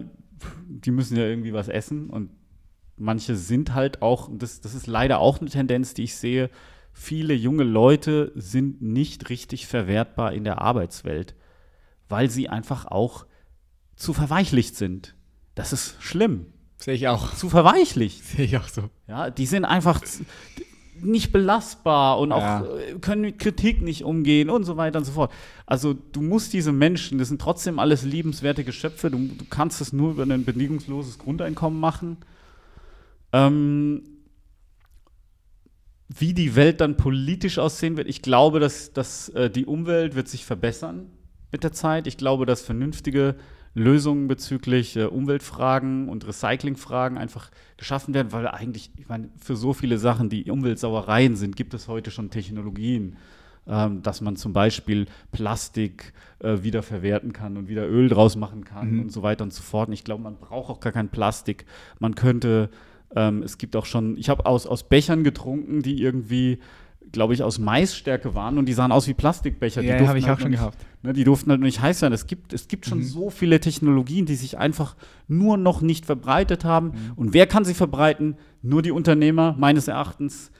[0.67, 2.31] die müssen ja irgendwie was essen und
[2.95, 6.49] manche sind halt auch, das, das ist leider auch eine Tendenz, die ich sehe,
[6.93, 11.35] viele junge Leute sind nicht richtig verwertbar in der Arbeitswelt,
[12.09, 13.25] weil sie einfach auch
[13.95, 15.15] zu verweichlicht sind.
[15.55, 16.47] Das ist schlimm.
[16.77, 17.33] Sehe ich auch.
[17.35, 18.23] Zu verweichlicht.
[18.25, 18.89] Sehe ich auch so.
[19.07, 20.01] Ja, die sind einfach,
[21.03, 22.65] nicht belastbar und auch ja.
[22.65, 25.31] Äh, können mit Kritik nicht umgehen und so weiter und so fort.
[25.65, 29.93] Also du musst diese Menschen, das sind trotzdem alles liebenswerte Geschöpfe, du, du kannst es
[29.93, 32.17] nur über ein bedingungsloses Grundeinkommen machen.
[33.31, 34.03] Ähm,
[36.07, 40.27] wie die Welt dann politisch aussehen wird, ich glaube, dass, dass äh, die Umwelt wird
[40.27, 41.11] sich verbessern
[41.51, 42.07] mit der Zeit.
[42.07, 43.35] Ich glaube, dass vernünftige
[43.73, 49.73] Lösungen bezüglich äh, Umweltfragen und Recyclingfragen einfach geschaffen werden, weil eigentlich, ich meine, für so
[49.73, 53.17] viele Sachen, die Umweltsauereien sind, gibt es heute schon Technologien,
[53.67, 58.95] ähm, dass man zum Beispiel Plastik äh, wiederverwerten kann und wieder Öl draus machen kann
[58.95, 59.01] mhm.
[59.01, 59.89] und so weiter und so fort.
[59.89, 61.65] Und ich glaube, man braucht auch gar kein Plastik.
[61.99, 62.69] Man könnte,
[63.15, 66.59] ähm, es gibt auch schon, ich habe aus, aus Bechern getrunken, die irgendwie
[67.11, 69.81] glaube ich, aus Maisstärke waren und die sahen aus wie Plastikbecher.
[69.81, 70.77] Ja, habe ich halt auch schon nicht, gehabt.
[71.01, 72.13] Ne, die durften halt nicht heiß sein.
[72.13, 73.03] Es gibt, es gibt schon mhm.
[73.03, 74.95] so viele Technologien, die sich einfach
[75.27, 76.87] nur noch nicht verbreitet haben.
[76.87, 77.13] Mhm.
[77.15, 78.35] Und wer kann sie verbreiten?
[78.61, 80.51] Nur die Unternehmer, meines Erachtens.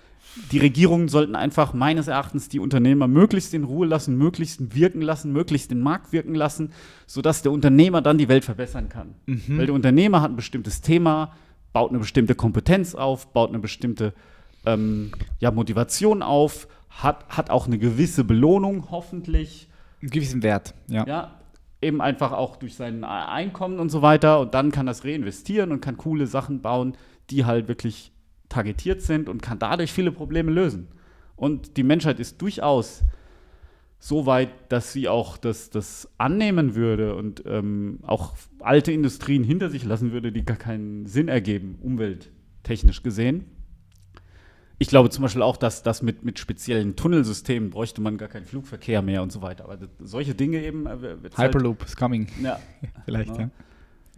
[0.52, 5.34] Die Regierungen sollten einfach meines Erachtens die Unternehmer möglichst in Ruhe lassen, möglichst wirken lassen,
[5.34, 6.72] möglichst den Markt wirken lassen,
[7.08, 9.16] sodass der Unternehmer dann die Welt verbessern kann.
[9.26, 9.58] Mhm.
[9.58, 11.34] Weil der Unternehmer hat ein bestimmtes Thema,
[11.74, 14.14] baut eine bestimmte Kompetenz auf, baut eine bestimmte
[14.66, 19.70] ähm, ja, Motivation auf, hat, hat auch eine gewisse Belohnung hoffentlich.
[20.02, 21.06] Einen gewissen Wert, ja.
[21.06, 21.40] Ja,
[21.82, 24.40] eben einfach auch durch sein Einkommen und so weiter.
[24.40, 26.94] Und dann kann das reinvestieren und kann coole Sachen bauen,
[27.30, 28.12] die halt wirklich
[28.50, 30.88] targetiert sind und kann dadurch viele Probleme lösen.
[31.36, 33.04] Und die Menschheit ist durchaus
[34.00, 39.70] so weit, dass sie auch das, das annehmen würde und ähm, auch alte Industrien hinter
[39.70, 43.46] sich lassen würde, die gar keinen Sinn ergeben, umwelttechnisch gesehen.
[44.82, 48.46] Ich glaube zum Beispiel auch, dass das mit, mit speziellen Tunnelsystemen bräuchte man gar keinen
[48.46, 49.66] Flugverkehr mehr und so weiter.
[49.66, 50.86] Aber das, solche Dinge eben.
[50.86, 52.28] Äh, halt Hyperloop halt, is coming.
[52.42, 52.60] Ja.
[53.06, 53.42] Vielleicht, ja.
[53.42, 53.50] ja.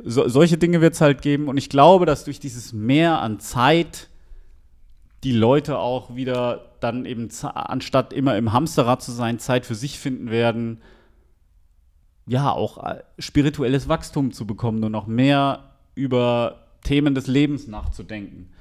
[0.03, 1.47] So, solche Dinge wird es halt geben.
[1.47, 4.07] Und ich glaube, dass durch dieses Mehr an Zeit
[5.23, 9.99] die Leute auch wieder dann eben, anstatt immer im Hamsterrad zu sein, Zeit für sich
[9.99, 10.81] finden werden,
[12.27, 18.51] ja, auch äh, spirituelles Wachstum zu bekommen und noch mehr über Themen des Lebens nachzudenken.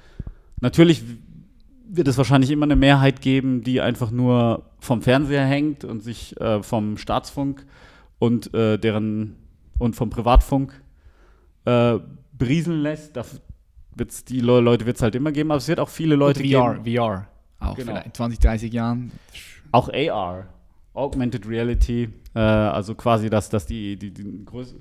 [0.59, 1.03] Natürlich
[1.93, 6.39] wird es wahrscheinlich immer eine Mehrheit geben, die einfach nur vom Fernseher hängt und sich
[6.39, 7.65] äh, vom Staatsfunk
[8.17, 9.35] und äh, deren
[9.77, 10.81] und vom Privatfunk
[11.65, 11.99] äh,
[12.31, 13.17] berieseln lässt.
[13.17, 13.25] Da
[13.95, 16.75] wird's die Leute wird es halt immer geben, aber es wird auch viele Leute VR,
[16.75, 16.95] geben.
[16.95, 17.27] VR,
[17.59, 17.91] auch genau.
[17.91, 19.11] vielleicht in 20, 30 Jahren.
[19.73, 20.47] Auch AR,
[20.93, 24.75] Augmented Reality, äh, also quasi, dass, dass die, die, die Größe,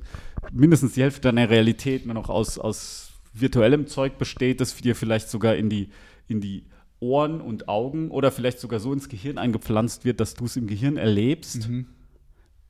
[0.52, 5.28] mindestens die Hälfte deiner Realität nur noch aus, aus virtuellem Zeug besteht, das dir vielleicht
[5.28, 5.88] sogar in die,
[6.28, 6.64] in die
[7.00, 10.66] Ohren und Augen oder vielleicht sogar so ins Gehirn eingepflanzt wird, dass du es im
[10.66, 11.68] Gehirn erlebst.
[11.68, 11.86] Mhm.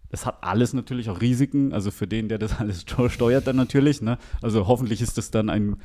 [0.08, 4.02] Das hat alles natürlich auch Risiken, also für den, der das alles steuert, dann natürlich.
[4.02, 4.18] Ne?
[4.40, 5.76] Also hoffentlich ist das dann ein,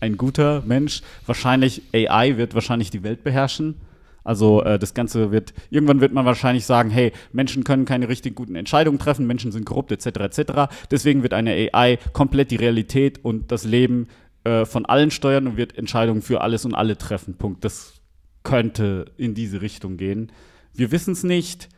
[0.00, 1.02] ein guter Mensch.
[1.26, 3.76] Wahrscheinlich AI wird wahrscheinlich die Welt beherrschen.
[4.24, 8.34] Also äh, das Ganze wird, irgendwann wird man wahrscheinlich sagen, hey, Menschen können keine richtig
[8.34, 10.52] guten Entscheidungen treffen, Menschen sind korrupt, etc., etc.
[10.90, 14.06] Deswegen wird eine AI komplett die Realität und das Leben
[14.48, 17.34] äh, von allen steuern und wird Entscheidungen für alles und alle treffen.
[17.34, 17.64] Punkt.
[17.64, 18.00] Das
[18.42, 20.32] könnte in diese Richtung gehen.
[20.72, 21.68] Wir wissen es nicht.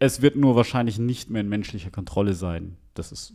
[0.00, 2.76] Es wird nur wahrscheinlich nicht mehr in menschlicher Kontrolle sein.
[2.94, 3.34] Das ist,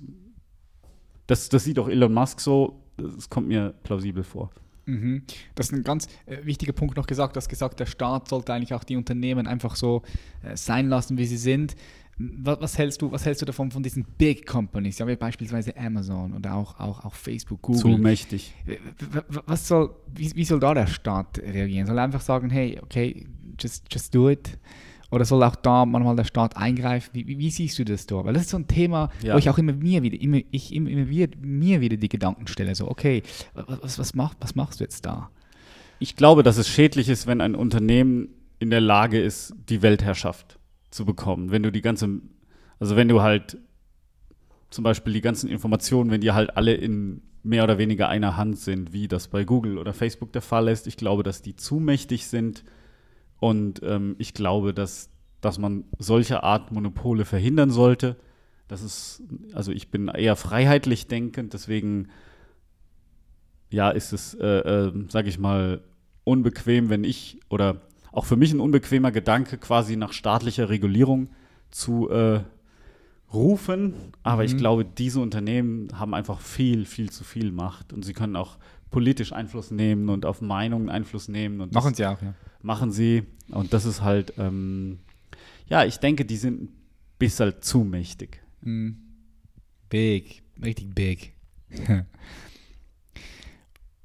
[1.28, 2.82] das, das sieht auch Elon Musk so.
[2.98, 4.50] Das kommt mir plausibel vor.
[4.86, 5.24] Mhm.
[5.56, 7.36] Das ist ein ganz äh, wichtiger Punkt noch gesagt.
[7.36, 10.02] Du hast gesagt, der Staat sollte eigentlich auch die Unternehmen einfach so
[10.44, 11.76] äh, sein lassen, wie sie sind.
[12.22, 15.76] Was, was, hältst du, was hältst du davon von diesen Big Companies, ja, wie beispielsweise
[15.78, 17.82] Amazon oder auch, auch, auch Facebook, Google?
[17.82, 18.54] Zu mächtig.
[19.46, 21.88] Was soll, wie, wie soll da der Staat reagieren?
[21.88, 23.26] Soll er einfach sagen, hey, okay,
[23.58, 24.60] just, just do it?
[25.12, 27.10] Oder soll auch da manchmal der Staat eingreifen?
[27.14, 28.24] Wie, wie, wie siehst du das da?
[28.26, 29.34] Weil das ist so ein Thema, ja.
[29.34, 32.48] wo ich auch immer mir wieder, immer, ich immer, immer wieder, mir wieder die Gedanken
[32.48, 33.24] stelle, so, okay,
[33.54, 35.30] was, was, mach, was machst du jetzt da?
[36.00, 38.28] Ich glaube, dass es schädlich ist, wenn ein Unternehmen
[38.60, 40.59] in der Lage ist, die Weltherrschaft
[40.90, 41.52] zu bekommen.
[41.52, 42.22] Wenn du die ganze,
[42.80, 43.58] also wenn du halt
[44.70, 48.60] zum Beispiel die ganzen Informationen, wenn die halt alle in mehr oder weniger einer Hand
[48.60, 51.76] sind, wie das bei Google oder Facebook der Fall ist, ich glaube, dass die zu
[51.76, 52.64] mächtig sind,
[53.40, 55.10] und ähm, ich glaube, dass,
[55.42, 58.18] dass man solche Art Monopole verhindern sollte.
[58.68, 62.10] Das ist, also ich bin eher freiheitlich denkend, deswegen
[63.72, 64.46] ja, ist es, äh,
[64.88, 65.82] äh, sage ich mal,
[66.24, 67.82] unbequem, wenn ich oder
[68.12, 71.30] auch für mich ein unbequemer Gedanke, quasi nach staatlicher Regulierung
[71.72, 72.42] zu äh,
[73.34, 73.94] rufen.
[74.24, 74.48] Aber mhm.
[74.48, 78.58] ich glaube, diese Unternehmen haben einfach viel, viel zu viel Macht und sie können auch
[78.90, 81.62] politisch Einfluss nehmen und auf Meinungen Einfluss nehmen.
[81.62, 82.34] Und machen sie auch, ja.
[82.62, 83.24] Machen sie.
[83.50, 85.00] Und das ist halt, ähm,
[85.68, 86.74] ja, ich denke, die sind ein
[87.20, 88.42] bisschen zu mächtig.
[88.62, 88.98] Mhm.
[89.90, 91.34] Big, richtig big.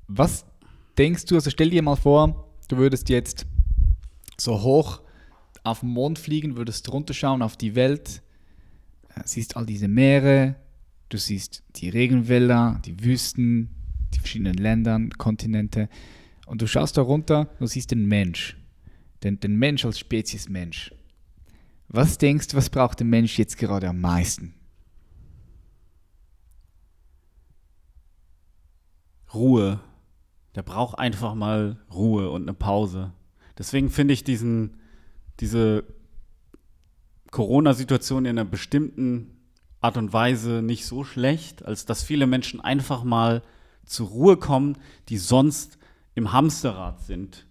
[0.06, 0.44] Was
[0.98, 3.46] denkst du, also stell dir mal vor, du würdest jetzt
[4.38, 5.02] so hoch
[5.62, 8.22] auf den Mond fliegen, würdest runterschauen auf die Welt,
[9.14, 10.56] äh, siehst all diese Meere,
[11.08, 13.70] du siehst die Regenwälder, die Wüsten,
[14.14, 15.88] die verschiedenen Länder, Kontinente.
[16.46, 18.56] Und du schaust da runter, du siehst den Mensch.
[19.22, 20.92] Den, den Mensch als Spezies Mensch.
[21.88, 24.54] Was denkst du, was braucht der Mensch jetzt gerade am meisten?
[29.32, 29.80] Ruhe.
[30.54, 33.12] Der braucht einfach mal Ruhe und eine Pause.
[33.58, 34.78] Deswegen finde ich diesen,
[35.40, 35.84] diese
[37.30, 39.30] Corona-Situation in einer bestimmten
[39.80, 43.42] Art und Weise nicht so schlecht, als dass viele Menschen einfach mal
[43.84, 44.78] zur Ruhe kommen,
[45.08, 45.78] die sonst
[46.14, 47.46] im Hamsterrad sind.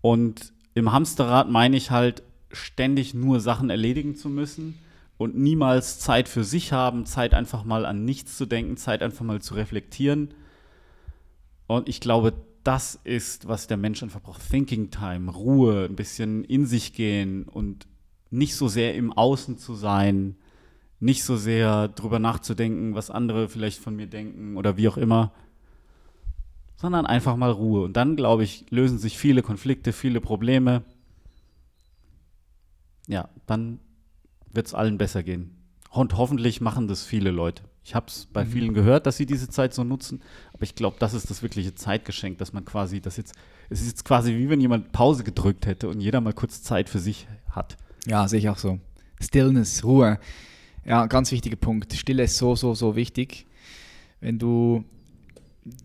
[0.00, 4.78] Und im Hamsterrad meine ich halt, ständig nur Sachen erledigen zu müssen
[5.18, 9.24] und niemals Zeit für sich haben, Zeit einfach mal an nichts zu denken, Zeit einfach
[9.24, 10.32] mal zu reflektieren.
[11.66, 12.32] Und ich glaube,
[12.68, 14.46] das ist, was der Mensch einfach braucht.
[14.46, 17.86] Thinking Time, Ruhe, ein bisschen in sich gehen und
[18.28, 20.36] nicht so sehr im Außen zu sein,
[21.00, 25.32] nicht so sehr drüber nachzudenken, was andere vielleicht von mir denken oder wie auch immer,
[26.76, 27.84] sondern einfach mal Ruhe.
[27.84, 30.82] Und dann, glaube ich, lösen sich viele Konflikte, viele Probleme.
[33.06, 33.80] Ja, dann
[34.52, 35.56] wird es allen besser gehen.
[35.88, 37.62] Und hoffentlich machen das viele Leute.
[37.88, 38.50] Ich habe es bei mhm.
[38.50, 40.20] vielen gehört, dass sie diese Zeit so nutzen,
[40.52, 43.34] aber ich glaube, das ist das wirkliche Zeitgeschenk, dass man quasi das jetzt,
[43.70, 46.90] es ist jetzt quasi wie wenn jemand Pause gedrückt hätte und jeder mal kurz Zeit
[46.90, 47.78] für sich hat.
[48.04, 48.78] Ja, sehe ich auch so.
[49.22, 50.20] Stillness, Ruhe.
[50.84, 51.94] Ja, ganz wichtiger Punkt.
[51.94, 53.46] Stille ist so, so, so wichtig.
[54.20, 54.84] Wenn du,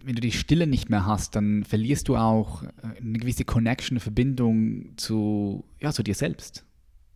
[0.03, 2.67] wenn du die Stille nicht mehr hast, dann verlierst du auch äh,
[2.99, 6.65] eine gewisse Connection, eine Verbindung zu, ja, zu dir selbst.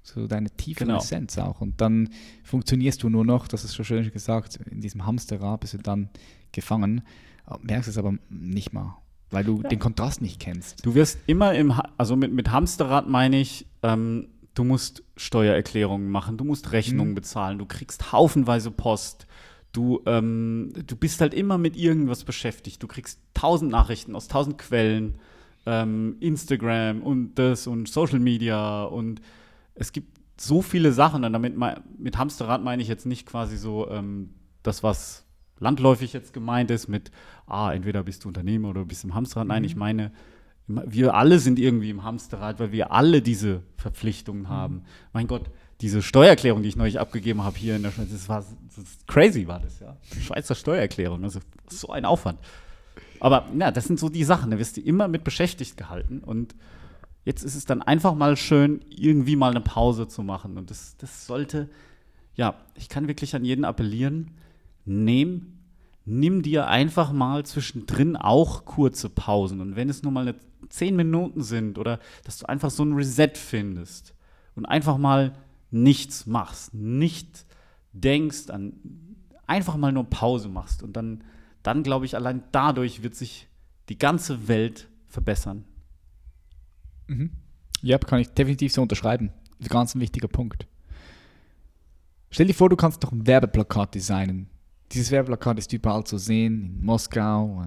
[0.08, 1.00] Zu deiner tiefen genau.
[1.00, 1.60] Essenz auch.
[1.60, 2.08] Und dann
[2.46, 6.10] funktionierst du nur noch, das ist schon schön gesagt, in diesem Hamsterrad bist du dann
[6.54, 7.02] gefangen,
[7.62, 8.96] merkst es aber nicht mal.
[9.32, 9.68] weil du ja.
[9.68, 10.86] den Kontrast nicht kennst.
[10.86, 16.10] Du wirst immer im, ha also mit, mit Hamsterrad meine ich, ähm, du musst Steuererklärungen
[16.10, 17.16] machen, du musst Rechnungen mhm.
[17.16, 19.28] bezahlen, du kriegst haufenweise Post.
[19.74, 22.82] Du, ähm, du bist halt immer mit irgendwas beschäftigt.
[22.82, 25.16] Du kriegst tausend Nachrichten aus tausend Quellen,
[25.66, 29.22] ähm, Instagram und das und Social Media und
[29.78, 31.24] es gibt so viele Sachen.
[31.24, 31.56] Und damit
[31.98, 34.32] mit Hamsterrad meine ich jetzt nicht quasi so ähm,
[34.64, 35.26] das, was
[35.60, 37.12] landläufig jetzt gemeint ist, mit,
[37.48, 39.48] ah, entweder bist du Unternehmer oder du bist im Hamsterrad.
[39.48, 39.68] Nein, mhm.
[39.68, 40.12] ich meine,
[40.68, 44.50] wir alle sind irgendwie im Hamsterrad, weil wir alle diese Verpflichtungen mhm.
[44.50, 44.84] haben.
[45.14, 45.50] Mein Gott,
[45.82, 48.40] diese Steuererklärung, die ich neulich abgegeben habe hier in der Schweiz, das war
[48.76, 49.96] das crazy, war das, ja.
[50.20, 51.40] Schweizer Steuererklärung, also
[51.70, 52.40] so ein Aufwand.
[53.20, 56.56] Aber ja, das sind so die Sachen, da wirst du immer mit beschäftigt gehalten und
[57.28, 60.58] jetzt ist es dann einfach mal schön, irgendwie mal eine Pause zu machen.
[60.58, 61.70] Und das, das sollte,
[62.36, 64.32] ja, ich kann wirklich an jeden appellieren,
[64.86, 65.58] nehm,
[66.06, 69.60] nimm dir einfach mal zwischendrin auch kurze Pausen.
[69.60, 70.36] Und wenn es nur mal eine
[70.70, 74.16] zehn Minuten sind oder dass du einfach so ein Reset findest
[74.56, 75.34] und einfach mal
[75.70, 77.46] nichts machst, nicht
[77.92, 78.72] denkst, an
[79.48, 81.26] einfach mal nur Pause machst und dann,
[81.62, 83.50] dann glaube ich, allein dadurch wird sich
[83.90, 85.66] die ganze Welt verbessern.
[87.08, 87.32] Mhm.
[87.82, 89.32] Ja, kann ich definitiv so unterschreiben.
[89.58, 90.68] Das ist ein ganz wichtiger Punkt.
[92.30, 94.48] Stell dir vor, du kannst doch ein Werbeplakat designen.
[94.92, 97.66] Dieses Werbeplakat ist überall zu sehen, in Moskau,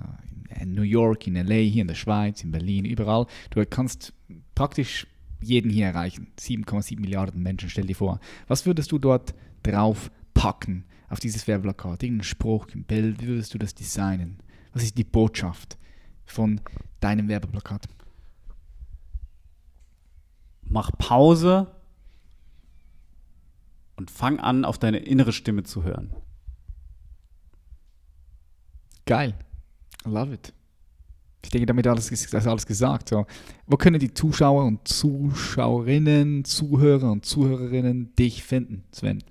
[0.60, 3.26] in New York, in LA, hier in der Schweiz, in Berlin, überall.
[3.50, 4.12] Du kannst
[4.54, 5.06] praktisch
[5.42, 6.28] jeden hier erreichen.
[6.38, 8.20] 7,7 Milliarden Menschen, stell dir vor.
[8.46, 12.02] Was würdest du dort drauf packen, auf dieses Werbeplakat?
[12.02, 14.38] Irgendein Spruch, ein Bild, wie würdest du das designen?
[14.72, 15.78] Was ist die Botschaft
[16.24, 16.60] von
[17.00, 17.88] deinem Werbeplakat?
[20.70, 21.66] Mach Pause
[23.96, 26.14] und fang an, auf deine innere Stimme zu hören.
[29.04, 29.34] Geil.
[30.06, 30.54] I love it.
[31.42, 33.08] Ich denke, damit alles, ist alles gesagt.
[33.08, 33.26] So.
[33.66, 39.24] Wo können die Zuschauer und Zuschauerinnen, Zuhörer und Zuhörerinnen dich finden, Sven?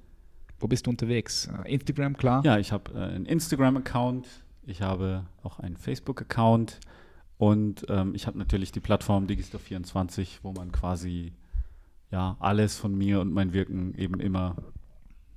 [0.59, 1.49] Wo bist du unterwegs?
[1.65, 2.43] Äh, Instagram, klar?
[2.43, 4.27] Ja, ich habe äh, einen Instagram-Account,
[4.65, 6.79] ich habe auch einen Facebook-Account
[7.39, 11.31] und ähm, ich habe natürlich die Plattform Digistore24, wo man quasi
[12.11, 14.57] ja alles von mir und mein Wirken eben immer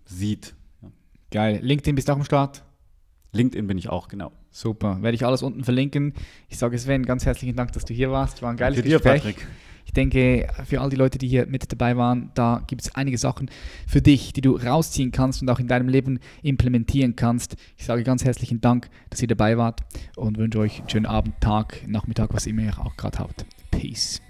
[0.05, 0.57] sieht.
[0.83, 0.91] Ja.
[1.31, 1.61] Geil.
[1.63, 2.65] LinkedIn bist du auch am Start?
[3.31, 4.33] LinkedIn bin ich auch, genau.
[4.51, 5.01] Super.
[5.01, 6.15] Werde ich alles unten verlinken.
[6.49, 8.43] Ich sage Sven, ganz herzlichen Dank, dass du hier warst.
[8.43, 9.23] War ein geiles Danke Gespräch.
[9.23, 9.47] Dir, Patrick.
[9.85, 13.19] Ich denke, für all die Leute, die hier mit dabei waren, da gibt es einige
[13.19, 13.51] Sachen
[13.87, 17.57] für dich, die du rausziehen kannst und auch in deinem Leben implementieren kannst.
[17.77, 19.81] Ich sage ganz herzlichen Dank, dass ihr dabei wart
[20.17, 23.45] und wünsche euch einen schönen Abend, Tag, Nachmittag, was immer ihr auch gerade habt.
[23.71, 24.23] Peace.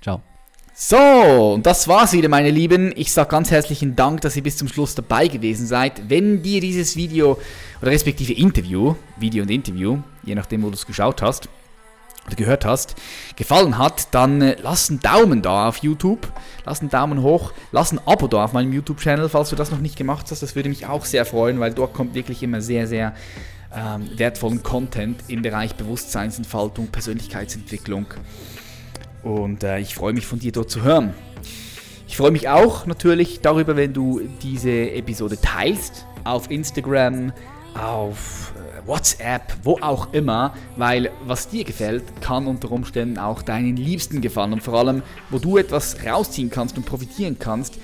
[0.00, 0.22] Ciao.
[0.74, 2.92] So, und das war's wieder, meine Lieben.
[2.94, 6.08] Ich sage ganz herzlichen Dank, dass ihr bis zum Schluss dabei gewesen seid.
[6.08, 7.38] Wenn dir dieses Video
[7.82, 11.48] oder respektive Interview, Video und Interview, je nachdem, wo du es geschaut hast
[12.36, 12.96] gehört hast,
[13.36, 16.32] gefallen hat, dann äh, lass einen Daumen da auf YouTube,
[16.64, 19.80] lass einen Daumen hoch, lass ein Abo da auf meinem YouTube-Channel, falls du das noch
[19.80, 20.42] nicht gemacht hast.
[20.42, 23.14] Das würde mich auch sehr freuen, weil dort kommt wirklich immer sehr, sehr
[23.74, 28.06] ähm, wertvollen Content im Bereich Bewusstseinsentfaltung, Persönlichkeitsentwicklung.
[29.22, 31.14] Und äh, ich freue mich von dir dort zu hören.
[32.06, 37.32] Ich freue mich auch natürlich darüber, wenn du diese Episode teilst auf Instagram,
[37.74, 38.52] auf
[38.88, 44.54] WhatsApp, wo auch immer, weil was dir gefällt, kann unter Umständen auch deinen Liebsten gefallen
[44.54, 47.78] und vor allem, wo du etwas rausziehen kannst und profitieren kannst,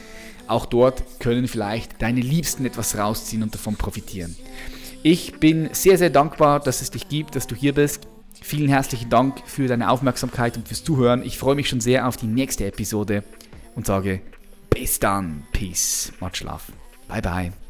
[0.47, 4.37] auch dort können vielleicht deine Liebsten etwas rausziehen und davon profitieren.
[5.03, 8.09] Ich bin sehr, sehr dankbar, dass es dich gibt, dass du hier bist.
[8.41, 11.23] Vielen herzlichen Dank für deine Aufmerksamkeit und fürs Zuhören.
[11.25, 13.25] Ich freue mich schon sehr auf die nächste Episode
[13.75, 14.21] und sage
[14.71, 15.47] bis dann.
[15.53, 16.13] Peace.
[16.21, 16.73] Much love.
[17.09, 17.64] Bye bye.